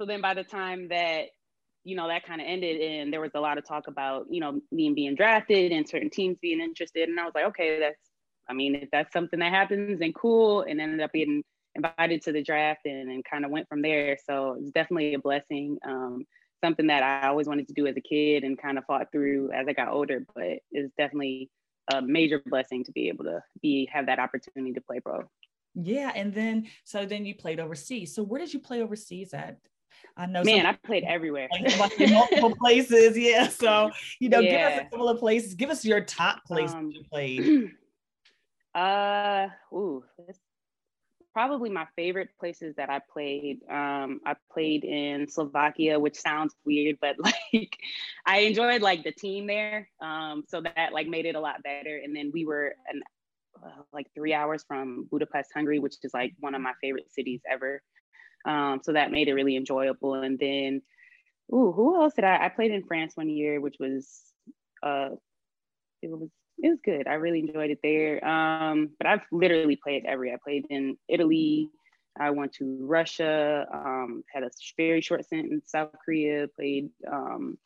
so 0.00 0.06
then 0.06 0.20
by 0.20 0.34
the 0.34 0.44
time 0.44 0.88
that 0.88 1.26
you 1.84 1.96
know 1.96 2.08
that 2.08 2.24
kind 2.24 2.40
of 2.40 2.46
ended, 2.46 2.80
and 2.80 3.12
there 3.12 3.20
was 3.20 3.32
a 3.34 3.40
lot 3.40 3.58
of 3.58 3.66
talk 3.66 3.88
about 3.88 4.26
you 4.30 4.40
know 4.40 4.60
me 4.70 4.92
being 4.94 5.14
drafted 5.14 5.72
and 5.72 5.88
certain 5.88 6.10
teams 6.10 6.38
being 6.40 6.60
interested, 6.60 7.08
and 7.08 7.18
I 7.18 7.24
was 7.24 7.34
like, 7.34 7.46
okay, 7.46 7.80
that's. 7.80 7.98
I 8.48 8.52
mean, 8.52 8.74
if 8.74 8.88
that's 8.90 9.12
something 9.12 9.38
that 9.38 9.52
happens, 9.52 10.00
then 10.00 10.12
cool. 10.12 10.62
And 10.62 10.80
ended 10.80 11.00
up 11.00 11.12
being 11.12 11.44
invited 11.84 12.22
to 12.22 12.32
the 12.32 12.42
draft 12.42 12.80
and, 12.84 13.10
and 13.10 13.24
kind 13.24 13.44
of 13.44 13.50
went 13.50 13.68
from 13.68 13.82
there. 13.82 14.16
So 14.26 14.56
it's 14.60 14.70
definitely 14.70 15.14
a 15.14 15.18
blessing. 15.18 15.78
Um, 15.86 16.24
something 16.62 16.86
that 16.88 17.02
I 17.02 17.28
always 17.28 17.46
wanted 17.46 17.68
to 17.68 17.74
do 17.74 17.86
as 17.86 17.96
a 17.96 18.00
kid 18.00 18.44
and 18.44 18.60
kind 18.60 18.78
of 18.78 18.84
fought 18.84 19.10
through 19.12 19.50
as 19.52 19.66
I 19.68 19.72
got 19.72 19.88
older, 19.88 20.24
but 20.34 20.58
it's 20.70 20.92
definitely 20.96 21.50
a 21.92 22.02
major 22.02 22.42
blessing 22.44 22.84
to 22.84 22.92
be 22.92 23.08
able 23.08 23.24
to 23.24 23.42
be 23.62 23.88
have 23.92 24.06
that 24.06 24.18
opportunity 24.18 24.72
to 24.74 24.80
play 24.80 25.00
pro. 25.00 25.24
Yeah, 25.74 26.12
and 26.14 26.34
then 26.34 26.66
so 26.84 27.06
then 27.06 27.24
you 27.24 27.34
played 27.34 27.60
overseas. 27.60 28.14
So 28.14 28.22
where 28.22 28.40
did 28.40 28.52
you 28.52 28.60
play 28.60 28.82
overseas 28.82 29.32
at? 29.32 29.58
I 30.16 30.26
know. 30.26 30.42
Man, 30.44 30.66
I 30.66 30.72
played 30.72 31.04
everywhere. 31.04 31.48
multiple 32.10 32.54
places. 32.56 33.16
Yeah. 33.16 33.48
So 33.48 33.90
you 34.18 34.28
know, 34.28 34.40
yeah. 34.40 34.50
give 34.50 34.60
us 34.60 34.86
a 34.86 34.90
couple 34.90 35.08
of 35.08 35.18
places. 35.18 35.54
Give 35.54 35.70
us 35.70 35.84
your 35.84 36.00
top 36.00 36.44
place 36.44 36.72
um, 36.72 36.90
you 36.90 37.04
played. 37.10 37.72
Uh, 38.72 39.48
ooh, 39.72 40.04
probably 41.40 41.70
my 41.70 41.86
favorite 41.96 42.28
places 42.38 42.74
that 42.76 42.90
I 42.90 43.00
played. 43.10 43.60
Um, 43.70 44.20
I 44.26 44.34
played 44.52 44.84
in 44.84 45.26
Slovakia, 45.26 45.98
which 45.98 46.16
sounds 46.16 46.54
weird, 46.66 46.98
but 47.00 47.16
like 47.18 47.78
I 48.26 48.40
enjoyed 48.40 48.82
like 48.82 49.04
the 49.04 49.12
team 49.12 49.46
there. 49.46 49.88
Um, 50.02 50.44
so 50.48 50.60
that 50.60 50.92
like 50.92 51.08
made 51.08 51.24
it 51.24 51.36
a 51.36 51.40
lot 51.40 51.62
better. 51.62 51.98
And 52.04 52.14
then 52.14 52.30
we 52.34 52.44
were 52.44 52.74
an, 52.86 53.02
uh, 53.64 53.82
like 53.90 54.08
three 54.14 54.34
hours 54.34 54.66
from 54.68 55.08
Budapest, 55.10 55.48
Hungary, 55.54 55.78
which 55.78 55.94
is 56.02 56.12
like 56.12 56.34
one 56.40 56.54
of 56.54 56.60
my 56.60 56.74
favorite 56.82 57.10
cities 57.10 57.40
ever. 57.50 57.82
Um, 58.44 58.80
so 58.82 58.92
that 58.92 59.10
made 59.10 59.28
it 59.28 59.32
really 59.32 59.56
enjoyable. 59.56 60.12
And 60.12 60.38
then, 60.38 60.82
ooh, 61.54 61.72
who 61.72 62.02
else 62.02 62.12
did 62.12 62.24
I? 62.24 62.44
I 62.44 62.48
played 62.50 62.70
in 62.70 62.84
France 62.84 63.16
one 63.16 63.30
year, 63.30 63.62
which 63.62 63.76
was 63.80 64.20
uh, 64.82 65.08
it 66.02 66.10
was 66.10 66.28
it 66.62 66.68
was 66.68 66.78
good. 66.84 67.06
I 67.06 67.14
really 67.14 67.40
enjoyed 67.40 67.70
it 67.70 67.78
there. 67.82 68.24
Um, 68.26 68.90
but 68.98 69.06
I've 69.06 69.22
literally 69.32 69.76
played 69.76 70.04
every. 70.06 70.32
I 70.32 70.36
played 70.42 70.66
in 70.70 70.96
Italy. 71.08 71.68
I 72.18 72.30
went 72.30 72.52
to 72.54 72.78
Russia. 72.80 73.66
Um, 73.72 74.24
had 74.32 74.42
a 74.42 74.50
very 74.76 75.00
short 75.00 75.24
stint 75.24 75.50
in 75.50 75.62
South 75.66 75.94
Korea. 76.04 76.48
Played 76.48 76.90
um, 77.10 77.58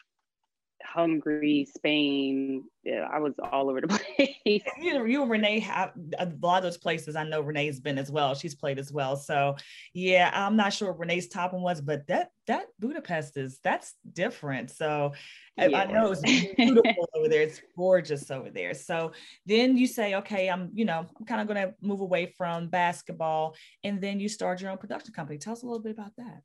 Hungary, 0.85 1.66
Spain. 1.74 2.64
Yeah, 2.85 3.09
I 3.11 3.18
was 3.18 3.35
all 3.53 3.70
over 3.70 3.80
the 3.80 3.89
place. 4.16 4.37
You, 4.45 5.07
you 5.07 5.22
and 5.22 5.30
Renee 5.30 5.61
have 5.61 5.93
a 6.18 6.30
lot 6.43 6.59
of 6.59 6.62
those 6.64 6.76
places. 6.76 7.16
I 7.16 7.24
know 7.24 7.41
Renee's 7.41 7.80
been 7.80 7.99
as 7.99 8.11
well. 8.11 8.35
She's 8.35 8.55
played 8.55 8.78
as 8.78 8.93
well. 8.93 9.16
So 9.16 9.57
yeah, 9.93 10.30
I'm 10.32 10.57
not 10.57 10.72
sure 10.72 10.91
what 10.91 11.01
Renee's 11.01 11.28
top 11.28 11.53
one 11.53 11.62
was, 11.62 11.80
but 11.80 12.07
that 12.09 12.30
that 12.47 12.66
Budapest 12.78 13.37
is 13.37 13.59
that's 13.62 13.95
different. 14.12 14.70
So. 14.70 15.12
I 15.57 15.68
know 15.68 16.11
it's 16.11 16.20
beautiful 16.57 17.09
over 17.14 17.28
there. 17.28 17.43
It's 17.43 17.62
gorgeous 17.76 18.28
over 18.28 18.51
there. 18.51 18.74
So 18.74 19.12
then 19.47 19.76
you 19.76 19.87
say, 19.87 20.16
okay, 20.16 20.51
I'm 20.51 20.72
you 20.74 20.85
know 20.85 21.07
I'm 21.16 21.26
kind 21.26 21.41
of 21.41 21.47
going 21.47 21.68
to 21.68 21.74
move 21.80 22.01
away 22.01 22.35
from 22.37 22.66
basketball, 22.66 23.55
and 23.85 24.01
then 24.01 24.18
you 24.18 24.28
start 24.28 24.61
your 24.61 24.72
own 24.72 24.78
production 24.78 25.14
company. 25.14 25.39
Tell 25.39 25.53
us 25.53 25.62
a 25.62 25.66
little 25.66 25.80
bit 25.80 25.93
about 25.93 26.11
that. 26.16 26.43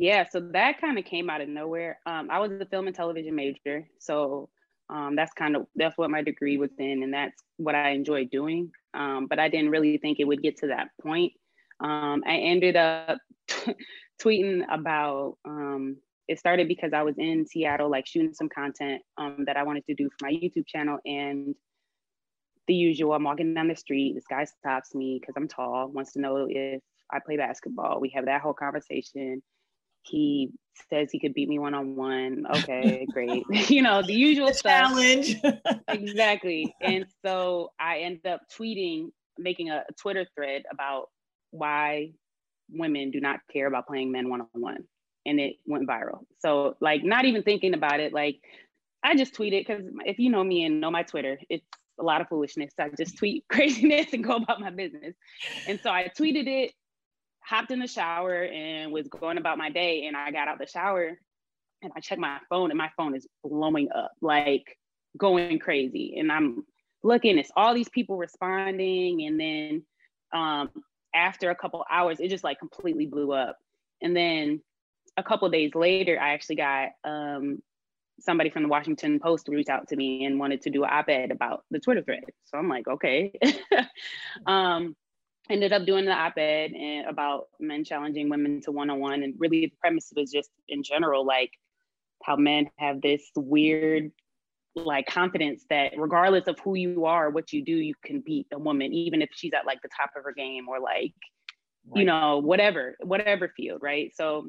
Yeah, 0.00 0.24
so 0.30 0.40
that 0.54 0.80
kind 0.80 0.98
of 0.98 1.04
came 1.04 1.28
out 1.28 1.42
of 1.42 1.50
nowhere. 1.50 1.98
Um, 2.06 2.30
I 2.30 2.38
was 2.38 2.50
a 2.52 2.64
film 2.64 2.86
and 2.86 2.96
television 2.96 3.34
major, 3.34 3.86
so 3.98 4.48
um, 4.88 5.14
that's 5.14 5.34
kind 5.34 5.54
of 5.54 5.66
that's 5.76 5.98
what 5.98 6.10
my 6.10 6.22
degree 6.22 6.56
was 6.56 6.70
in, 6.78 7.02
and 7.02 7.12
that's 7.12 7.36
what 7.58 7.74
I 7.74 7.90
enjoy 7.90 8.24
doing. 8.24 8.70
Um, 8.94 9.26
but 9.28 9.38
I 9.38 9.50
didn't 9.50 9.68
really 9.68 9.98
think 9.98 10.18
it 10.18 10.24
would 10.24 10.40
get 10.40 10.56
to 10.60 10.68
that 10.68 10.88
point. 11.02 11.34
Um, 11.80 12.24
I 12.26 12.36
ended 12.36 12.76
up 12.76 13.18
tweeting 14.22 14.64
about. 14.72 15.36
Um, 15.44 15.98
it 16.28 16.38
started 16.38 16.66
because 16.66 16.94
I 16.94 17.02
was 17.02 17.16
in 17.18 17.46
Seattle, 17.46 17.90
like 17.90 18.06
shooting 18.06 18.32
some 18.32 18.48
content 18.48 19.02
um, 19.18 19.44
that 19.44 19.58
I 19.58 19.64
wanted 19.64 19.84
to 19.84 19.94
do 19.94 20.08
for 20.08 20.28
my 20.28 20.32
YouTube 20.32 20.66
channel, 20.66 20.96
and 21.04 21.54
the 22.68 22.74
usual. 22.74 23.12
I'm 23.12 23.24
walking 23.24 23.52
down 23.52 23.68
the 23.68 23.76
street. 23.76 24.14
This 24.14 24.24
guy 24.30 24.46
stops 24.46 24.94
me 24.94 25.18
because 25.20 25.34
I'm 25.36 25.46
tall. 25.46 25.88
Wants 25.88 26.14
to 26.14 26.22
know 26.22 26.46
if 26.48 26.80
I 27.12 27.18
play 27.18 27.36
basketball. 27.36 28.00
We 28.00 28.08
have 28.14 28.24
that 28.24 28.40
whole 28.40 28.54
conversation 28.54 29.42
he 30.02 30.52
says 30.88 31.10
he 31.10 31.18
could 31.18 31.34
beat 31.34 31.48
me 31.48 31.58
one 31.58 31.74
on 31.74 31.96
one. 31.96 32.46
Okay, 32.56 33.06
great. 33.12 33.44
you 33.70 33.82
know, 33.82 34.02
the 34.02 34.14
usual 34.14 34.48
the 34.48 34.54
stuff. 34.54 34.90
Challenge. 34.90 35.36
exactly. 35.88 36.74
And 36.80 37.06
so 37.24 37.72
I 37.78 37.98
end 37.98 38.26
up 38.26 38.42
tweeting, 38.56 39.10
making 39.38 39.70
a, 39.70 39.84
a 39.88 39.92
Twitter 39.94 40.26
thread 40.34 40.62
about 40.70 41.08
why 41.50 42.12
women 42.70 43.10
do 43.10 43.20
not 43.20 43.40
care 43.52 43.66
about 43.66 43.86
playing 43.86 44.12
men 44.12 44.28
one 44.28 44.40
on 44.40 44.48
one. 44.54 44.84
And 45.26 45.38
it 45.38 45.56
went 45.66 45.86
viral. 45.86 46.20
So, 46.38 46.76
like, 46.80 47.04
not 47.04 47.26
even 47.26 47.42
thinking 47.42 47.74
about 47.74 48.00
it, 48.00 48.12
like, 48.12 48.40
I 49.02 49.16
just 49.16 49.34
tweeted 49.34 49.66
because 49.66 49.84
if 50.04 50.18
you 50.18 50.30
know 50.30 50.42
me 50.42 50.64
and 50.64 50.80
know 50.80 50.90
my 50.90 51.02
Twitter, 51.02 51.38
it's 51.48 51.66
a 51.98 52.02
lot 52.02 52.20
of 52.20 52.28
foolishness. 52.28 52.72
I 52.78 52.88
just 52.96 53.18
tweet 53.18 53.44
craziness 53.50 54.12
and 54.12 54.24
go 54.24 54.36
about 54.36 54.60
my 54.60 54.70
business. 54.70 55.14
And 55.66 55.78
so 55.82 55.90
I 55.90 56.10
tweeted 56.18 56.46
it 56.46 56.72
hopped 57.40 57.70
in 57.70 57.78
the 57.78 57.86
shower 57.86 58.44
and 58.44 58.92
was 58.92 59.08
going 59.08 59.38
about 59.38 59.58
my 59.58 59.70
day. 59.70 60.06
And 60.06 60.16
I 60.16 60.30
got 60.30 60.48
out 60.48 60.58
the 60.58 60.66
shower 60.66 61.18
and 61.82 61.92
I 61.96 62.00
checked 62.00 62.20
my 62.20 62.38
phone 62.48 62.70
and 62.70 62.78
my 62.78 62.90
phone 62.96 63.14
is 63.14 63.26
blowing 63.42 63.88
up, 63.94 64.12
like 64.20 64.78
going 65.16 65.58
crazy. 65.58 66.16
And 66.18 66.30
I'm 66.30 66.64
looking, 67.02 67.38
it's 67.38 67.50
all 67.56 67.74
these 67.74 67.88
people 67.88 68.16
responding. 68.16 69.22
And 69.22 69.40
then 69.40 69.82
um, 70.32 70.70
after 71.14 71.50
a 71.50 71.56
couple 71.56 71.84
hours, 71.90 72.20
it 72.20 72.28
just 72.28 72.44
like 72.44 72.58
completely 72.58 73.06
blew 73.06 73.32
up. 73.32 73.56
And 74.02 74.16
then 74.16 74.60
a 75.16 75.22
couple 75.22 75.48
days 75.50 75.74
later, 75.74 76.18
I 76.20 76.34
actually 76.34 76.56
got 76.56 76.90
um, 77.04 77.62
somebody 78.20 78.50
from 78.50 78.62
the 78.62 78.68
Washington 78.68 79.18
Post 79.18 79.48
reached 79.48 79.68
out 79.68 79.88
to 79.88 79.96
me 79.96 80.24
and 80.24 80.38
wanted 80.38 80.62
to 80.62 80.70
do 80.70 80.84
an 80.84 80.90
op-ed 80.92 81.30
about 81.30 81.64
the 81.70 81.80
Twitter 81.80 82.02
thread. 82.02 82.24
So 82.44 82.58
I'm 82.58 82.68
like, 82.68 82.86
okay. 82.86 83.32
um, 84.46 84.94
ended 85.48 85.72
up 85.72 85.86
doing 85.86 86.04
the 86.04 86.12
op-ed 86.12 86.72
and 86.72 87.08
about 87.08 87.48
men 87.58 87.84
challenging 87.84 88.28
women 88.28 88.60
to 88.60 88.70
one-on-one 88.70 89.22
and 89.22 89.34
really 89.38 89.66
the 89.66 89.72
premise 89.80 90.12
was 90.14 90.30
just 90.30 90.50
in 90.68 90.82
general 90.82 91.24
like 91.24 91.50
how 92.22 92.36
men 92.36 92.70
have 92.76 93.00
this 93.00 93.22
weird 93.34 94.12
like 94.76 95.06
confidence 95.06 95.64
that 95.68 95.92
regardless 95.96 96.46
of 96.46 96.58
who 96.60 96.76
you 96.76 97.04
are 97.04 97.30
what 97.30 97.52
you 97.52 97.64
do 97.64 97.72
you 97.72 97.94
can 98.04 98.20
beat 98.20 98.46
a 98.52 98.58
woman 98.58 98.92
even 98.92 99.20
if 99.20 99.28
she's 99.32 99.52
at 99.52 99.66
like 99.66 99.82
the 99.82 99.88
top 99.96 100.10
of 100.16 100.22
her 100.22 100.32
game 100.32 100.68
or 100.68 100.78
like 100.78 101.12
right. 101.88 102.00
you 102.00 102.04
know 102.04 102.38
whatever 102.38 102.96
whatever 103.00 103.52
field 103.56 103.80
right 103.82 104.12
so 104.14 104.48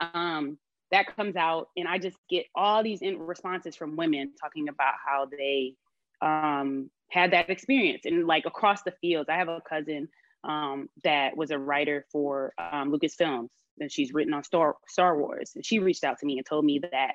um 0.00 0.58
that 0.90 1.06
comes 1.16 1.36
out 1.36 1.68
and 1.76 1.88
i 1.88 1.98
just 1.98 2.16
get 2.28 2.44
all 2.54 2.82
these 2.82 3.00
in 3.00 3.18
responses 3.18 3.74
from 3.74 3.96
women 3.96 4.32
talking 4.38 4.68
about 4.68 4.94
how 5.04 5.26
they 5.26 5.74
um 6.22 6.90
had 7.10 7.32
that 7.32 7.50
experience 7.50 8.02
and 8.04 8.26
like 8.26 8.44
across 8.46 8.82
the 8.82 8.92
fields. 9.00 9.28
I 9.28 9.36
have 9.36 9.48
a 9.48 9.62
cousin 9.68 10.08
um, 10.44 10.88
that 11.04 11.36
was 11.36 11.50
a 11.50 11.58
writer 11.58 12.06
for 12.12 12.52
um, 12.58 12.92
Lucasfilms 12.92 13.48
and 13.80 13.90
she's 13.90 14.12
written 14.12 14.34
on 14.34 14.44
Star 14.44 14.76
Star 14.88 15.18
Wars. 15.18 15.52
And 15.54 15.64
she 15.64 15.78
reached 15.78 16.04
out 16.04 16.18
to 16.18 16.26
me 16.26 16.38
and 16.38 16.46
told 16.46 16.64
me 16.64 16.80
that 16.90 17.12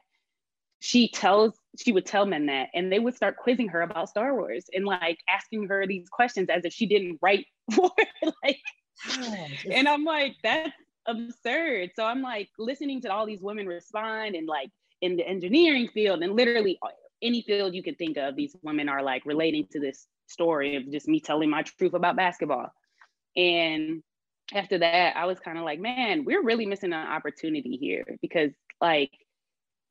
she 0.79 1.09
tells 1.09 1.53
she 1.79 1.91
would 1.91 2.05
tell 2.05 2.25
men 2.25 2.47
that 2.47 2.69
and 2.73 2.91
they 2.91 2.99
would 2.99 3.15
start 3.15 3.37
quizzing 3.37 3.69
her 3.69 3.81
about 3.81 4.09
Star 4.09 4.35
Wars 4.35 4.65
and 4.73 4.85
like 4.85 5.19
asking 5.29 5.67
her 5.67 5.87
these 5.87 6.09
questions 6.09 6.49
as 6.49 6.65
if 6.65 6.73
she 6.73 6.85
didn't 6.85 7.19
write 7.21 7.45
for 7.73 7.91
it. 7.97 8.33
like 8.43 8.59
and 9.69 9.87
I'm 9.87 10.03
like, 10.03 10.35
that's 10.43 10.71
absurd. 11.07 11.91
So 11.95 12.05
I'm 12.05 12.21
like 12.21 12.49
listening 12.57 13.01
to 13.01 13.09
all 13.09 13.25
these 13.25 13.41
women 13.41 13.67
respond 13.67 14.35
and 14.35 14.47
like 14.47 14.69
in 15.01 15.17
the 15.17 15.27
engineering 15.27 15.89
field 15.93 16.23
and 16.23 16.35
literally 16.35 16.79
any 17.23 17.41
field 17.41 17.73
you 17.73 17.83
could 17.83 17.97
think 17.97 18.17
of, 18.17 18.35
these 18.35 18.55
women 18.61 18.89
are 18.89 19.01
like 19.01 19.25
relating 19.25 19.67
to 19.71 19.79
this 19.79 20.07
story 20.27 20.75
of 20.75 20.91
just 20.91 21.07
me 21.07 21.19
telling 21.19 21.49
my 21.49 21.63
truth 21.63 21.93
about 21.93 22.15
basketball. 22.15 22.71
And 23.35 24.03
after 24.53 24.77
that, 24.79 25.15
I 25.15 25.25
was 25.25 25.39
kind 25.39 25.57
of 25.57 25.63
like, 25.63 25.79
man, 25.79 26.25
we're 26.25 26.43
really 26.43 26.65
missing 26.65 26.93
an 26.93 27.07
opportunity 27.07 27.77
here 27.77 28.05
because, 28.21 28.51
like, 28.81 29.11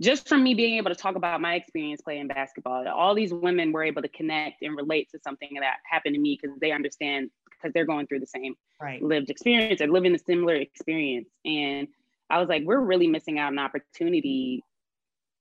just 0.00 0.28
from 0.28 0.42
me 0.42 0.54
being 0.54 0.76
able 0.76 0.90
to 0.90 0.96
talk 0.96 1.16
about 1.16 1.40
my 1.40 1.54
experience 1.54 2.00
playing 2.00 2.28
basketball, 2.28 2.86
all 2.88 3.14
these 3.14 3.32
women 3.32 3.72
were 3.72 3.84
able 3.84 4.02
to 4.02 4.08
connect 4.08 4.62
and 4.62 4.76
relate 4.76 5.08
to 5.12 5.18
something 5.22 5.50
that 5.60 5.76
happened 5.84 6.14
to 6.14 6.20
me 6.20 6.38
because 6.40 6.56
they 6.60 6.72
understand 6.72 7.30
because 7.50 7.72
they're 7.72 7.86
going 7.86 8.06
through 8.06 8.20
the 8.20 8.26
same 8.26 8.54
right. 8.80 9.02
lived 9.02 9.30
experience 9.30 9.80
or 9.80 9.88
living 9.88 10.14
a 10.14 10.18
similar 10.18 10.56
experience. 10.56 11.28
And 11.44 11.86
I 12.28 12.40
was 12.40 12.48
like, 12.48 12.64
we're 12.64 12.80
really 12.80 13.06
missing 13.06 13.38
out 13.38 13.52
an 13.52 13.58
opportunity 13.58 14.64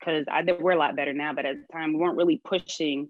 because 0.02 0.26
I 0.30 0.44
we're 0.60 0.72
a 0.72 0.78
lot 0.80 0.96
better 0.96 1.14
now, 1.14 1.34
but 1.34 1.46
at 1.46 1.56
the 1.56 1.74
time 1.74 1.94
we 1.94 2.00
weren't 2.00 2.18
really 2.18 2.42
pushing 2.44 3.08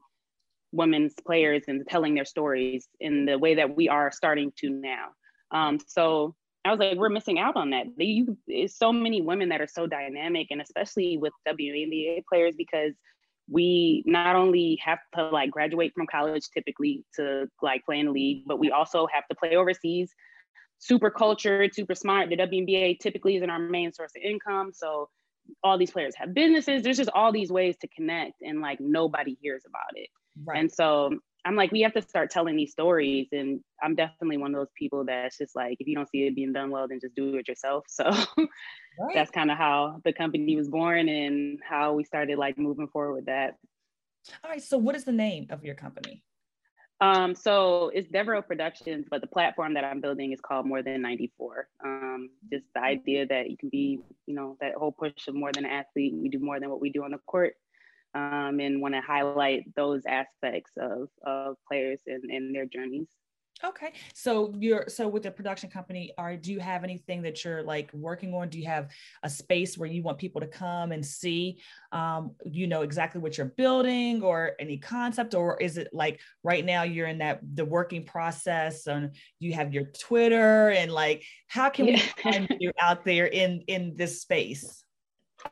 women's 0.71 1.13
players 1.25 1.63
and 1.67 1.85
telling 1.87 2.13
their 2.13 2.25
stories 2.25 2.87
in 2.99 3.25
the 3.25 3.37
way 3.37 3.55
that 3.55 3.75
we 3.75 3.89
are 3.89 4.11
starting 4.11 4.51
to 4.57 4.69
now. 4.69 5.07
Um, 5.51 5.79
so 5.85 6.35
I 6.63 6.71
was 6.71 6.79
like, 6.79 6.97
we're 6.97 7.09
missing 7.09 7.39
out 7.39 7.55
on 7.55 7.71
that. 7.71 7.87
They, 7.97 8.05
you, 8.05 8.37
it's 8.47 8.77
so 8.77 8.93
many 8.93 9.21
women 9.21 9.49
that 9.49 9.61
are 9.61 9.67
so 9.67 9.87
dynamic, 9.87 10.47
and 10.51 10.61
especially 10.61 11.17
with 11.17 11.33
WNBA 11.47 12.23
players, 12.29 12.53
because 12.57 12.93
we 13.49 14.03
not 14.05 14.35
only 14.35 14.79
have 14.83 14.99
to 15.15 15.29
like 15.29 15.51
graduate 15.51 15.91
from 15.93 16.07
college 16.07 16.47
typically 16.53 17.03
to 17.15 17.47
like 17.61 17.83
play 17.83 17.99
in 17.99 18.05
the 18.05 18.11
league, 18.11 18.43
but 18.45 18.59
we 18.59 18.71
also 18.71 19.07
have 19.11 19.27
to 19.29 19.35
play 19.35 19.55
overseas. 19.55 20.11
Super 20.77 21.09
cultured, 21.09 21.75
super 21.75 21.95
smart. 21.95 22.29
The 22.29 22.37
WNBA 22.37 22.99
typically 22.99 23.35
isn't 23.35 23.49
our 23.49 23.59
main 23.59 23.91
source 23.91 24.11
of 24.15 24.23
income, 24.23 24.71
so 24.73 25.09
all 25.63 25.77
these 25.77 25.91
players 25.91 26.15
have 26.15 26.33
businesses. 26.33 26.83
There's 26.83 26.97
just 26.97 27.09
all 27.13 27.31
these 27.31 27.51
ways 27.51 27.75
to 27.81 27.87
connect, 27.87 28.41
and 28.41 28.61
like 28.61 28.79
nobody 28.79 29.37
hears 29.41 29.63
about 29.65 29.95
it. 29.95 30.09
Right. 30.45 30.59
And 30.59 30.71
so 30.71 31.19
I'm 31.45 31.55
like, 31.55 31.71
we 31.71 31.81
have 31.81 31.93
to 31.93 32.01
start 32.01 32.29
telling 32.29 32.55
these 32.55 32.71
stories. 32.71 33.27
And 33.31 33.61
I'm 33.81 33.95
definitely 33.95 34.37
one 34.37 34.53
of 34.53 34.59
those 34.59 34.71
people 34.77 35.05
that's 35.05 35.37
just 35.37 35.55
like, 35.55 35.77
if 35.79 35.87
you 35.87 35.95
don't 35.95 36.09
see 36.09 36.27
it 36.27 36.35
being 36.35 36.53
done 36.53 36.69
well, 36.69 36.87
then 36.87 36.99
just 37.01 37.15
do 37.15 37.35
it 37.35 37.47
yourself. 37.47 37.85
So 37.91 38.09
right. 38.99 39.15
that's 39.15 39.31
kind 39.31 39.49
of 39.49 39.57
how 39.57 40.01
the 40.03 40.13
company 40.13 40.55
was 40.55 40.67
born 40.67 41.07
and 41.07 41.59
how 41.67 41.93
we 41.93 42.03
started 42.03 42.37
like 42.37 42.57
moving 42.57 42.87
forward 42.87 43.13
with 43.13 43.25
that. 43.25 43.55
All 44.43 44.51
right. 44.51 44.61
So 44.61 44.77
what 44.77 44.95
is 44.95 45.03
the 45.03 45.11
name 45.11 45.47
of 45.49 45.63
your 45.63 45.75
company? 45.75 46.23
Um, 47.01 47.33
so 47.33 47.89
it's 47.95 48.07
Devereaux 48.09 48.43
Productions, 48.43 49.07
but 49.09 49.21
the 49.21 49.27
platform 49.27 49.73
that 49.73 49.83
I'm 49.83 50.01
building 50.01 50.33
is 50.33 50.39
called 50.39 50.67
More 50.67 50.83
Than 50.83 51.01
94. 51.01 51.67
Um, 51.83 52.29
just 52.51 52.65
the 52.75 52.81
idea 52.81 53.25
that 53.25 53.49
you 53.49 53.57
can 53.57 53.69
be, 53.69 53.99
you 54.27 54.35
know, 54.35 54.55
that 54.61 54.75
whole 54.75 54.91
push 54.91 55.27
of 55.27 55.33
more 55.33 55.51
than 55.51 55.65
an 55.65 55.71
athlete, 55.71 56.13
we 56.15 56.29
do 56.29 56.37
more 56.37 56.59
than 56.59 56.69
what 56.69 56.79
we 56.79 56.91
do 56.91 57.03
on 57.03 57.11
the 57.11 57.17
court 57.25 57.55
um, 58.13 58.59
and 58.59 58.81
want 58.81 58.93
to 58.93 59.01
highlight 59.01 59.63
those 59.75 60.03
aspects 60.07 60.71
of, 60.77 61.09
of 61.25 61.55
players 61.67 62.01
and, 62.05 62.29
and 62.29 62.55
their 62.55 62.67
journeys. 62.67 63.07
Okay. 63.63 63.93
So 64.13 64.53
you're 64.57 64.85
so 64.87 65.07
with 65.07 65.23
the 65.23 65.31
production 65.31 65.69
company, 65.69 66.11
are 66.17 66.35
do 66.35 66.51
you 66.51 66.59
have 66.59 66.83
anything 66.83 67.21
that 67.23 67.43
you're 67.43 67.61
like 67.61 67.91
working 67.93 68.33
on? 68.33 68.49
Do 68.49 68.59
you 68.59 68.65
have 68.65 68.89
a 69.23 69.29
space 69.29 69.77
where 69.77 69.89
you 69.89 70.01
want 70.01 70.17
people 70.17 70.41
to 70.41 70.47
come 70.47 70.91
and 70.91 71.05
see 71.05 71.59
um, 71.91 72.31
you 72.45 72.65
know 72.67 72.81
exactly 72.81 73.21
what 73.21 73.37
you're 73.37 73.53
building 73.57 74.23
or 74.23 74.53
any 74.59 74.77
concept, 74.77 75.35
or 75.35 75.61
is 75.61 75.77
it 75.77 75.89
like 75.93 76.19
right 76.43 76.65
now 76.65 76.83
you're 76.83 77.07
in 77.07 77.19
that 77.19 77.39
the 77.53 77.65
working 77.65 78.03
process 78.03 78.87
and 78.87 79.15
you 79.39 79.53
have 79.53 79.73
your 79.73 79.85
Twitter 79.99 80.69
and 80.69 80.91
like 80.91 81.23
how 81.47 81.69
can 81.69 81.85
we 81.85 81.97
find 82.23 82.47
you 82.59 82.71
out 82.79 83.05
there 83.05 83.27
in 83.27 83.61
in 83.67 83.95
this 83.95 84.21
space? 84.21 84.83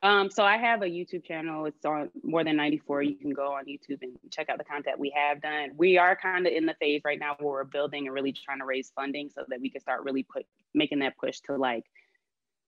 Um, 0.03 0.29
so 0.29 0.43
I 0.43 0.57
have 0.57 0.81
a 0.81 0.85
YouTube 0.85 1.25
channel. 1.25 1.65
It's 1.65 1.85
on 1.85 2.09
more 2.23 2.43
than 2.43 2.55
94. 2.57 3.03
You 3.03 3.15
can 3.15 3.31
go 3.31 3.53
on 3.53 3.65
YouTube 3.65 4.01
and 4.01 4.17
check 4.31 4.49
out 4.49 4.57
the 4.57 4.63
content 4.63 4.99
we 4.99 5.13
have 5.15 5.41
done. 5.41 5.71
We 5.75 5.97
are 5.97 6.15
kind 6.15 6.45
of 6.47 6.53
in 6.53 6.65
the 6.65 6.75
phase 6.79 7.01
right 7.03 7.19
now 7.19 7.35
where 7.39 7.49
we're 7.49 7.63
building 7.63 8.05
and 8.05 8.13
really 8.13 8.33
trying 8.33 8.59
to 8.59 8.65
raise 8.65 8.91
funding 8.95 9.29
so 9.29 9.43
that 9.47 9.59
we 9.61 9.69
can 9.69 9.81
start 9.81 10.03
really 10.03 10.23
put 10.23 10.45
making 10.73 10.99
that 10.99 11.17
push 11.17 11.39
to 11.41 11.55
like 11.57 11.83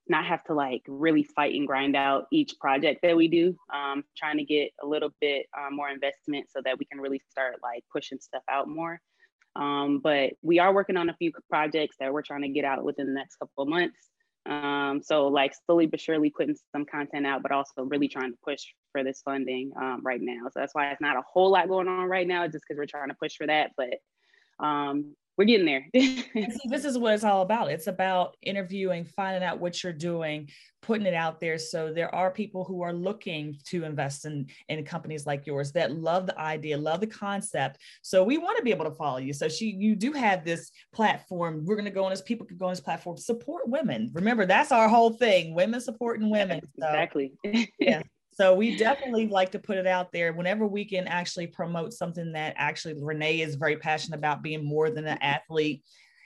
not 0.07 0.25
have 0.25 0.43
to 0.45 0.53
like 0.53 0.81
really 0.87 1.23
fight 1.23 1.55
and 1.55 1.67
grind 1.67 1.95
out 1.95 2.25
each 2.31 2.59
project 2.59 3.01
that 3.03 3.15
we 3.15 3.27
do. 3.27 3.55
Um, 3.73 4.03
trying 4.17 4.37
to 4.37 4.43
get 4.43 4.71
a 4.83 4.87
little 4.87 5.13
bit 5.21 5.45
um, 5.57 5.75
more 5.75 5.89
investment 5.89 6.47
so 6.49 6.61
that 6.63 6.77
we 6.77 6.85
can 6.85 6.99
really 6.99 7.21
start 7.29 7.57
like 7.61 7.83
pushing 7.91 8.19
stuff 8.19 8.43
out 8.49 8.67
more. 8.67 8.99
Um, 9.55 9.99
but 10.03 10.33
we 10.41 10.59
are 10.59 10.73
working 10.73 10.97
on 10.97 11.09
a 11.09 11.15
few 11.15 11.31
projects 11.49 11.97
that 11.99 12.13
we're 12.13 12.21
trying 12.21 12.43
to 12.43 12.49
get 12.49 12.65
out 12.65 12.83
within 12.83 13.07
the 13.07 13.13
next 13.13 13.35
couple 13.35 13.63
of 13.63 13.69
months. 13.69 13.97
Um, 14.49 15.01
so 15.03 15.27
like 15.27 15.53
slowly 15.65 15.85
but 15.85 16.01
surely 16.01 16.29
putting 16.29 16.55
some 16.71 16.85
content 16.85 17.25
out, 17.27 17.43
but 17.43 17.51
also 17.51 17.83
really 17.83 18.07
trying 18.07 18.31
to 18.31 18.37
push 18.43 18.61
for 18.91 19.03
this 19.03 19.21
funding 19.23 19.71
um, 19.79 20.01
right 20.03 20.21
now. 20.21 20.45
So 20.45 20.59
that's 20.59 20.73
why 20.73 20.91
it's 20.91 21.01
not 21.01 21.17
a 21.17 21.23
whole 21.31 21.51
lot 21.51 21.67
going 21.67 21.87
on 21.87 22.05
right 22.07 22.27
now, 22.27 22.47
just 22.47 22.63
because 22.67 22.77
we're 22.77 22.85
trying 22.85 23.09
to 23.09 23.15
push 23.15 23.35
for 23.35 23.47
that. 23.47 23.71
But 23.77 23.99
um, 24.65 25.15
we're 25.37 25.45
getting 25.45 25.65
there. 25.65 25.85
See, 25.95 26.67
this 26.69 26.85
is 26.85 26.97
what 26.97 27.13
it's 27.13 27.23
all 27.23 27.41
about. 27.41 27.71
It's 27.71 27.87
about 27.87 28.35
interviewing, 28.41 29.05
finding 29.05 29.43
out 29.43 29.59
what 29.59 29.83
you're 29.83 29.93
doing, 29.93 30.49
putting 30.81 31.05
it 31.05 31.13
out 31.13 31.39
there. 31.39 31.57
So 31.57 31.93
there 31.93 32.13
are 32.13 32.31
people 32.31 32.63
who 32.63 32.81
are 32.81 32.93
looking 32.93 33.57
to 33.67 33.83
invest 33.83 34.25
in, 34.25 34.47
in 34.69 34.83
companies 34.83 35.25
like 35.25 35.47
yours 35.47 35.71
that 35.73 35.91
love 35.93 36.25
the 36.25 36.39
idea, 36.39 36.77
love 36.77 36.99
the 36.99 37.07
concept. 37.07 37.79
So 38.01 38.23
we 38.23 38.37
want 38.37 38.57
to 38.57 38.63
be 38.63 38.71
able 38.71 38.85
to 38.85 38.95
follow 38.95 39.17
you. 39.17 39.33
So 39.33 39.47
she, 39.47 39.75
you 39.77 39.95
do 39.95 40.11
have 40.11 40.43
this 40.43 40.71
platform. 40.93 41.63
We're 41.65 41.75
going 41.75 41.85
to 41.85 41.91
go 41.91 42.03
on 42.03 42.11
this, 42.11 42.21
people 42.21 42.45
could 42.45 42.59
go 42.59 42.65
on 42.65 42.73
this 42.73 42.81
platform, 42.81 43.17
support 43.17 43.67
women. 43.67 44.11
Remember, 44.13 44.45
that's 44.45 44.71
our 44.71 44.89
whole 44.89 45.11
thing, 45.11 45.55
women 45.55 45.79
supporting 45.81 46.29
women. 46.29 46.61
So, 46.79 46.87
exactly. 46.87 47.33
yeah. 47.79 48.01
So 48.33 48.55
we 48.55 48.77
definitely 48.77 49.27
like 49.27 49.51
to 49.51 49.59
put 49.59 49.77
it 49.77 49.85
out 49.85 50.11
there 50.11 50.33
whenever 50.33 50.65
we 50.65 50.85
can 50.85 51.07
actually 51.07 51.47
promote 51.47 51.93
something 51.93 52.31
that 52.31 52.53
actually 52.57 52.95
Renee 52.97 53.41
is 53.41 53.55
very 53.55 53.75
passionate 53.75 54.17
about 54.17 54.41
being 54.41 54.63
more 54.63 54.89
than 54.89 55.05
an 55.05 55.17
athlete. 55.21 55.83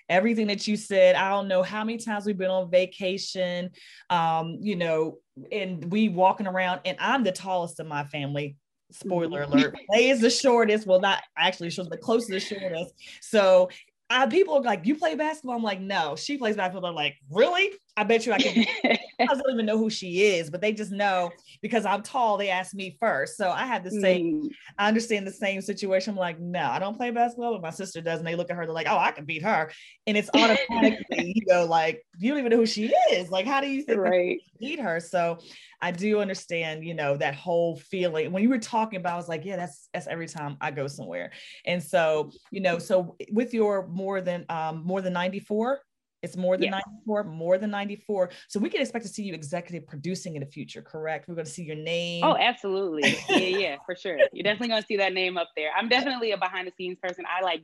Everything 0.07 0.47
that 0.47 0.67
you 0.67 0.77
said, 0.77 1.15
I 1.15 1.29
don't 1.29 1.47
know 1.47 1.63
how 1.63 1.83
many 1.83 1.97
times 1.97 2.25
we've 2.27 2.37
been 2.37 2.51
on 2.51 2.69
vacation, 2.69 3.71
um, 4.11 4.57
you 4.61 4.75
know, 4.75 5.17
and 5.51 5.91
we 5.91 6.09
walking 6.09 6.45
around, 6.45 6.81
and 6.85 6.95
I'm 6.99 7.23
the 7.23 7.31
tallest 7.31 7.79
in 7.79 7.87
my 7.87 8.03
family. 8.03 8.55
Spoiler 8.91 9.41
mm-hmm. 9.41 9.53
alert, 9.53 9.75
Renee 9.89 10.09
is 10.09 10.21
the 10.21 10.29
shortest. 10.29 10.85
Well, 10.85 11.01
not 11.01 11.23
actually 11.35 11.71
shortest, 11.71 11.89
but 11.89 12.01
close 12.01 12.27
to 12.27 12.33
the 12.33 12.39
shortest. 12.39 12.93
So 13.21 13.69
uh, 14.11 14.27
people 14.27 14.53
are 14.55 14.61
like, 14.61 14.85
you 14.85 14.95
play 14.95 15.15
basketball? 15.15 15.55
I'm 15.55 15.63
like, 15.63 15.81
no, 15.81 16.15
she 16.15 16.37
plays 16.37 16.55
basketball. 16.55 16.83
They're 16.83 16.95
like, 16.95 17.15
really? 17.31 17.71
I 17.97 18.03
bet 18.03 18.25
you 18.25 18.33
I 18.33 18.39
can. 18.39 18.65
I 19.19 19.25
don't 19.25 19.53
even 19.53 19.65
know 19.65 19.77
who 19.77 19.89
she 19.89 20.23
is, 20.23 20.49
but 20.49 20.59
they 20.59 20.73
just 20.73 20.91
know 20.91 21.31
because 21.61 21.85
I'm 21.85 22.03
tall. 22.03 22.37
They 22.37 22.49
asked 22.49 22.75
me 22.75 22.97
first, 22.99 23.37
so 23.37 23.49
I 23.49 23.65
had 23.65 23.83
the 23.83 23.91
same. 23.91 24.43
Mm. 24.43 24.49
I 24.77 24.87
understand 24.89 25.25
the 25.25 25.31
same 25.31 25.61
situation. 25.61 26.11
I'm 26.11 26.17
like, 26.17 26.39
no, 26.39 26.59
I 26.59 26.79
don't 26.79 26.97
play 26.97 27.11
basketball, 27.11 27.53
but 27.53 27.61
my 27.61 27.69
sister 27.69 28.01
does, 28.01 28.19
and 28.19 28.27
they 28.27 28.35
look 28.35 28.49
at 28.49 28.57
her. 28.57 28.65
They're 28.65 28.75
like, 28.75 28.87
oh, 28.89 28.97
I 28.97 29.11
can 29.11 29.23
beat 29.23 29.43
her, 29.43 29.71
and 30.05 30.17
it's 30.17 30.29
automatically 30.33 31.33
you 31.35 31.45
go 31.47 31.65
like, 31.65 32.05
you 32.17 32.29
don't 32.29 32.39
even 32.39 32.51
know 32.51 32.57
who 32.57 32.65
she 32.65 32.93
is. 33.11 33.29
Like, 33.29 33.45
how 33.45 33.61
do 33.61 33.67
you 33.67 33.83
think 33.83 33.99
right. 33.99 34.41
beat 34.59 34.79
her? 34.81 34.99
So 34.99 35.39
I 35.81 35.91
do 35.91 36.19
understand, 36.19 36.83
you 36.83 36.93
know, 36.93 37.15
that 37.15 37.35
whole 37.35 37.77
feeling. 37.77 38.31
When 38.31 38.43
you 38.43 38.49
were 38.49 38.59
talking 38.59 38.99
about, 38.99 39.13
I 39.13 39.17
was 39.17 39.29
like, 39.29 39.45
yeah, 39.45 39.55
that's 39.55 39.87
that's 39.93 40.07
every 40.07 40.27
time 40.27 40.57
I 40.59 40.71
go 40.71 40.87
somewhere. 40.87 41.31
And 41.65 41.81
so, 41.81 42.31
you 42.51 42.59
know, 42.59 42.79
so 42.79 43.15
with 43.31 43.53
your 43.53 43.87
more 43.87 44.19
than 44.19 44.45
um 44.49 44.83
more 44.85 45.01
than 45.01 45.13
94 45.13 45.79
it's 46.25 46.35
more 46.35 46.57
than 46.57 46.71
94, 46.71 47.23
more 47.23 47.57
than 47.57 47.71
94. 47.71 48.31
So 48.49 48.59
we 48.59 48.69
can 48.69 48.81
expect 48.81 49.05
to 49.05 49.11
see 49.11 49.23
you 49.23 49.33
executive 49.33 49.87
producing 49.87 50.35
in 50.35 50.41
the 50.41 50.47
future, 50.47 50.81
correct? 50.81 51.29
We're 51.29 51.35
going 51.35 51.45
to 51.45 51.51
see 51.51 51.63
your 51.63 51.77
name. 51.77 52.23
Oh, 52.23 52.35
absolutely. 52.37 53.15
Yeah, 53.29 53.37
yeah, 53.37 53.75
for 53.85 53.95
sure. 53.95 54.17
You're 54.33 54.43
definitely 54.43 54.69
going 54.69 54.81
to 54.81 54.87
see 54.87 54.97
that 54.97 55.13
name 55.13 55.37
up 55.37 55.49
there. 55.55 55.69
I'm 55.77 55.87
definitely 55.87 56.31
a 56.31 56.37
behind 56.37 56.67
the 56.67 56.73
scenes 56.77 56.97
person. 57.01 57.25
I 57.25 57.43
like 57.43 57.61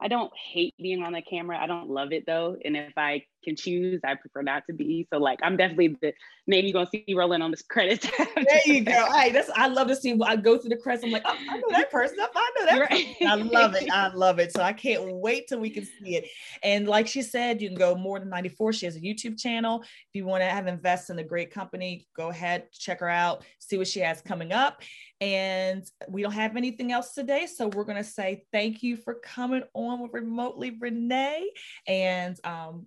I 0.00 0.08
don't 0.08 0.32
hate 0.34 0.74
being 0.78 1.02
on 1.02 1.12
the 1.12 1.22
camera. 1.22 1.58
I 1.58 1.66
don't 1.66 1.90
love 1.90 2.12
it 2.12 2.24
though. 2.26 2.56
And 2.64 2.76
if 2.76 2.96
I 2.96 3.24
can 3.42 3.56
choose, 3.56 4.00
I 4.04 4.14
prefer 4.14 4.42
not 4.42 4.64
to 4.68 4.72
be. 4.72 5.06
So 5.12 5.18
like 5.18 5.38
I'm 5.42 5.56
definitely 5.56 5.96
the 6.00 6.12
name 6.46 6.64
you're 6.64 6.72
gonna 6.72 6.88
see 6.90 7.04
rolling 7.14 7.42
on 7.42 7.50
this 7.50 7.62
credit 7.62 8.00
tab. 8.02 8.28
There 8.34 8.60
you 8.66 8.84
go. 8.84 9.12
Hey, 9.12 9.30
that's 9.30 9.50
I 9.54 9.68
love 9.68 9.88
to 9.88 9.96
see 9.96 10.18
I 10.24 10.36
go 10.36 10.58
through 10.58 10.70
the 10.70 10.76
credits. 10.76 11.04
I'm 11.04 11.10
like, 11.10 11.22
oh, 11.24 11.36
I 11.48 11.56
know 11.58 11.68
that 11.70 11.90
person. 11.90 12.18
I 12.20 12.50
know 12.58 12.66
that. 12.66 12.90
Right. 12.90 13.16
I 13.26 13.34
love 13.34 13.74
it. 13.74 13.90
I 13.90 14.08
love 14.08 14.38
it. 14.38 14.52
So 14.52 14.62
I 14.62 14.72
can't 14.72 15.16
wait 15.16 15.48
till 15.48 15.60
we 15.60 15.70
can 15.70 15.84
see 15.84 16.16
it. 16.16 16.26
And 16.62 16.88
like 16.88 17.06
she 17.06 17.22
said, 17.22 17.60
you 17.60 17.68
can 17.68 17.78
go 17.78 17.94
more 17.94 18.18
than 18.18 18.28
94. 18.28 18.72
She 18.72 18.86
has 18.86 18.96
a 18.96 19.00
YouTube 19.00 19.38
channel. 19.38 19.82
If 19.82 20.14
you 20.14 20.24
want 20.24 20.42
to 20.42 20.46
have 20.46 20.66
invest 20.66 21.10
in 21.10 21.18
a 21.18 21.24
great 21.24 21.50
company, 21.50 22.06
go 22.16 22.28
ahead, 22.28 22.70
check 22.72 23.00
her 23.00 23.08
out, 23.08 23.44
see 23.58 23.76
what 23.76 23.88
she 23.88 24.00
has 24.00 24.20
coming 24.20 24.52
up. 24.52 24.82
And 25.20 25.84
we 26.08 26.22
don't 26.22 26.32
have 26.32 26.56
anything 26.56 26.92
else 26.92 27.12
today. 27.12 27.46
So 27.46 27.68
we're 27.68 27.84
going 27.84 27.98
to 27.98 28.04
say 28.04 28.44
thank 28.52 28.82
you 28.82 28.96
for 28.96 29.14
coming 29.14 29.62
on 29.74 30.00
with 30.00 30.12
Remotely 30.12 30.76
Renee 30.80 31.50
and 31.86 32.38
um, 32.44 32.86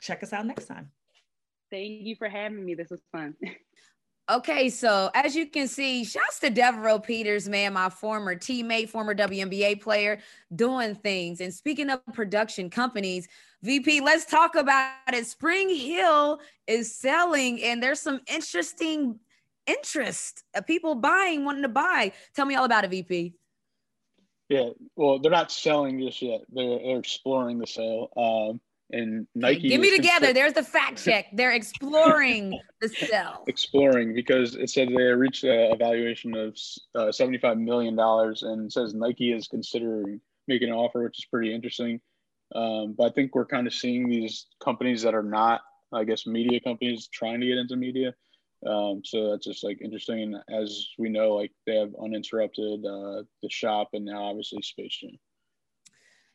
check 0.00 0.22
us 0.22 0.32
out 0.32 0.46
next 0.46 0.66
time. 0.66 0.90
Thank 1.70 2.02
you 2.02 2.16
for 2.16 2.28
having 2.28 2.64
me. 2.64 2.74
This 2.74 2.90
was 2.90 3.00
fun. 3.12 3.34
Okay, 4.30 4.70
so 4.70 5.10
as 5.14 5.34
you 5.34 5.46
can 5.46 5.66
see, 5.66 6.04
shouts 6.04 6.38
to 6.40 6.48
Devereaux 6.48 7.00
Peters, 7.00 7.48
man, 7.48 7.72
my 7.72 7.90
former 7.90 8.36
teammate, 8.36 8.88
former 8.88 9.14
WNBA 9.14 9.80
player, 9.80 10.20
doing 10.54 10.94
things. 10.94 11.40
And 11.40 11.52
speaking 11.52 11.90
of 11.90 12.00
production 12.14 12.70
companies, 12.70 13.26
VP, 13.62 14.00
let's 14.00 14.24
talk 14.24 14.54
about 14.54 14.92
it. 15.12 15.26
Spring 15.26 15.68
Hill 15.68 16.40
is 16.68 16.94
selling, 16.94 17.62
and 17.64 17.82
there's 17.82 18.00
some 18.00 18.20
interesting 18.32 19.18
interest 19.66 20.44
of 20.54 20.66
people 20.66 20.94
buying, 20.94 21.44
wanting 21.44 21.62
to 21.62 21.68
buy. 21.68 22.12
Tell 22.34 22.46
me 22.46 22.54
all 22.54 22.64
about 22.64 22.84
it, 22.84 22.90
VP. 22.90 23.34
Yeah, 24.48 24.70
well, 24.94 25.18
they're 25.18 25.32
not 25.32 25.50
selling 25.50 25.98
just 25.98 26.22
yet. 26.22 26.42
They're, 26.48 26.78
they're 26.78 26.98
exploring 26.98 27.58
the 27.58 27.66
sale. 27.66 28.08
Um, 28.16 28.60
and 28.92 29.26
Nike. 29.34 29.68
Give 29.68 29.80
me 29.80 29.94
together. 29.94 30.32
There's 30.32 30.52
the 30.52 30.62
fact 30.62 31.02
check. 31.02 31.26
They're 31.32 31.52
exploring 31.52 32.58
the 32.80 32.88
sell. 32.88 33.44
Exploring 33.48 34.14
because 34.14 34.54
it 34.54 34.70
said 34.70 34.88
they 34.88 35.02
reached 35.02 35.44
a 35.44 35.74
valuation 35.78 36.36
of 36.36 36.56
uh, 36.94 37.06
$75 37.06 37.58
million 37.58 37.98
and 37.98 38.72
says 38.72 38.94
Nike 38.94 39.32
is 39.32 39.48
considering 39.48 40.20
making 40.48 40.68
an 40.68 40.74
offer, 40.74 41.02
which 41.04 41.18
is 41.18 41.24
pretty 41.24 41.54
interesting. 41.54 42.00
Um, 42.54 42.94
but 42.96 43.04
I 43.04 43.10
think 43.10 43.34
we're 43.34 43.46
kind 43.46 43.66
of 43.66 43.72
seeing 43.72 44.08
these 44.08 44.46
companies 44.62 45.02
that 45.02 45.14
are 45.14 45.22
not, 45.22 45.62
I 45.92 46.04
guess, 46.04 46.26
media 46.26 46.60
companies 46.60 47.08
trying 47.08 47.40
to 47.40 47.46
get 47.46 47.58
into 47.58 47.76
media. 47.76 48.14
Um, 48.66 49.02
so 49.04 49.30
that's 49.30 49.46
just 49.46 49.64
like 49.64 49.80
interesting. 49.80 50.22
And 50.22 50.36
as 50.62 50.88
we 50.98 51.08
know, 51.08 51.34
like 51.34 51.52
they 51.66 51.76
have 51.76 51.90
uninterrupted 52.02 52.84
uh, 52.84 53.22
the 53.42 53.48
shop 53.48 53.88
and 53.92 54.04
now 54.04 54.24
obviously 54.24 54.62
Space 54.62 54.98
Jam. 55.00 55.18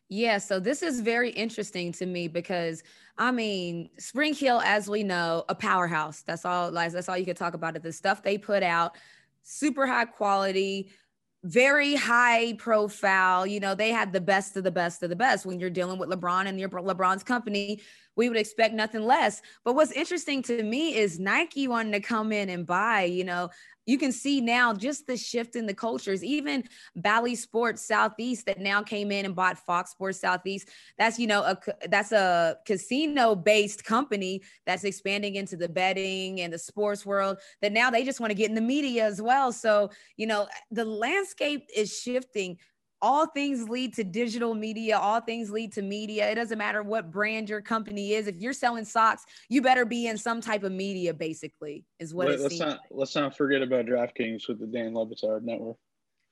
Yeah, 0.10 0.38
so 0.38 0.60
this 0.60 0.84
is 0.84 1.02
very 1.02 1.32
interesting 1.32 1.92
to 1.94 2.06
me 2.06 2.28
because 2.28 2.82
I 3.18 3.32
mean, 3.32 3.90
Spring 3.98 4.34
Hill, 4.34 4.62
as 4.62 4.90
we 4.90 5.04
know, 5.04 5.44
a 5.50 5.56
powerhouse. 5.56 6.22
That's 6.22 6.46
all. 6.46 6.72
Like 6.72 6.92
that's 6.92 7.10
all 7.10 7.18
you 7.18 7.26
could 7.26 7.38
talk 7.38 7.54
about. 7.56 7.76
It 7.76 7.84
the 7.84 7.92
stuff 7.92 8.24
they 8.24 8.38
put 8.38 8.64
out, 8.64 8.96
super 9.44 9.86
high 9.88 10.06
quality, 10.06 10.92
very 11.44 11.96
high 11.96 12.54
profile. 12.54 13.46
You 13.46 13.60
know, 13.60 13.76
they 13.76 13.90
had 13.90 14.14
the 14.14 14.22
best 14.22 14.56
of 14.56 14.64
the 14.64 14.72
best 14.72 15.04
of 15.04 15.10
the 15.10 15.16
best. 15.16 15.46
When 15.46 15.60
you're 15.60 15.70
dealing 15.70 15.98
with 16.00 16.10
LeBron 16.10 16.46
and 16.48 16.60
your 16.60 16.70
LeBron's 16.70 17.24
company, 17.24 17.82
we 18.16 18.30
would 18.30 18.38
expect 18.38 18.74
nothing 18.74 19.02
less. 19.04 19.42
But 19.66 19.74
what's 19.76 19.92
interesting 19.92 20.42
to 20.44 20.64
me 20.64 20.96
is 20.96 21.20
Nike 21.20 21.68
wanting 21.68 21.94
to 21.94 22.00
come 22.00 22.32
in 22.32 22.50
and 22.50 22.66
buy. 22.66 23.04
You 23.04 23.26
know, 23.26 23.50
you 23.88 23.98
can 23.98 24.12
see 24.12 24.40
now 24.42 24.74
just 24.74 25.08
the 25.08 25.18
shift 25.18 25.56
in 25.56 25.66
the 25.66 25.74
cultures. 25.74 26.24
Even 26.24 26.64
Bally 26.96 27.34
Sports 27.34 27.82
Southeast 27.82 28.46
that 28.46 28.60
now 28.60 28.84
came 28.84 29.12
in 29.12 29.26
and 29.26 29.36
bought 29.36 29.58
Fox 29.58 29.92
Sports 29.92 30.20
Southeast. 30.20 30.70
That's 31.00 31.18
you 31.18 31.26
know 31.26 31.42
a 31.42 31.58
that's 31.90 32.12
a 32.12 32.58
casino 32.66 33.34
based 33.34 33.84
company 33.84 34.44
that's 34.66 34.84
expanding 34.84 35.36
into 35.36 35.56
the 35.56 35.70
betting 35.70 36.42
and 36.42 36.54
the 36.54 36.60
sports 36.60 37.06
world. 37.06 37.38
That 37.62 37.72
now 37.72 37.90
they 37.90 38.04
just 38.04 38.20
want 38.20 38.30
to 38.32 38.36
get 38.36 38.50
in 38.50 38.56
the 38.56 38.62
media 38.62 39.06
as 39.06 39.22
well. 39.22 39.52
So 39.52 39.90
you 40.18 40.28
know 40.28 40.48
the 40.70 40.86
landscape 40.86 41.68
is 41.76 41.98
shifting 41.98 42.58
all 43.02 43.28
things 43.28 43.70
lead 43.70 43.94
to 43.94 44.04
digital 44.04 44.54
media 44.54 44.98
all 44.98 45.22
things 45.22 45.52
lead 45.52 45.72
to 45.72 45.82
media 45.82 46.30
it 46.30 46.36
doesn't 46.36 46.58
matter 46.58 46.84
what 46.84 47.12
brand 47.12 47.50
your 47.50 47.62
company 47.62 48.14
is 48.14 48.28
if 48.28 48.36
you're 48.38 48.54
selling 48.54 48.86
socks 48.86 49.26
you 49.50 49.62
better 49.62 49.86
be 49.86 50.08
in 50.08 50.18
some 50.18 50.42
type 50.42 50.64
of 50.64 50.72
media 50.72 51.14
basically 51.14 51.84
is 52.00 52.14
what 52.14 52.28
Let, 52.28 52.40
let's 52.40 52.60
not 52.60 52.70
like. 52.70 52.80
let's 52.92 53.16
not 53.16 53.38
forget 53.38 53.62
about 53.62 53.86
draftkings 53.86 54.48
with 54.48 54.60
the 54.60 54.68
dan 54.68 54.94
le 54.96 55.06
batard 55.06 55.44
network 55.44 55.78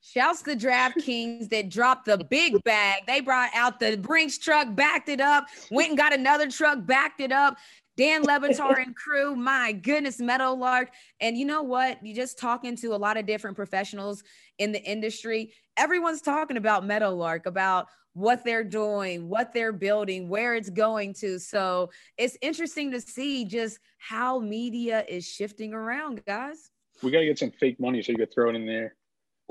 Shouts 0.07 0.43
to 0.43 0.55
DraftKings 0.55 1.49
that 1.49 1.69
dropped 1.69 2.05
the 2.05 2.23
big 2.29 2.63
bag. 2.63 3.01
They 3.07 3.21
brought 3.21 3.49
out 3.55 3.79
the 3.79 3.97
Brinks 3.97 4.37
truck, 4.37 4.75
backed 4.75 5.09
it 5.09 5.19
up, 5.19 5.47
went 5.71 5.89
and 5.89 5.97
got 5.97 6.13
another 6.13 6.47
truck, 6.47 6.85
backed 6.85 7.21
it 7.21 7.31
up. 7.31 7.57
Dan 7.97 8.23
Le 8.23 8.39
Batard 8.39 8.83
and 8.83 8.95
crew, 8.95 9.35
my 9.35 9.71
goodness, 9.71 10.19
Meadowlark. 10.19 10.91
And 11.19 11.37
you 11.37 11.45
know 11.45 11.63
what? 11.63 12.03
You 12.05 12.13
just 12.13 12.37
talking 12.37 12.75
to 12.77 12.93
a 12.93 12.97
lot 12.97 13.17
of 13.17 13.25
different 13.25 13.55
professionals 13.55 14.23
in 14.57 14.71
the 14.71 14.83
industry. 14.83 15.53
Everyone's 15.77 16.21
talking 16.21 16.57
about 16.57 16.85
Meadowlark, 16.85 17.45
about 17.45 17.87
what 18.13 18.45
they're 18.45 18.63
doing, 18.63 19.27
what 19.27 19.53
they're 19.53 19.73
building, 19.73 20.29
where 20.29 20.55
it's 20.55 20.69
going 20.69 21.13
to. 21.13 21.37
So 21.37 21.89
it's 22.17 22.37
interesting 22.41 22.91
to 22.91 23.01
see 23.01 23.45
just 23.45 23.77
how 23.97 24.39
media 24.39 25.03
is 25.07 25.27
shifting 25.27 25.73
around, 25.73 26.23
guys. 26.25 26.71
We 27.03 27.11
got 27.11 27.19
to 27.19 27.25
get 27.25 27.39
some 27.39 27.51
fake 27.51 27.77
money 27.79 28.01
so 28.01 28.13
you 28.13 28.17
could 28.17 28.33
throw 28.33 28.49
it 28.49 28.55
in 28.55 28.65
there. 28.65 28.95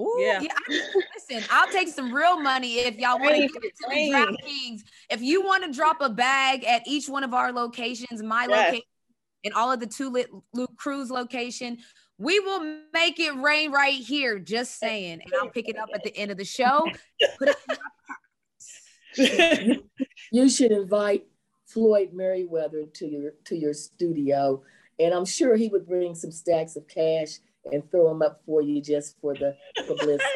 Ooh, 0.00 0.16
yeah. 0.18 0.40
yeah 0.40 0.76
listen, 1.14 1.48
I'll 1.50 1.70
take 1.70 1.88
some 1.88 2.12
real 2.12 2.40
money 2.40 2.78
if 2.78 2.96
y'all 2.96 3.18
want 3.18 3.36
to 3.36 3.42
give 3.42 3.62
it 3.62 3.76
to 3.76 3.86
the 3.88 4.10
DraftKings. 4.10 4.80
If 5.10 5.22
you 5.22 5.42
want 5.42 5.64
to 5.64 5.72
drop 5.72 5.98
a 6.00 6.10
bag 6.10 6.64
at 6.64 6.82
each 6.86 7.08
one 7.08 7.22
of 7.22 7.32
our 7.32 7.52
locations, 7.52 8.22
my 8.22 8.46
yes. 8.48 8.66
location, 8.66 8.86
and 9.44 9.54
all 9.54 9.70
of 9.70 9.78
the 9.78 9.86
two 9.86 10.10
lit 10.10 10.30
Luke 10.52 10.76
Cruz 10.76 11.10
location, 11.10 11.78
we 12.18 12.40
will 12.40 12.80
make 12.92 13.20
it 13.20 13.36
rain 13.36 13.70
right 13.70 13.94
here. 13.94 14.38
Just 14.38 14.78
saying, 14.80 15.20
and 15.24 15.32
I'll 15.40 15.50
pick 15.50 15.68
it 15.68 15.78
up 15.78 15.88
at 15.94 16.02
the 16.02 16.16
end 16.16 16.30
of 16.30 16.38
the 16.38 16.44
show. 16.44 16.88
you 20.32 20.48
should 20.48 20.72
invite 20.72 21.26
Floyd 21.66 22.10
Mayweather 22.12 22.92
to 22.94 23.06
your 23.06 23.34
to 23.44 23.56
your 23.56 23.74
studio, 23.74 24.62
and 24.98 25.14
I'm 25.14 25.24
sure 25.24 25.54
he 25.54 25.68
would 25.68 25.86
bring 25.86 26.14
some 26.14 26.32
stacks 26.32 26.74
of 26.74 26.88
cash 26.88 27.38
and 27.72 27.88
throw 27.90 28.08
them 28.08 28.22
up 28.22 28.40
for 28.46 28.62
you 28.62 28.80
just 28.80 29.20
for 29.20 29.34
the 29.34 29.56
publicity. 29.86 30.24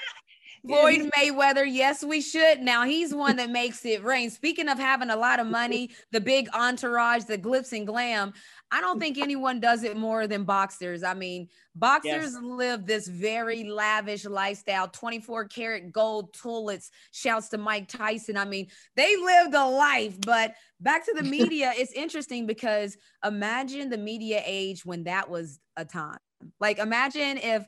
Floyd 0.67 1.11
Mayweather, 1.17 1.65
yes, 1.69 2.03
we 2.03 2.21
should. 2.21 2.61
Now 2.61 2.85
he's 2.85 3.15
one 3.15 3.37
that 3.37 3.51
makes 3.51 3.85
it 3.85 4.03
rain. 4.03 4.31
Speaking 4.31 4.69
of 4.69 4.79
having 4.79 5.11
a 5.11 5.17
lot 5.17 5.41
of 5.41 5.47
money, 5.47 5.91
the 6.11 6.21
big 6.21 6.49
entourage, 6.53 7.25
the 7.25 7.39
glitz 7.39 7.73
and 7.73 7.87
glam, 7.87 8.33
I 8.71 8.81
don't 8.81 9.01
think 9.01 9.19
anyone 9.19 9.61
does 9.61 9.83
it 9.83 9.97
more 9.97 10.27
than 10.27 10.45
boxers. 10.45 11.03
I 11.03 11.15
mean, 11.15 11.49
boxers 11.75 12.33
yes. 12.35 12.39
live 12.43 12.87
this 12.87 13.09
very 13.09 13.65
lavish 13.65 14.27
lifestyle 14.27 14.89
24 14.89 15.47
karat 15.47 15.93
gold 15.93 16.35
tullets. 16.35 16.91
Shouts 17.13 17.49
to 17.51 17.59
Mike 17.59 17.89
Tyson. 17.89 18.37
I 18.37 18.45
mean, 18.45 18.69
they 18.97 19.17
lived 19.17 19.55
a 19.55 19.65
life, 19.65 20.21
but 20.21 20.55
back 20.81 21.05
to 21.07 21.15
the 21.15 21.23
media, 21.29 21.73
it's 21.77 21.93
interesting 21.93 22.47
because 22.47 22.97
imagine 23.25 23.91
the 23.91 23.99
media 23.99 24.43
age 24.45 24.85
when 24.85 25.05
that 25.05 25.31
was 25.31 25.61
a 25.77 25.85
time. 25.85 26.19
Like, 26.61 26.79
imagine 26.79 27.39
if 27.39 27.67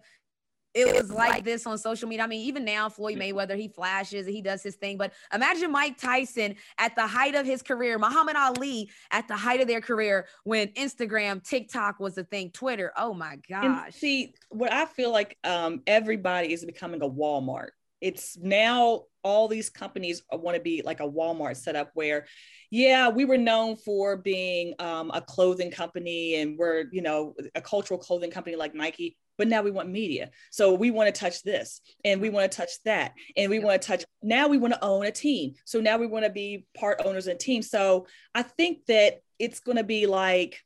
it 0.75 0.95
was 0.95 1.11
like 1.11 1.45
this 1.45 1.67
on 1.67 1.79
social 1.79 2.09
media. 2.09 2.25
I 2.25 2.29
mean, 2.29 2.47
even 2.47 2.65
now, 2.65 2.89
Floyd 2.89 3.19
Mayweather, 3.19 3.57
he 3.57 3.69
flashes, 3.69 4.27
he 4.27 4.41
does 4.41 4.63
his 4.63 4.77
thing. 4.77 4.97
But 4.97 5.13
imagine 5.35 5.73
Mike 5.73 5.99
Tyson 5.99 6.55
at 6.79 6.95
the 6.95 7.07
height 7.07 7.35
of 7.35 7.45
his 7.45 7.63
career, 7.63 7.99
Muhammad 7.99 8.37
Ali 8.37 8.91
at 9.11 9.27
the 9.27 9.37
height 9.37 9.61
of 9.61 9.67
their 9.67 9.81
career 9.81 10.27
when 10.45 10.69
Instagram, 10.69 11.43
TikTok 11.43 11.99
was 11.99 12.17
a 12.19 12.25
thing, 12.25 12.51
Twitter. 12.51 12.93
Oh 12.97 13.15
my 13.15 13.39
gosh. 13.49 13.65
And 13.65 13.95
see, 13.95 14.35
what 14.51 14.73
I 14.73 14.87
feel 14.87 15.11
like 15.11 15.37
um, 15.43 15.83
everybody 15.87 16.53
is 16.53 16.65
becoming 16.65 17.03
a 17.03 17.09
Walmart. 17.09 17.71
It's 18.01 18.37
now 18.39 19.05
all 19.23 19.49
these 19.49 19.69
companies 19.69 20.23
want 20.33 20.57
to 20.57 20.63
be 20.63 20.83
like 20.83 21.01
a 21.01 21.09
Walmart 21.09 21.57
setup 21.57 21.91
where, 21.95 22.27
yeah, 22.71 23.09
we 23.09 23.25
were 23.25 23.37
known 23.37 23.77
for 23.77 24.17
being 24.17 24.75
um, 24.79 25.11
a 25.13 25.21
clothing 25.21 25.71
company 25.71 26.37
and 26.37 26.59
we're, 26.59 26.85
you 26.93 27.03
know, 27.03 27.35
a 27.55 27.61
cultural 27.61 27.99
clothing 27.99 28.31
company 28.31 28.57
like 28.57 28.75
Nike, 28.75 29.17
but 29.37 29.49
now 29.49 29.63
we 29.63 29.71
want 29.71 29.91
media. 29.91 30.31
So 30.51 30.75
we 30.75 30.91
want 30.91 31.15
to 31.15 31.19
touch 31.19 31.43
this 31.43 31.81
and 32.05 32.21
we 32.21 32.31
want 32.31 32.51
to 32.51 32.57
touch 32.57 32.71
that 32.85 33.13
and 33.37 33.51
we 33.51 33.59
want 33.59 33.81
to 33.81 33.87
touch, 33.87 34.05
now 34.23 34.49
we 34.49 34.59
want 34.59 34.75
to 34.75 34.85
own 34.85 35.05
a 35.05 35.11
team. 35.11 35.55
So 35.65 35.81
now 35.81 35.99
we 35.99 36.07
want 36.07 36.25
to 36.25 36.31
be 36.31 36.67
part 36.77 37.03
owners 37.05 37.27
and 37.27 37.39
team. 37.39 37.63
So 37.63 38.07
I 38.35 38.43
think 38.43 38.87
that 38.87 39.21
it's 39.39 39.61
going 39.61 39.79
to 39.79 39.85
be 39.85 40.07
like, 40.07 40.61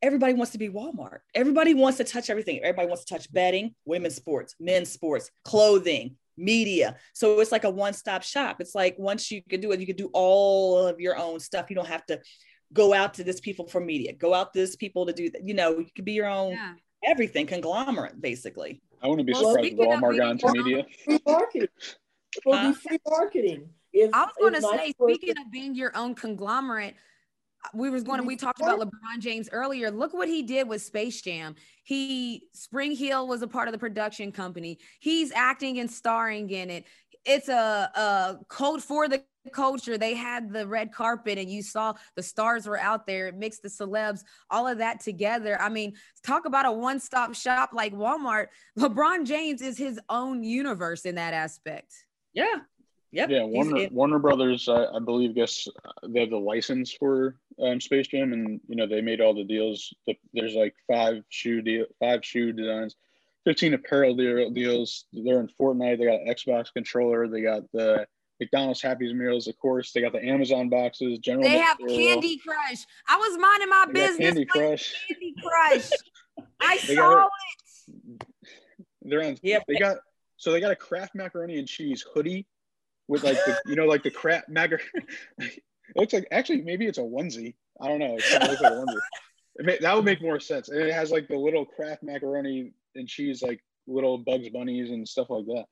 everybody 0.00 0.34
wants 0.34 0.52
to 0.52 0.58
be 0.58 0.68
Walmart. 0.68 1.18
Everybody 1.34 1.74
wants 1.74 1.98
to 1.98 2.04
touch 2.04 2.28
everything. 2.28 2.58
Everybody 2.58 2.88
wants 2.88 3.04
to 3.04 3.14
touch 3.14 3.32
betting, 3.32 3.74
women's 3.84 4.16
sports, 4.16 4.56
men's 4.58 4.90
sports, 4.90 5.30
clothing, 5.44 6.16
media. 6.36 6.96
So 7.12 7.40
it's 7.40 7.52
like 7.52 7.64
a 7.64 7.70
one-stop 7.70 8.22
shop. 8.22 8.60
It's 8.60 8.74
like 8.74 8.96
once 8.98 9.30
you 9.30 9.42
can 9.42 9.60
do 9.60 9.72
it, 9.72 9.80
you 9.80 9.86
can 9.86 9.96
do 9.96 10.10
all 10.12 10.86
of 10.86 11.00
your 11.00 11.16
own 11.16 11.40
stuff. 11.40 11.70
You 11.70 11.76
don't 11.76 11.88
have 11.88 12.06
to 12.06 12.20
go 12.72 12.94
out 12.94 13.14
to 13.14 13.24
this 13.24 13.40
people 13.40 13.66
for 13.66 13.80
media, 13.80 14.12
go 14.12 14.34
out 14.34 14.52
to 14.52 14.60
this 14.60 14.76
people 14.76 15.06
to 15.06 15.12
do 15.12 15.30
that. 15.30 15.46
You 15.46 15.54
know, 15.54 15.78
you 15.78 15.88
could 15.94 16.04
be 16.04 16.12
your 16.12 16.28
own 16.28 16.52
yeah. 16.52 16.74
everything 17.04 17.46
conglomerate, 17.46 18.20
basically. 18.20 18.80
I 19.02 19.08
wouldn't 19.08 19.26
be 19.26 19.32
well, 19.32 19.54
surprised 19.54 19.72
if 19.72 19.78
Walmart 19.78 20.16
got 20.16 20.30
into 20.32 20.52
media. 20.52 20.84
Free 21.04 21.18
marketing. 21.26 21.68
It 22.34 22.42
will 22.46 22.70
be 22.70 22.74
free 22.74 22.98
marketing. 23.06 23.68
If, 23.92 24.10
I 24.14 24.24
was 24.24 24.32
going 24.40 24.54
to 24.54 24.62
say, 24.62 24.92
speaking 24.92 25.38
of 25.38 25.50
being 25.52 25.74
your 25.74 25.94
own 25.94 26.14
conglomerate, 26.14 26.94
we 27.74 27.90
was 27.90 28.02
going 28.02 28.20
to 28.20 28.26
we 28.26 28.36
talked 28.36 28.60
about 28.60 28.80
LeBron 28.80 29.20
James 29.20 29.48
earlier. 29.52 29.90
Look 29.90 30.12
what 30.12 30.28
he 30.28 30.42
did 30.42 30.68
with 30.68 30.82
Space 30.82 31.20
Jam. 31.22 31.54
He 31.84 32.48
Spring 32.52 32.94
Hill 32.94 33.26
was 33.26 33.42
a 33.42 33.46
part 33.46 33.68
of 33.68 33.72
the 33.72 33.78
production 33.78 34.32
company. 34.32 34.78
He's 35.00 35.32
acting 35.32 35.78
and 35.78 35.90
starring 35.90 36.50
in 36.50 36.70
it. 36.70 36.84
It's 37.24 37.48
a, 37.48 37.90
a 37.94 38.38
code 38.48 38.82
for 38.82 39.08
the 39.08 39.22
culture. 39.52 39.98
They 39.98 40.14
had 40.14 40.52
the 40.52 40.66
red 40.66 40.92
carpet 40.92 41.38
and 41.38 41.50
you 41.50 41.62
saw 41.62 41.94
the 42.16 42.22
stars 42.22 42.66
were 42.66 42.78
out 42.78 43.06
there. 43.06 43.28
It 43.28 43.36
mixed 43.36 43.62
the 43.62 43.68
celebs, 43.68 44.22
all 44.50 44.66
of 44.66 44.78
that 44.78 45.00
together. 45.00 45.60
I 45.60 45.68
mean, 45.68 45.94
talk 46.24 46.44
about 46.44 46.66
a 46.66 46.72
one-stop 46.72 47.34
shop 47.34 47.70
like 47.72 47.94
Walmart. 47.94 48.46
LeBron 48.78 49.26
James 49.26 49.62
is 49.62 49.78
his 49.78 49.98
own 50.08 50.42
universe 50.42 51.02
in 51.02 51.16
that 51.16 51.34
aspect. 51.34 51.92
Yeah, 52.34 52.60
Yep. 53.12 53.28
Yeah, 53.28 53.44
Warner 53.44 53.88
Warner 53.90 54.18
Brothers, 54.18 54.68
I, 54.70 54.86
I, 54.86 54.98
believe, 54.98 55.34
guess 55.34 55.68
they 56.08 56.20
have 56.20 56.30
the 56.30 56.38
license 56.38 56.92
for 56.92 57.36
um, 57.62 57.78
Space 57.78 58.06
Jam, 58.06 58.32
and 58.32 58.58
you 58.66 58.74
know 58.74 58.86
they 58.86 59.02
made 59.02 59.20
all 59.20 59.34
the 59.34 59.44
deals. 59.44 59.92
There's 60.32 60.54
like 60.54 60.74
five 60.90 61.22
shoe 61.28 61.60
deal, 61.60 61.84
five 62.00 62.24
shoe 62.24 62.52
designs, 62.54 62.96
fifteen 63.44 63.74
apparel 63.74 64.16
deal, 64.16 64.48
deals. 64.50 65.04
They're 65.12 65.40
in 65.40 65.48
Fortnite. 65.48 65.98
They 65.98 66.06
got 66.06 66.20
an 66.22 66.34
Xbox 66.34 66.72
controller. 66.72 67.28
They 67.28 67.42
got 67.42 67.70
the 67.72 68.06
McDonald's 68.40 68.80
Happy 68.80 69.12
Meals, 69.12 69.46
of 69.46 69.58
course. 69.58 69.92
They 69.92 70.00
got 70.00 70.12
the 70.12 70.24
Amazon 70.24 70.70
boxes. 70.70 71.18
General. 71.18 71.46
They 71.46 71.58
have 71.58 71.76
Candy 71.78 72.38
Crush. 72.38 72.86
I 73.06 73.18
was 73.18 73.38
minding 73.38 73.68
my 73.68 73.84
they 73.88 73.92
business. 73.92 74.26
Candy 74.26 74.46
Crush. 74.46 74.94
Candy 75.06 75.34
Crush. 75.42 75.90
I 76.62 76.78
saw 76.78 77.26
it. 77.26 78.26
They're 79.02 79.22
on. 79.22 79.36
Yeah. 79.42 79.58
They 79.68 79.74
got 79.74 79.98
so 80.38 80.50
they 80.50 80.60
got 80.60 80.72
a 80.72 80.76
Kraft 80.76 81.14
macaroni 81.14 81.58
and 81.58 81.68
cheese 81.68 82.02
hoodie 82.14 82.46
with 83.08 83.24
like 83.24 83.36
the 83.46 83.60
you 83.66 83.76
know 83.76 83.86
like 83.86 84.02
the 84.02 84.10
crap 84.10 84.44
magar 84.48 84.80
It 85.94 86.00
looks 86.00 86.12
like 86.12 86.26
actually 86.30 86.62
maybe 86.62 86.86
it's 86.86 86.98
a 86.98 87.02
onesie. 87.02 87.54
I 87.80 87.88
don't 87.88 87.98
know. 87.98 88.16
It 88.16 88.24
kind 88.24 88.44
of 88.44 88.50
looks 88.50 88.62
like 88.62 88.72
a 88.72 88.76
onesie. 88.76 88.98
May, 89.58 89.78
that 89.78 89.94
would 89.94 90.04
make 90.04 90.22
more 90.22 90.40
sense. 90.40 90.70
And 90.70 90.80
it 90.80 90.94
has 90.94 91.10
like 91.10 91.28
the 91.28 91.36
little 91.36 91.66
Kraft 91.66 92.02
macaroni 92.02 92.72
and 92.94 93.06
cheese, 93.06 93.42
like 93.42 93.60
little 93.86 94.16
Bugs 94.18 94.48
Bunnies 94.48 94.90
and 94.90 95.06
stuff 95.06 95.28
like 95.28 95.44
that. 95.46 95.64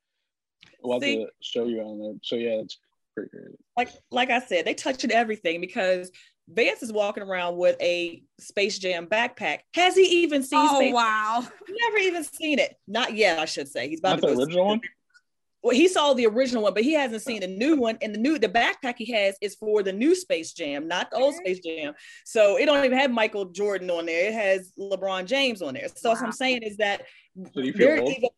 We'll 0.83 1.01
See, 1.01 1.21
have 1.21 1.29
to 1.29 1.33
show 1.41 1.65
you 1.65 1.81
on 1.81 1.99
there. 1.99 2.13
So 2.23 2.37
yeah, 2.37 2.61
it's 2.61 2.79
pretty 3.15 3.31
crazy. 3.31 3.57
Like 3.77 3.91
like 4.11 4.31
I 4.31 4.41
said, 4.41 4.67
they 4.67 4.75
touching 4.75 5.11
everything 5.11 5.61
because 5.61 6.11
Vance 6.49 6.83
is 6.83 6.93
walking 6.93 7.23
around 7.23 7.57
with 7.57 7.77
a 7.81 8.23
Space 8.39 8.79
Jam 8.79 9.07
backpack. 9.07 9.61
Has 9.75 9.95
he 9.97 10.23
even 10.25 10.43
seen? 10.43 10.61
Oh 10.61 10.77
Space 10.77 10.93
wow! 10.93 11.47
Never 11.69 11.99
even 11.99 12.25
seen 12.25 12.59
it. 12.59 12.77
Not 12.87 13.15
yet, 13.15 13.39
I 13.39 13.47
should 13.47 13.69
say. 13.69 13.89
He's 13.89 14.01
about 14.01 14.21
Not 14.21 14.29
to 14.29 14.35
the 14.35 14.43
original 14.43 14.67
one. 14.67 14.81
Well, 15.63 15.77
he 15.77 15.89
saw 15.89 16.15
the 16.15 16.27
original 16.27 16.63
one, 16.63 16.75
but 16.75 16.83
he 16.83 16.95
hasn't 16.95 17.23
seen 17.23 17.41
the 17.41 17.47
new 17.47 17.77
one. 17.77 17.99
And 18.01 18.15
the 18.15 18.19
new 18.19 18.39
the 18.39 18.49
backpack 18.49 18.95
he 18.97 19.13
has 19.13 19.37
is 19.41 19.55
for 19.57 19.83
the 19.83 19.93
new 19.93 20.15
Space 20.15 20.53
Jam, 20.53 20.89
not 20.89 21.11
the 21.11 21.17
old 21.17 21.35
Space 21.35 21.61
Jam. 21.61 21.95
So 22.25 22.57
it 22.57 22.67
don't 22.67 22.85
even 22.85 22.99
have 22.99 23.11
Michael 23.11 23.47
Jordan 23.47 23.91
on 23.91 24.07
there. 24.07 24.29
It 24.29 24.35
has 24.35 24.73
LeBron 24.79 25.27
James 25.27 25.61
on 25.61 25.75
there. 25.75 25.89
So 25.95 26.11
wow. 26.11 26.15
what 26.15 26.25
I'm 26.25 26.33
saying 26.33 26.63
is 26.63 26.79
that 26.79 27.03
so 27.37 27.63
they're, 27.75 27.99
even, 27.99 28.29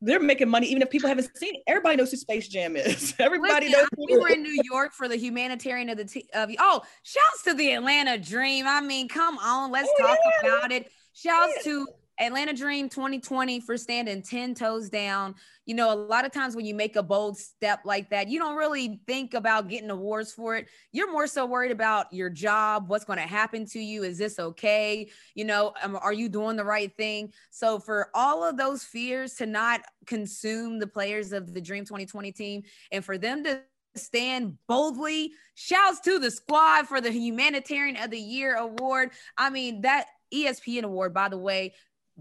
they're 0.00 0.20
making 0.20 0.48
money 0.48 0.66
even 0.68 0.82
if 0.82 0.90
people 0.90 1.08
haven't 1.08 1.30
seen 1.36 1.56
it. 1.56 1.62
Everybody 1.66 1.96
knows 1.96 2.10
who 2.10 2.16
Space 2.16 2.48
Jam 2.48 2.76
is. 2.76 3.14
Everybody 3.18 3.68
Listen, 3.68 3.88
knows. 3.98 4.06
We 4.08 4.18
were 4.18 4.28
in 4.28 4.42
New 4.42 4.62
York 4.70 4.94
for 4.94 5.08
the 5.08 5.16
humanitarian 5.16 5.90
of 5.90 5.98
the 5.98 6.06
t- 6.06 6.28
of 6.34 6.50
oh, 6.58 6.80
shouts 7.02 7.42
to 7.44 7.54
the 7.54 7.74
Atlanta 7.74 8.16
Dream. 8.16 8.66
I 8.66 8.80
mean, 8.80 9.08
come 9.08 9.38
on, 9.38 9.70
let's 9.70 9.88
oh, 10.00 10.06
talk 10.06 10.18
yeah. 10.42 10.48
about 10.48 10.72
it. 10.72 10.90
Shouts 11.12 11.52
yeah. 11.58 11.72
to 11.72 11.86
Atlanta 12.20 12.52
Dream 12.52 12.88
2020 12.88 13.60
for 13.60 13.78
standing 13.78 14.20
10 14.22 14.54
toes 14.54 14.90
down. 14.90 15.34
You 15.64 15.74
know, 15.74 15.92
a 15.92 15.96
lot 15.96 16.26
of 16.26 16.32
times 16.32 16.54
when 16.54 16.66
you 16.66 16.74
make 16.74 16.96
a 16.96 17.02
bold 17.02 17.38
step 17.38 17.80
like 17.84 18.10
that, 18.10 18.28
you 18.28 18.38
don't 18.38 18.56
really 18.56 19.00
think 19.06 19.32
about 19.32 19.68
getting 19.68 19.90
awards 19.90 20.32
for 20.32 20.56
it. 20.56 20.68
You're 20.92 21.10
more 21.10 21.26
so 21.26 21.46
worried 21.46 21.72
about 21.72 22.12
your 22.12 22.28
job, 22.28 22.88
what's 22.88 23.06
going 23.06 23.18
to 23.18 23.26
happen 23.26 23.64
to 23.66 23.80
you. 23.80 24.02
Is 24.02 24.18
this 24.18 24.38
okay? 24.38 25.08
You 25.34 25.46
know, 25.46 25.72
um, 25.82 25.98
are 26.00 26.12
you 26.12 26.28
doing 26.28 26.56
the 26.56 26.64
right 26.64 26.94
thing? 26.96 27.32
So, 27.50 27.78
for 27.78 28.10
all 28.14 28.44
of 28.44 28.58
those 28.58 28.84
fears 28.84 29.34
to 29.34 29.46
not 29.46 29.80
consume 30.06 30.78
the 30.78 30.86
players 30.86 31.32
of 31.32 31.54
the 31.54 31.60
Dream 31.60 31.84
2020 31.84 32.32
team 32.32 32.62
and 32.92 33.04
for 33.04 33.16
them 33.16 33.42
to 33.44 33.62
stand 33.96 34.56
boldly. 34.68 35.32
Shouts 35.54 36.00
to 36.00 36.18
the 36.18 36.30
squad 36.30 36.86
for 36.86 37.00
the 37.00 37.10
Humanitarian 37.10 37.96
of 37.96 38.10
the 38.10 38.20
Year 38.20 38.54
award. 38.54 39.10
I 39.36 39.50
mean, 39.50 39.80
that 39.80 40.06
ESPN 40.32 40.84
award, 40.84 41.12
by 41.12 41.28
the 41.28 41.38
way, 41.38 41.74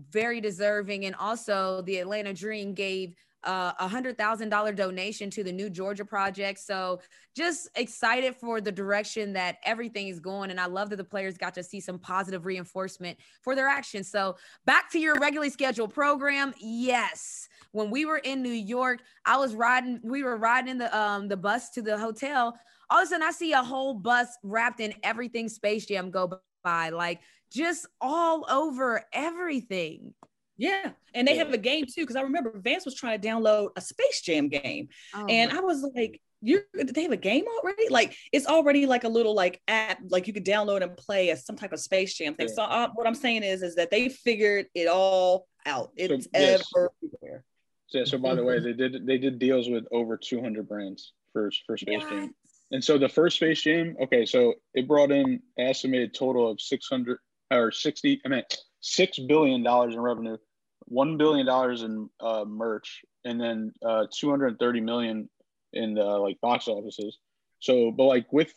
very 0.10 0.42
deserving. 0.42 1.06
And 1.06 1.16
also, 1.16 1.82
the 1.84 1.98
Atlanta 1.98 2.34
Dream 2.34 2.74
gave 2.74 3.16
uh, 3.44 3.72
a 3.80 3.88
hundred 3.88 4.18
thousand 4.18 4.50
dollar 4.50 4.74
donation 4.74 5.30
to 5.30 5.44
the 5.44 5.52
New 5.52 5.70
Georgia 5.70 6.04
Project. 6.04 6.60
So 6.60 7.00
just 7.36 7.70
excited 7.76 8.36
for 8.36 8.60
the 8.60 8.72
direction 8.72 9.32
that 9.34 9.58
everything 9.64 10.10
is 10.10 10.20
going, 10.20 10.52
and 10.52 10.60
I 10.60 10.66
love 10.66 10.90
that 10.90 10.98
the 10.98 11.04
players 11.06 11.38
got 11.38 11.54
to 11.54 11.64
see 11.64 11.80
some 11.80 12.00
positive 12.00 12.46
reinforcement 12.46 13.18
for 13.42 13.56
their 13.56 13.68
actions. 13.68 14.10
So 14.12 14.36
back 14.66 14.92
to 14.92 15.00
your 15.00 15.16
regularly 15.16 15.50
scheduled 15.50 15.94
program. 15.94 16.54
Yes, 16.60 17.48
when 17.72 17.90
we 17.90 18.06
were 18.06 18.18
in 18.18 18.42
New 18.42 18.50
York, 18.50 19.00
I 19.26 19.38
was 19.38 19.56
riding. 19.56 20.02
We 20.04 20.24
were 20.24 20.38
riding 20.38 20.72
in 20.72 20.78
the 20.78 20.98
um 20.98 21.28
the 21.28 21.38
bus 21.38 21.70
to 21.72 21.82
the 21.82 21.98
hotel. 21.98 22.60
All 22.90 23.00
of 23.00 23.06
a 23.06 23.08
sudden, 23.08 23.24
I 23.24 23.32
see 23.32 23.54
a 23.54 23.64
whole 23.64 23.94
bus 23.94 24.28
wrapped 24.44 24.82
in 24.82 24.94
everything 25.04 25.48
Space 25.48 25.86
Jam 25.86 26.12
go 26.12 26.42
by. 26.64 26.90
Like 26.90 27.22
just 27.52 27.88
all 28.00 28.46
over 28.50 29.04
everything. 29.14 30.14
Yeah. 30.58 30.92
And 31.14 31.28
they 31.28 31.38
have 31.38 31.54
a 31.54 31.58
game 31.58 31.86
too. 31.86 32.06
Cause 32.06 32.16
I 32.16 32.22
remember 32.22 32.54
Vance 32.60 32.86
was 32.86 32.96
trying 32.96 33.20
to 33.20 33.28
download 33.28 33.70
a 33.76 33.82
Space 33.82 34.22
Jam 34.22 34.50
game. 34.50 34.90
Oh, 35.16 35.26
and 35.28 35.52
I 35.52 35.62
was 35.62 35.90
like, 35.96 36.22
you 36.42 36.62
they 36.74 37.04
have 37.04 37.12
a 37.12 37.18
game 37.18 37.46
already? 37.58 37.90
Like 37.90 38.16
it's 38.32 38.46
already 38.46 38.86
like 38.86 39.04
a 39.04 39.10
little 39.10 39.34
like 39.34 39.62
app, 39.68 40.00
like 40.10 40.28
you 40.28 40.34
could 40.34 40.46
download 40.46 40.84
and 40.84 40.96
play 40.96 41.32
as 41.32 41.46
some 41.46 41.56
type 41.56 41.74
of 41.74 41.80
Space 41.80 42.14
Jam 42.14 42.36
thing. 42.36 42.48
Yeah. 42.50 42.56
So 42.56 42.64
uh, 42.64 42.90
what 42.94 43.08
I'm 43.08 43.16
saying 43.16 43.44
is, 43.44 43.62
is 43.64 43.76
that 43.76 43.90
they 43.90 44.10
figured 44.10 44.68
it 44.74 44.88
all 44.88 45.48
out. 45.66 45.92
It's 45.96 46.26
so, 46.26 46.30
yes. 46.34 46.64
everywhere. 46.76 47.44
So, 47.88 47.98
yeah, 47.98 48.06
so 48.06 48.18
by 48.18 48.36
the 48.36 48.44
way, 48.44 48.60
they 48.60 48.74
did 48.74 49.06
they 49.06 49.18
did 49.18 49.40
deals 49.40 49.70
with 49.70 49.86
over 49.92 50.18
200 50.18 50.68
brands 50.68 51.14
for 51.34 51.52
for 51.66 51.78
Space 51.78 52.02
yes. 52.02 52.10
Jam. 52.10 52.36
And 52.72 52.84
so 52.84 52.98
the 52.98 53.10
first 53.10 53.38
Space 53.38 53.62
Jam, 53.62 53.96
okay, 54.04 54.26
so 54.26 54.54
it 54.74 54.88
brought 54.88 55.12
in 55.12 55.42
estimated 55.58 56.14
total 56.14 56.52
of 56.52 56.62
600 56.62 57.18
or 57.52 57.72
60, 57.72 58.22
I 58.26 58.30
mean, 58.30 58.44
$6 58.84 59.28
billion 59.28 59.66
in 59.66 60.00
revenue, 60.00 60.38
$1 60.92 61.18
billion 61.18 61.48
in 61.84 62.10
uh, 62.20 62.46
merch, 62.46 63.02
and 63.26 63.40
then 63.40 63.74
uh, 63.86 64.06
230 64.14 64.82
million 64.82 65.30
in 65.74 65.94
the 65.94 66.04
like 66.04 66.40
box 66.42 66.68
offices. 66.68 67.18
So, 67.60 67.92
but 67.92 68.06
like 68.06 68.32
with, 68.32 68.54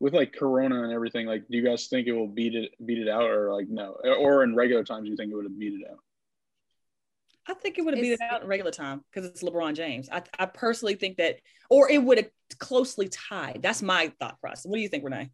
with 0.00 0.14
like 0.14 0.32
Corona 0.32 0.82
and 0.82 0.92
everything, 0.92 1.26
like, 1.26 1.46
do 1.50 1.56
you 1.56 1.64
guys 1.64 1.86
think 1.86 2.06
it 2.06 2.12
will 2.12 2.28
beat 2.28 2.54
it, 2.54 2.72
beat 2.84 2.98
it 2.98 3.08
out 3.08 3.30
or 3.30 3.52
like, 3.52 3.68
no, 3.68 3.96
or 4.18 4.42
in 4.42 4.54
regular 4.54 4.84
times, 4.84 5.08
you 5.08 5.16
think 5.16 5.32
it 5.32 5.34
would 5.34 5.44
have 5.44 5.58
beat 5.58 5.74
it 5.74 5.90
out? 5.90 5.98
I 7.48 7.54
think 7.54 7.78
it 7.78 7.84
would 7.84 7.94
have 7.94 8.02
beat 8.02 8.12
it 8.12 8.20
out 8.20 8.42
in 8.42 8.48
regular 8.48 8.72
time 8.72 9.04
because 9.10 9.30
it's 9.30 9.42
LeBron 9.42 9.74
James. 9.74 10.08
I, 10.10 10.22
I 10.38 10.46
personally 10.46 10.96
think 10.96 11.18
that, 11.18 11.36
or 11.70 11.88
it 11.88 12.02
would 12.02 12.18
have 12.18 12.30
closely 12.58 13.08
tied. 13.08 13.60
That's 13.62 13.82
my 13.82 14.12
thought 14.18 14.40
process. 14.40 14.66
What 14.66 14.76
do 14.76 14.82
you 14.82 14.88
think, 14.88 15.04
Renee? 15.04 15.30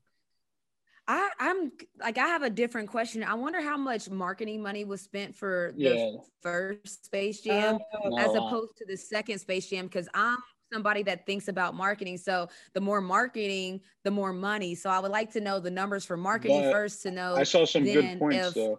I, 1.12 1.28
I'm 1.38 1.72
like 2.00 2.16
I 2.16 2.26
have 2.26 2.42
a 2.42 2.48
different 2.48 2.88
question. 2.88 3.22
I 3.22 3.34
wonder 3.34 3.60
how 3.60 3.76
much 3.76 4.08
marketing 4.08 4.62
money 4.62 4.86
was 4.86 5.02
spent 5.02 5.34
for 5.34 5.74
the 5.76 5.82
yeah. 5.94 6.10
first 6.40 7.04
Space 7.04 7.40
uh, 7.40 7.50
Jam 7.50 7.78
oh, 8.02 8.18
as 8.18 8.34
opposed 8.34 8.78
to 8.78 8.86
the 8.86 8.96
second 8.96 9.38
Space 9.38 9.68
Jam 9.68 9.86
because 9.86 10.08
I'm 10.14 10.38
somebody 10.72 11.02
that 11.02 11.26
thinks 11.26 11.48
about 11.48 11.74
marketing. 11.74 12.16
So 12.16 12.48
the 12.72 12.80
more 12.80 13.02
marketing, 13.02 13.82
the 14.04 14.10
more 14.10 14.32
money. 14.32 14.74
So 14.74 14.88
I 14.88 15.00
would 15.00 15.10
like 15.10 15.30
to 15.32 15.40
know 15.40 15.60
the 15.60 15.70
numbers 15.70 16.06
for 16.06 16.16
marketing 16.16 16.62
but 16.62 16.72
first 16.72 17.02
to 17.02 17.10
know. 17.10 17.36
I 17.36 17.42
saw 17.42 17.66
some 17.66 17.84
good 17.84 18.18
points 18.18 18.48
if, 18.48 18.54
though, 18.54 18.78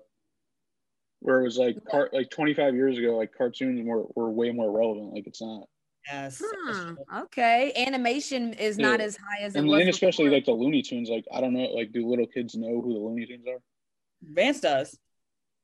where 1.20 1.42
it 1.42 1.44
was 1.44 1.60
like 1.60 1.78
car- 1.86 2.10
like 2.14 2.32
25 2.32 2.74
years 2.74 2.98
ago, 2.98 3.16
like 3.16 3.32
cartoons 3.38 3.80
were, 3.86 4.06
were 4.16 4.32
way 4.32 4.50
more 4.50 4.72
relevant. 4.72 5.14
Like 5.14 5.28
it's 5.28 5.42
not. 5.42 5.68
Yes. 6.12 6.41
Hmm, 6.45 6.93
okay. 7.18 7.72
Animation 7.76 8.54
is 8.54 8.78
yeah. 8.78 8.89
not 8.89 9.01
as 9.01 9.18
high 9.18 9.43
as 9.43 9.56
it 9.56 9.60
and, 9.60 9.68
was. 9.68 9.82
And 9.82 9.89
especially 9.89 10.26
before. 10.26 10.38
like 10.38 10.45
the 10.45 10.51
Looney 10.51 10.82
Tunes. 10.82 11.10
Like 11.10 11.26
I 11.34 11.41
don't 11.41 11.54
know. 11.54 11.66
Like 11.66 11.91
do 11.91 12.08
little 12.08 12.28
kids 12.28 12.56
know 12.56 12.82
who 12.82 12.93
the 12.93 12.99
Looney 12.99 13.26
Tunes 13.26 13.45
are? 13.47 13.60
Vance 14.22 14.60
does. 14.60 14.97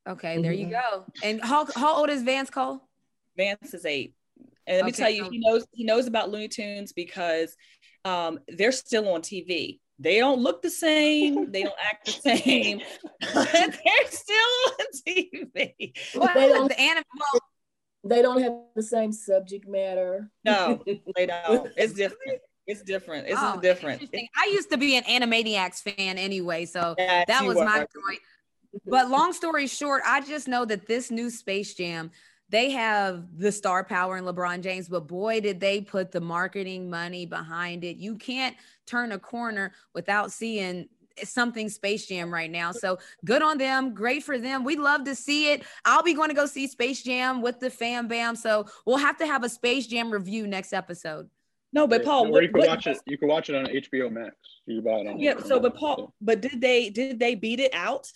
Okay, 0.07 0.35
mm-hmm. 0.35 0.43
there 0.43 0.53
you 0.53 0.67
mm-hmm. 0.67 0.73
go. 0.73 1.05
And 1.23 1.43
how 1.43 1.67
how 1.75 1.97
old 1.97 2.09
is 2.09 2.23
Vance 2.23 2.49
Cole? 2.49 2.87
Vance 3.37 3.73
is 3.73 3.85
eight. 3.85 4.13
And 4.65 4.77
let 4.77 4.85
me 4.85 4.91
tell 4.91 5.09
you, 5.09 5.27
he 5.29 5.39
knows 5.39 5.65
he 5.71 5.83
knows 5.83 6.07
about 6.07 6.29
Looney 6.29 6.47
Tunes 6.47 6.93
because 6.93 7.55
um, 8.05 8.39
they're 8.47 8.71
still 8.71 9.09
on 9.09 9.21
TV. 9.21 9.79
They 9.97 10.19
don't 10.19 10.39
look 10.39 10.61
the 10.61 10.69
same. 10.69 11.51
They 11.51 11.63
don't 11.63 11.75
act 11.81 12.05
the 12.05 12.37
same. 12.37 12.81
they're 13.33 14.07
still 14.09 14.35
on 14.79 14.85
TV. 15.05 15.93
Well, 16.15 16.67
the 16.67 16.79
anim- 16.79 17.03
well, 17.19 17.41
they 18.03 18.21
don't 18.21 18.41
have 18.41 18.53
the 18.75 18.83
same 18.83 19.11
subject 19.11 19.67
matter. 19.67 20.29
No, 20.45 20.83
they 21.15 21.25
don't. 21.25 21.71
It's 21.75 21.93
different. 21.93 22.41
It's 22.67 22.83
different. 22.83 23.27
It's 23.27 23.39
oh, 23.39 23.59
different. 23.59 24.03
I 24.13 24.45
used 24.51 24.69
to 24.71 24.77
be 24.77 24.95
an 24.95 25.03
Animaniacs 25.03 25.81
fan 25.81 26.17
anyway, 26.17 26.65
so 26.65 26.95
yes, 26.97 27.25
that 27.27 27.43
was 27.43 27.57
my 27.57 27.79
point. 27.79 28.19
But 28.85 29.09
long 29.09 29.33
story 29.33 29.65
short, 29.65 30.03
I 30.05 30.21
just 30.21 30.47
know 30.47 30.65
that 30.65 30.87
this 30.87 31.09
new 31.09 31.31
Space 31.31 31.73
Jam, 31.73 32.11
they 32.49 32.69
have 32.71 33.25
the 33.35 33.51
star 33.51 33.83
power 33.83 34.17
in 34.17 34.25
LeBron 34.25 34.61
James, 34.61 34.87
but 34.87 35.07
boy, 35.07 35.41
did 35.41 35.59
they 35.59 35.81
put 35.81 36.11
the 36.11 36.21
marketing 36.21 36.89
money 36.89 37.25
behind 37.25 37.83
it. 37.83 37.97
You 37.97 38.15
can't 38.15 38.55
turn 38.85 39.11
a 39.11 39.19
corner 39.19 39.73
without 39.95 40.31
seeing 40.31 40.87
something 41.28 41.70
Space 41.70 42.05
Jam 42.07 42.34
right 42.34 42.49
now. 42.49 42.72
So 42.72 42.99
good 43.26 43.41
on 43.41 43.57
them. 43.57 43.93
Great 43.93 44.24
for 44.24 44.38
them. 44.38 44.63
We 44.63 44.76
love 44.76 45.03
to 45.05 45.15
see 45.15 45.51
it. 45.51 45.63
I'll 45.86 46.03
be 46.03 46.13
going 46.13 46.30
to 46.30 46.36
go 46.36 46.45
see 46.45 46.67
Space 46.67 47.03
Jam 47.03 47.41
with 47.41 47.59
the 47.59 47.70
fam 47.70 48.07
bam. 48.07 48.36
So 48.36 48.65
we'll 48.86 48.97
have 48.97 49.17
to 49.17 49.28
have 49.28 49.43
a 49.43 49.49
Space 49.49 49.88
Jam 49.88 50.11
review 50.11 50.47
next 50.47 50.74
episode. 50.74 51.30
No, 51.72 51.86
but 51.86 52.03
Paul, 52.03 52.36
or 52.36 52.41
you 52.41 52.49
can 52.49 52.67
watch 52.67 52.88
it. 52.88 52.97
You 53.05 53.17
can 53.17 53.28
watch 53.28 53.49
it 53.49 53.55
on 53.55 53.65
HBO 53.65 54.11
Max. 54.11 54.36
You 54.65 54.82
can 54.82 54.84
buy 54.84 54.99
it 54.99 55.07
on. 55.07 55.20
Yeah. 55.20 55.39
So, 55.39 55.59
but 55.59 55.76
Paul, 55.76 56.13
but 56.20 56.41
did 56.41 56.59
they 56.61 56.89
did 56.89 57.20
they 57.20 57.36
beat 57.36 57.59
it 57.59 57.74
out? 57.76 58.11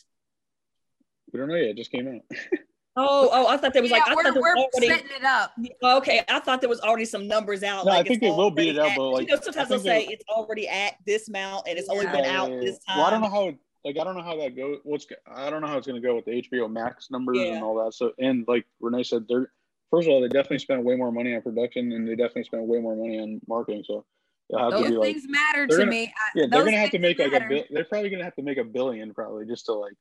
We 1.31 1.39
don't 1.39 1.49
know 1.49 1.55
yet. 1.55 1.69
It 1.69 1.77
just 1.77 1.91
came 1.91 2.07
out. 2.07 2.37
Oh, 2.95 3.29
oh, 3.31 3.47
I 3.47 3.57
thought 3.57 3.73
there 3.73 3.81
was 3.81 3.89
yeah, 3.89 3.97
like 3.97 4.07
I 4.07 4.15
we're, 4.15 4.23
thought 4.23 4.35
we're 4.35 4.55
already, 4.55 4.87
setting 4.87 5.07
it 5.17 5.23
up. 5.23 5.53
Okay, 5.83 6.21
I 6.29 6.39
thought 6.39 6.61
there 6.61 6.69
was 6.69 6.79
already 6.81 7.05
some 7.05 7.27
numbers 7.27 7.63
out. 7.63 7.85
No, 7.85 7.91
like 7.91 8.05
I 8.05 8.07
think 8.07 8.21
they 8.21 8.29
will 8.29 8.51
beat 8.51 8.75
it 8.75 8.79
out, 8.79 8.91
but 8.95 9.09
like 9.09 9.27
you 9.27 9.35
know, 9.35 9.41
sometimes 9.41 9.69
they'll 9.69 9.79
say 9.79 10.05
it's 10.05 10.23
already 10.29 10.67
at 10.67 10.97
this 11.05 11.27
amount 11.27 11.67
and 11.67 11.79
it's 11.79 11.89
only 11.89 12.05
been 12.05 12.25
out 12.25 12.49
this 12.61 12.77
time. 12.83 12.97
Well, 12.97 13.07
I 13.07 13.09
don't 13.09 13.21
know 13.21 13.29
how 13.29 13.53
like 13.83 13.97
I 13.99 14.03
don't 14.03 14.15
know 14.15 14.23
how 14.23 14.37
that 14.37 14.55
goes. 14.55 14.79
What's 14.83 15.07
I 15.27 15.49
don't 15.49 15.61
know 15.61 15.67
how 15.67 15.77
it's 15.77 15.87
going 15.87 16.01
to 16.01 16.07
go 16.07 16.15
with 16.15 16.25
the 16.25 16.43
HBO 16.43 16.71
Max 16.71 17.09
numbers 17.09 17.37
yeah. 17.39 17.55
and 17.55 17.63
all 17.63 17.83
that. 17.83 17.93
So 17.93 18.11
and 18.19 18.45
like 18.47 18.65
Renee 18.79 19.03
said, 19.03 19.25
they're 19.27 19.51
first 19.89 20.07
of 20.07 20.13
all 20.13 20.21
they 20.21 20.27
definitely 20.27 20.59
spent 20.59 20.83
way 20.83 20.95
more 20.95 21.11
money 21.11 21.35
on 21.35 21.41
production 21.41 21.91
and 21.91 22.07
they 22.07 22.15
definitely 22.15 22.43
spent 22.43 22.63
way 22.63 22.79
more 22.79 22.95
money 22.95 23.19
on 23.19 23.41
marketing. 23.47 23.83
So 23.87 24.05
those 24.53 24.87
things 25.01 25.23
like, 25.23 25.29
matter 25.29 25.67
to 25.67 25.77
gonna, 25.77 25.89
me. 25.89 26.13
Yeah, 26.35 26.45
they're 26.49 26.65
gonna 26.65 26.77
have 26.77 26.91
to 26.91 26.99
make 26.99 27.17
matter. 27.17 27.31
like 27.31 27.43
a 27.43 27.49
bill. 27.49 27.63
They're 27.69 27.85
probably 27.85 28.09
gonna 28.09 28.23
have 28.23 28.35
to 28.35 28.43
make 28.43 28.57
a 28.57 28.63
billion 28.63 29.13
probably 29.13 29.45
just 29.45 29.65
to 29.65 29.73
like 29.73 29.93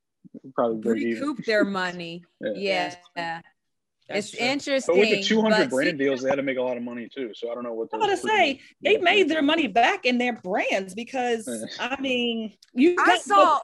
probably 0.55 1.05
recoup 1.05 1.45
their 1.45 1.65
money. 1.65 2.25
yeah. 2.41 2.95
yeah. 3.17 3.41
it's 4.09 4.31
true. 4.31 4.45
interesting. 4.45 4.95
But 4.95 5.01
with 5.01 5.11
the 5.11 5.23
200 5.23 5.71
brand 5.71 5.99
deals, 5.99 6.23
they 6.23 6.29
had 6.29 6.37
to 6.37 6.43
make 6.43 6.59
a 6.59 6.63
lot 6.63 6.77
of 6.77 6.83
money 6.83 7.09
too. 7.15 7.33
So 7.35 7.51
I 7.51 7.55
don't 7.55 7.65
know 7.65 7.75
what. 7.75 7.89
I'm 7.93 8.01
going 8.01 8.11
to 8.11 8.17
say 8.17 8.61
they 8.83 8.99
made 8.99 9.29
their 9.29 9.43
money 9.43 9.67
back 9.69 10.05
in 10.05 10.19
their 10.19 10.35
brands 10.35 10.95
because 10.95 11.49
I 11.79 12.01
mean, 12.01 12.55
you. 12.75 12.97
I 12.99 13.19
saw. 13.19 13.59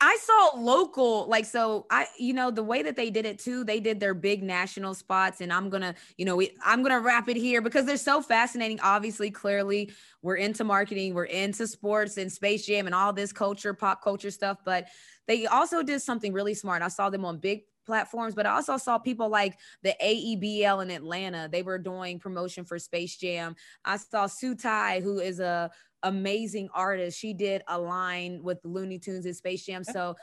I 0.00 0.18
saw 0.20 0.58
local, 0.58 1.26
like, 1.28 1.44
so 1.44 1.86
I, 1.90 2.06
you 2.18 2.32
know, 2.32 2.50
the 2.50 2.62
way 2.62 2.82
that 2.82 2.96
they 2.96 3.10
did 3.10 3.26
it 3.26 3.38
too, 3.38 3.64
they 3.64 3.80
did 3.80 4.00
their 4.00 4.14
big 4.14 4.42
national 4.42 4.94
spots. 4.94 5.40
And 5.40 5.52
I'm 5.52 5.70
gonna, 5.70 5.94
you 6.16 6.24
know, 6.24 6.36
we, 6.36 6.56
I'm 6.64 6.82
gonna 6.82 7.00
wrap 7.00 7.28
it 7.28 7.36
here 7.36 7.60
because 7.60 7.86
they're 7.86 7.96
so 7.96 8.22
fascinating. 8.22 8.80
Obviously, 8.80 9.30
clearly, 9.30 9.92
we're 10.22 10.36
into 10.36 10.64
marketing, 10.64 11.14
we're 11.14 11.24
into 11.24 11.66
sports 11.66 12.16
and 12.16 12.30
Space 12.30 12.66
Jam 12.66 12.86
and 12.86 12.94
all 12.94 13.12
this 13.12 13.32
culture, 13.32 13.74
pop 13.74 14.02
culture 14.02 14.30
stuff. 14.30 14.58
But 14.64 14.86
they 15.26 15.46
also 15.46 15.82
did 15.82 16.02
something 16.02 16.32
really 16.32 16.54
smart. 16.54 16.82
I 16.82 16.88
saw 16.88 17.10
them 17.10 17.24
on 17.24 17.38
big 17.38 17.62
platforms, 17.84 18.34
but 18.34 18.46
I 18.46 18.54
also 18.54 18.76
saw 18.76 18.98
people 18.98 19.28
like 19.28 19.58
the 19.82 19.94
AEBL 20.02 20.82
in 20.82 20.90
Atlanta. 20.90 21.48
They 21.50 21.62
were 21.62 21.78
doing 21.78 22.18
promotion 22.18 22.64
for 22.64 22.78
Space 22.78 23.16
Jam. 23.16 23.56
I 23.84 23.96
saw 23.96 24.26
Sutai, 24.26 25.02
who 25.02 25.18
is 25.18 25.40
a 25.40 25.70
amazing 26.02 26.68
artist. 26.74 27.18
She 27.18 27.32
did 27.32 27.62
a 27.68 27.78
line 27.78 28.40
with 28.42 28.58
Looney 28.64 28.98
Tunes 28.98 29.26
and 29.26 29.34
Space 29.36 29.64
Jam. 29.64 29.84
So 29.84 30.14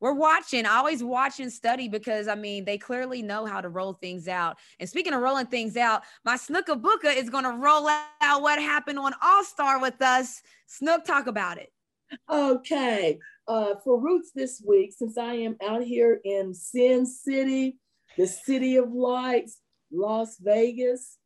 we're 0.00 0.14
watching, 0.14 0.64
I 0.64 0.76
always 0.76 1.04
watch 1.04 1.40
and 1.40 1.52
study 1.52 1.88
because 1.88 2.26
I 2.26 2.34
mean, 2.34 2.64
they 2.64 2.78
clearly 2.78 3.22
know 3.22 3.44
how 3.44 3.60
to 3.60 3.68
roll 3.68 3.92
things 3.92 4.28
out. 4.28 4.56
And 4.78 4.88
speaking 4.88 5.12
of 5.12 5.20
rolling 5.20 5.46
things 5.46 5.76
out, 5.76 6.02
my 6.24 6.36
Snooka 6.36 6.80
Booka 6.80 7.14
is 7.14 7.28
going 7.28 7.44
to 7.44 7.50
roll 7.50 7.88
out 7.88 8.42
what 8.42 8.58
happened 8.58 8.98
on 8.98 9.12
All 9.22 9.44
Star 9.44 9.80
with 9.80 10.00
us. 10.00 10.42
Snook, 10.66 11.04
talk 11.04 11.26
about 11.26 11.58
it. 11.58 11.70
Okay. 12.30 13.18
Uh, 13.50 13.74
for 13.82 14.00
Roots 14.00 14.30
this 14.32 14.62
week, 14.64 14.92
since 14.96 15.18
I 15.18 15.34
am 15.34 15.56
out 15.60 15.82
here 15.82 16.20
in 16.24 16.54
Sin 16.54 17.04
City, 17.04 17.78
the 18.16 18.28
City 18.28 18.76
of 18.76 18.92
Lights, 18.92 19.58
Las 19.90 20.36
Vegas, 20.40 21.18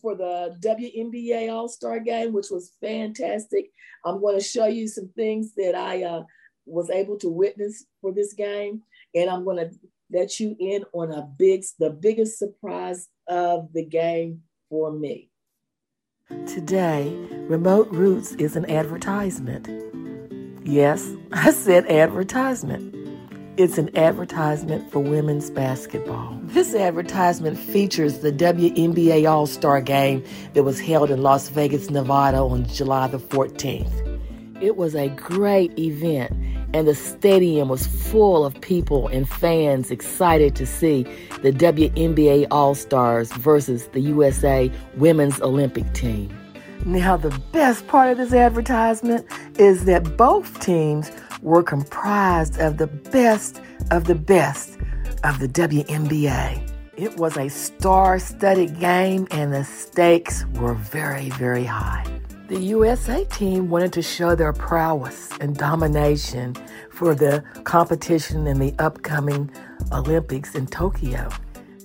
for 0.00 0.14
the 0.14 0.56
WNBA 0.60 1.52
All 1.52 1.66
Star 1.68 1.98
game, 1.98 2.32
which 2.32 2.50
was 2.52 2.76
fantastic. 2.80 3.72
I'm 4.04 4.20
going 4.20 4.38
to 4.38 4.44
show 4.44 4.66
you 4.66 4.86
some 4.86 5.08
things 5.16 5.54
that 5.56 5.74
I 5.74 6.04
uh, 6.04 6.22
was 6.66 6.88
able 6.88 7.18
to 7.18 7.28
witness 7.28 7.84
for 8.00 8.12
this 8.12 8.32
game, 8.32 8.82
and 9.16 9.28
I'm 9.28 9.42
going 9.44 9.56
to 9.56 9.70
let 10.12 10.38
you 10.38 10.54
in 10.60 10.84
on 10.92 11.10
a 11.10 11.22
big, 11.36 11.64
the 11.80 11.90
biggest 11.90 12.38
surprise 12.38 13.08
of 13.26 13.72
the 13.72 13.84
game 13.84 14.42
for 14.70 14.92
me. 14.92 15.30
Today, 16.46 17.12
Remote 17.48 17.88
Roots 17.90 18.34
is 18.34 18.54
an 18.54 18.70
advertisement. 18.70 19.68
Yes, 20.64 21.10
I 21.32 21.50
said 21.50 21.86
advertisement. 21.86 22.94
It's 23.56 23.78
an 23.78 23.94
advertisement 23.96 24.90
for 24.92 25.00
women's 25.00 25.50
basketball. 25.50 26.38
This 26.44 26.72
advertisement 26.74 27.58
features 27.58 28.20
the 28.20 28.30
WNBA 28.30 29.28
All 29.28 29.46
Star 29.48 29.80
game 29.80 30.22
that 30.54 30.62
was 30.62 30.78
held 30.78 31.10
in 31.10 31.20
Las 31.20 31.48
Vegas, 31.48 31.90
Nevada 31.90 32.38
on 32.38 32.66
July 32.66 33.08
the 33.08 33.18
14th. 33.18 34.62
It 34.62 34.76
was 34.76 34.94
a 34.94 35.08
great 35.08 35.76
event, 35.76 36.32
and 36.72 36.86
the 36.86 36.94
stadium 36.94 37.68
was 37.68 37.88
full 37.88 38.46
of 38.46 38.58
people 38.60 39.08
and 39.08 39.28
fans 39.28 39.90
excited 39.90 40.54
to 40.54 40.64
see 40.64 41.02
the 41.42 41.50
WNBA 41.50 42.46
All 42.52 42.76
Stars 42.76 43.32
versus 43.32 43.88
the 43.88 44.00
USA 44.00 44.70
Women's 44.94 45.40
Olympic 45.42 45.92
team. 45.92 46.30
Now, 46.84 47.16
the 47.16 47.30
best 47.52 47.86
part 47.86 48.10
of 48.10 48.18
this 48.18 48.32
advertisement 48.32 49.24
is 49.58 49.84
that 49.84 50.16
both 50.16 50.60
teams 50.60 51.10
were 51.42 51.62
comprised 51.62 52.58
of 52.60 52.78
the 52.78 52.86
best 52.86 53.60
of 53.90 54.04
the 54.04 54.14
best 54.14 54.78
of 55.24 55.38
the 55.38 55.48
WNBA. 55.48 56.68
It 56.96 57.16
was 57.16 57.36
a 57.36 57.48
star 57.48 58.18
studded 58.18 58.78
game, 58.78 59.26
and 59.30 59.52
the 59.52 59.64
stakes 59.64 60.44
were 60.54 60.74
very, 60.74 61.30
very 61.30 61.64
high. 61.64 62.06
The 62.48 62.58
USA 62.58 63.24
team 63.24 63.70
wanted 63.70 63.92
to 63.94 64.02
show 64.02 64.34
their 64.34 64.52
prowess 64.52 65.30
and 65.40 65.56
domination 65.56 66.54
for 66.90 67.14
the 67.14 67.42
competition 67.64 68.46
in 68.46 68.58
the 68.58 68.74
upcoming 68.78 69.50
Olympics 69.90 70.54
in 70.54 70.66
Tokyo 70.66 71.30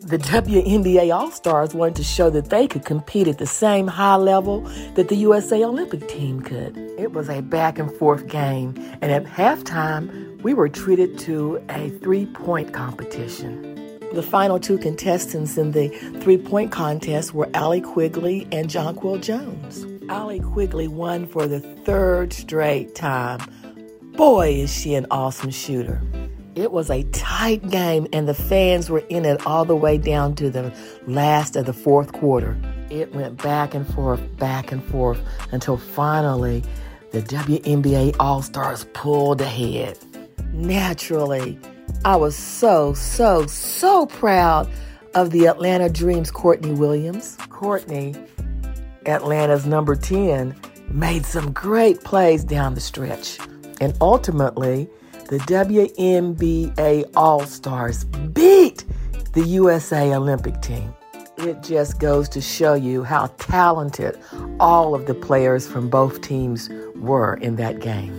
the 0.08 0.18
WNBA 0.18 1.14
All 1.14 1.32
Stars 1.32 1.74
wanted 1.74 1.97
to 1.97 2.03
show 2.05 2.30
that 2.30 2.49
they 2.49 2.66
could 2.66 2.86
compete 2.86 3.28
at 3.28 3.39
the 3.39 3.45
same 3.45 3.88
high 3.88 4.16
level 4.16 4.62
that 4.95 5.10
the 5.10 5.18
USA 5.18 5.66
Olympic 5.66 6.08
team 6.08 6.39
could. 6.39 6.78
It 6.97 7.12
was 7.12 7.28
a 7.28 7.41
back 7.41 7.78
and 7.78 7.91
forth 7.91 8.26
game, 8.28 8.74
and 9.01 9.12
at 9.12 9.26
halftime, 9.26 10.41
we 10.43 10.53
were 10.53 10.70
treated 10.70 11.20
to 11.20 11.62
a 11.68 11.89
three 11.89 12.26
point 12.26 12.72
competition. 12.74 13.99
The 14.14 14.24
final 14.24 14.62
two 14.62 14.78
contestants 14.78 15.58
in 15.58 15.74
the 15.74 15.89
three 16.22 16.38
point 16.38 16.72
contest 16.72 17.34
were 17.34 17.49
Allie 17.53 17.82
Quigley 17.82 18.47
and 18.53 18.70
Jonquel 18.70 19.22
Jones. 19.22 19.86
Allie 20.08 20.39
Quigley 20.39 20.88
won 20.88 21.28
for 21.28 21.47
the 21.47 21.60
third 21.60 22.32
straight 22.32 22.95
time. 22.95 23.41
Boy, 24.14 24.51
is 24.51 24.74
she 24.74 24.95
an 24.95 25.05
awesome 25.12 25.51
shooter. 25.51 26.01
It 26.58 26.72
was 26.72 26.89
a 26.89 27.03
tight 27.03 27.70
game, 27.70 28.08
and 28.12 28.28
the 28.28 28.34
fans 28.34 28.89
were 28.89 29.03
in 29.10 29.26
it 29.26 29.45
all 29.45 29.64
the 29.64 29.76
way 29.76 29.99
down 29.99 30.34
to 30.38 30.49
the 30.49 30.74
last 31.05 31.55
of 31.55 31.68
the 31.68 31.74
fourth 31.74 32.14
quarter. 32.14 32.58
It 32.89 33.14
went 33.14 33.43
back 33.43 33.76
and 33.76 33.88
forth, 33.93 34.20
back 34.38 34.72
and 34.72 34.84
forth 34.86 35.22
until 35.51 35.78
finally 35.78 36.64
the 37.12 37.22
WNBA 37.22 38.16
All 38.20 38.41
Stars 38.41 38.88
pulled 38.93 39.39
ahead. 39.39 39.99
Naturally, 40.51 41.60
I 42.03 42.16
was 42.16 42.36
so, 42.36 42.95
so, 42.95 43.45
so 43.45 44.08
proud 44.08 44.68
of 45.14 45.30
the 45.30 45.45
Atlanta 45.45 45.89
Dreams 45.89 46.32
Courtney 46.32 46.72
Williams. 46.72 47.38
Courtney, 47.51 48.16
Atlanta's 49.05 49.68
number 49.68 49.95
10, 49.95 50.60
made 50.89 51.24
some 51.24 51.51
great 51.53 52.03
plays 52.03 52.43
down 52.43 52.74
the 52.74 52.82
stretch. 52.82 53.38
And 53.80 53.95
ultimately, 54.01 54.89
the 55.28 55.40
WNBA 55.40 57.12
All 57.18 57.46
Stars 57.46 58.06
beat 58.06 58.86
the 59.34 59.44
USA 59.44 60.14
Olympic 60.16 60.62
team. 60.62 60.94
It 61.38 61.62
just 61.62 62.00
goes 62.00 62.30
to 62.30 62.40
show 62.40 62.74
you 62.74 63.04
how 63.04 63.28
talented 63.38 64.18
all 64.60 64.96
of 64.96 65.06
the 65.06 65.14
players 65.14 65.68
from 65.68 65.90
both 65.90 66.22
teams 66.22 66.70
were 66.96 67.36
in 67.36 67.58
that 67.58 67.82
game. 67.82 68.14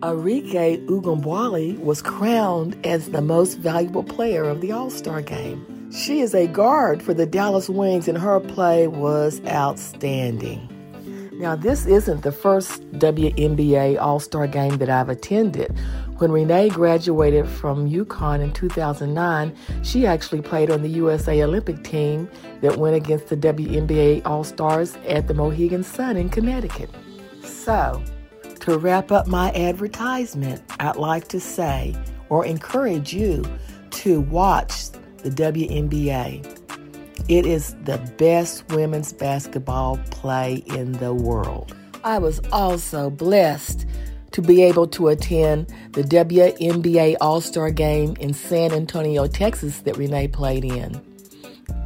Arike 0.00 0.86
Ogunbowale 0.86 1.78
was 1.80 2.00
crowned 2.00 2.78
as 2.86 3.10
the 3.10 3.22
most 3.22 3.58
valuable 3.58 4.02
player 4.02 4.44
of 4.44 4.60
the 4.60 4.72
All 4.72 4.90
Star 4.90 5.20
game. 5.20 5.90
She 5.92 6.20
is 6.20 6.34
a 6.34 6.46
guard 6.46 7.02
for 7.02 7.14
the 7.14 7.26
Dallas 7.26 7.68
Wings, 7.68 8.08
and 8.08 8.16
her 8.16 8.40
play 8.40 8.86
was 8.86 9.40
outstanding. 9.46 10.68
Now, 11.38 11.56
this 11.56 11.84
isn't 11.84 12.22
the 12.22 12.32
first 12.32 12.88
WNBA 12.92 14.00
All 14.00 14.20
Star 14.20 14.46
game 14.46 14.78
that 14.78 14.88
I've 14.88 15.08
attended. 15.08 15.76
When 16.18 16.30
Renee 16.30 16.68
graduated 16.68 17.48
from 17.48 17.90
UConn 17.90 18.40
in 18.40 18.52
2009, 18.52 19.52
she 19.82 20.06
actually 20.06 20.42
played 20.42 20.70
on 20.70 20.80
the 20.80 20.88
USA 20.90 21.42
Olympic 21.42 21.82
team 21.82 22.30
that 22.60 22.76
went 22.76 22.94
against 22.94 23.28
the 23.28 23.36
WNBA 23.36 24.24
All 24.24 24.44
Stars 24.44 24.96
at 25.08 25.26
the 25.26 25.34
Mohegan 25.34 25.82
Sun 25.82 26.16
in 26.16 26.28
Connecticut. 26.28 26.88
So, 27.42 28.00
to 28.60 28.78
wrap 28.78 29.10
up 29.10 29.26
my 29.26 29.50
advertisement, 29.54 30.62
I'd 30.78 30.94
like 30.94 31.26
to 31.28 31.40
say 31.40 31.96
or 32.28 32.46
encourage 32.46 33.12
you 33.12 33.44
to 33.90 34.20
watch 34.20 34.90
the 35.18 35.30
WNBA. 35.30 36.60
It 37.28 37.44
is 37.44 37.74
the 37.82 37.98
best 38.18 38.68
women's 38.70 39.12
basketball 39.12 39.98
play 40.12 40.62
in 40.66 40.92
the 40.92 41.12
world. 41.12 41.74
I 42.04 42.18
was 42.18 42.40
also 42.52 43.10
blessed 43.10 43.86
to 44.34 44.42
be 44.42 44.62
able 44.64 44.88
to 44.88 45.06
attend 45.06 45.72
the 45.92 46.02
WNBA 46.02 47.16
All 47.20 47.40
Star 47.40 47.70
game 47.70 48.16
in 48.18 48.34
San 48.34 48.72
Antonio, 48.72 49.28
Texas, 49.28 49.82
that 49.82 49.96
Renee 49.96 50.26
played 50.26 50.64
in. 50.64 51.00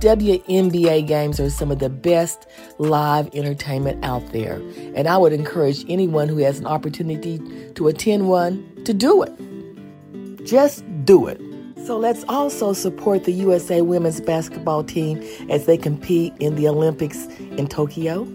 WNBA 0.01 1.07
games 1.07 1.39
are 1.39 1.51
some 1.51 1.71
of 1.71 1.79
the 1.79 1.91
best 1.91 2.47
live 2.79 3.29
entertainment 3.35 4.03
out 4.03 4.27
there, 4.33 4.63
and 4.95 5.09
I 5.09 5.19
would 5.19 5.35
encourage 5.35 5.85
anyone 5.91 6.27
who 6.27 6.39
has 6.39 6.59
an 6.59 6.67
opportunity 6.67 7.39
to 7.75 7.89
attend 7.89 8.29
one 8.29 8.83
to 8.87 8.95
do 8.95 9.23
it. 9.23 10.47
Just 10.47 10.85
do 11.05 11.27
it. 11.27 11.39
So 11.85 11.99
let's 11.99 12.25
also 12.31 12.73
support 12.73 13.25
the 13.25 13.33
USA 13.33 13.83
women's 13.83 14.23
basketball 14.23 14.85
team 14.85 15.23
as 15.51 15.67
they 15.67 15.77
compete 15.77 16.33
in 16.41 16.55
the 16.55 16.67
Olympics 16.67 17.27
in 17.27 17.67
Tokyo. 17.67 18.27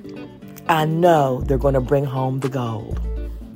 I 0.68 0.86
know 0.86 1.41
they're 1.41 1.57
going 1.57 1.74
to 1.74 1.82
bring 1.82 2.05
home 2.05 2.41
the 2.41 2.49
gold. 2.49 3.01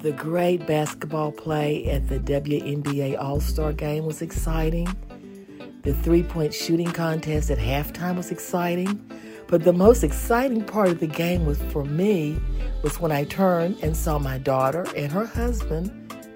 The 0.08 0.14
great 0.14 0.66
basketball 0.66 1.34
play 1.34 1.86
at 1.90 2.08
the 2.08 2.18
WNBA 2.18 3.22
All 3.22 3.42
Star 3.42 3.74
game 3.74 4.06
was 4.06 4.22
exciting. 4.22 4.88
The 5.82 5.94
three 5.96 6.24
point 6.24 6.54
shooting 6.54 6.90
contest 6.94 7.52
at 7.52 7.58
halftime 7.58 8.16
was 8.16 8.32
exciting. 8.32 9.06
But 9.50 9.66
the 9.66 9.74
most 9.74 10.06
exciting 10.06 10.64
part 10.64 10.88
of 10.88 11.02
the 11.02 11.08
game 11.08 11.46
was 11.46 11.62
for 11.74 11.84
me 11.84 12.40
was 12.84 13.02
when 13.02 13.12
I 13.12 13.26
turned 13.26 13.84
and 13.84 13.98
saw 13.98 14.18
my 14.18 14.38
daughter 14.38 14.86
and 14.96 15.12
her 15.12 15.26
husband 15.26 15.92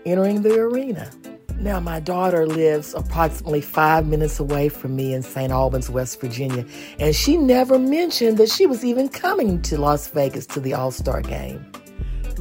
entering 0.06 0.42
the 0.42 0.60
arena. 0.60 1.10
Now, 1.56 1.80
my 1.80 2.02
daughter 2.02 2.46
lives 2.46 2.94
approximately 2.94 3.62
five 3.62 4.06
minutes 4.06 4.38
away 4.38 4.68
from 4.68 4.98
me 4.98 5.14
in 5.14 5.24
St. 5.24 5.50
Albans, 5.50 5.90
West 5.90 6.20
Virginia, 6.20 6.66
and 7.00 7.16
she 7.16 7.38
never 7.38 7.80
mentioned 7.80 8.38
that 8.40 8.50
she 8.50 8.66
was 8.66 8.84
even 8.84 9.08
coming 9.08 9.62
to 9.62 9.80
Las 9.80 10.10
Vegas 10.10 10.46
to 10.48 10.60
the 10.60 10.74
All 10.74 10.92
Star 10.92 11.22
game. 11.22 11.66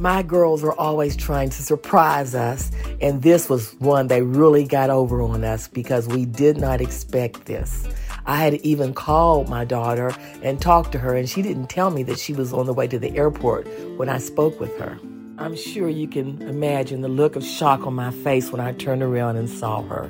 My 0.01 0.23
girls 0.23 0.63
are 0.63 0.73
always 0.79 1.15
trying 1.15 1.51
to 1.51 1.61
surprise 1.61 2.33
us, 2.33 2.71
and 3.01 3.21
this 3.21 3.47
was 3.47 3.73
one 3.73 4.07
they 4.07 4.23
really 4.23 4.63
got 4.63 4.89
over 4.89 5.21
on 5.21 5.43
us 5.43 5.67
because 5.67 6.07
we 6.07 6.25
did 6.25 6.57
not 6.57 6.81
expect 6.81 7.45
this. 7.45 7.87
I 8.25 8.37
had 8.37 8.55
even 8.55 8.95
called 8.95 9.47
my 9.47 9.63
daughter 9.63 10.11
and 10.41 10.59
talked 10.59 10.91
to 10.93 10.97
her, 10.97 11.15
and 11.15 11.29
she 11.29 11.43
didn't 11.43 11.67
tell 11.67 11.91
me 11.91 12.01
that 12.01 12.17
she 12.17 12.33
was 12.33 12.51
on 12.51 12.65
the 12.65 12.73
way 12.73 12.87
to 12.87 12.97
the 12.97 13.15
airport 13.15 13.67
when 13.99 14.09
I 14.09 14.17
spoke 14.17 14.59
with 14.59 14.75
her. 14.79 14.97
I'm 15.37 15.55
sure 15.55 15.87
you 15.87 16.07
can 16.07 16.41
imagine 16.41 17.01
the 17.01 17.07
look 17.07 17.35
of 17.35 17.43
shock 17.43 17.85
on 17.85 17.93
my 17.93 18.09
face 18.09 18.51
when 18.51 18.59
I 18.59 18.71
turned 18.71 19.03
around 19.03 19.35
and 19.35 19.47
saw 19.47 19.83
her. 19.83 20.09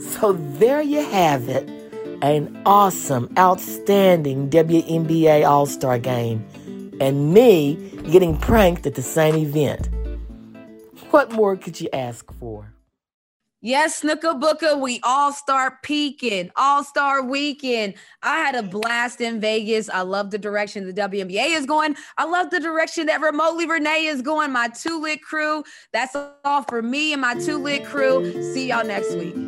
So 0.00 0.32
there 0.32 0.80
you 0.80 1.04
have 1.04 1.50
it 1.50 1.68
an 2.22 2.62
awesome, 2.64 3.32
outstanding 3.38 4.48
WNBA 4.48 5.46
All 5.46 5.66
Star 5.66 5.98
game, 5.98 6.46
and 7.00 7.32
me 7.32 7.76
getting 8.10 8.36
pranked 8.36 8.86
at 8.86 8.94
the 8.94 9.02
same 9.02 9.36
event. 9.36 9.88
What 11.10 11.32
more 11.32 11.56
could 11.56 11.80
you 11.80 11.88
ask 11.92 12.32
for? 12.34 12.74
Yes, 13.60 13.96
Snooker 13.96 14.34
we 14.76 15.00
all 15.02 15.32
start 15.32 15.82
peaking. 15.82 16.50
All 16.54 16.84
Star 16.84 17.24
Weekend. 17.24 17.94
I 18.22 18.36
had 18.38 18.54
a 18.54 18.62
blast 18.62 19.20
in 19.20 19.40
Vegas. 19.40 19.90
I 19.90 20.02
love 20.02 20.30
the 20.30 20.38
direction 20.38 20.86
the 20.86 20.92
WNBA 20.92 21.56
is 21.56 21.66
going. 21.66 21.96
I 22.18 22.24
love 22.24 22.50
the 22.50 22.60
direction 22.60 23.06
that 23.06 23.20
remotely 23.20 23.66
Renee 23.66 24.06
is 24.06 24.22
going. 24.22 24.52
My 24.52 24.68
two 24.68 25.00
lit 25.00 25.22
crew. 25.22 25.64
That's 25.92 26.14
all 26.44 26.62
for 26.68 26.82
me 26.82 27.12
and 27.12 27.20
my 27.20 27.34
two 27.34 27.58
lit 27.58 27.84
crew. 27.84 28.32
See 28.54 28.68
y'all 28.68 28.86
next 28.86 29.12
week. 29.14 29.47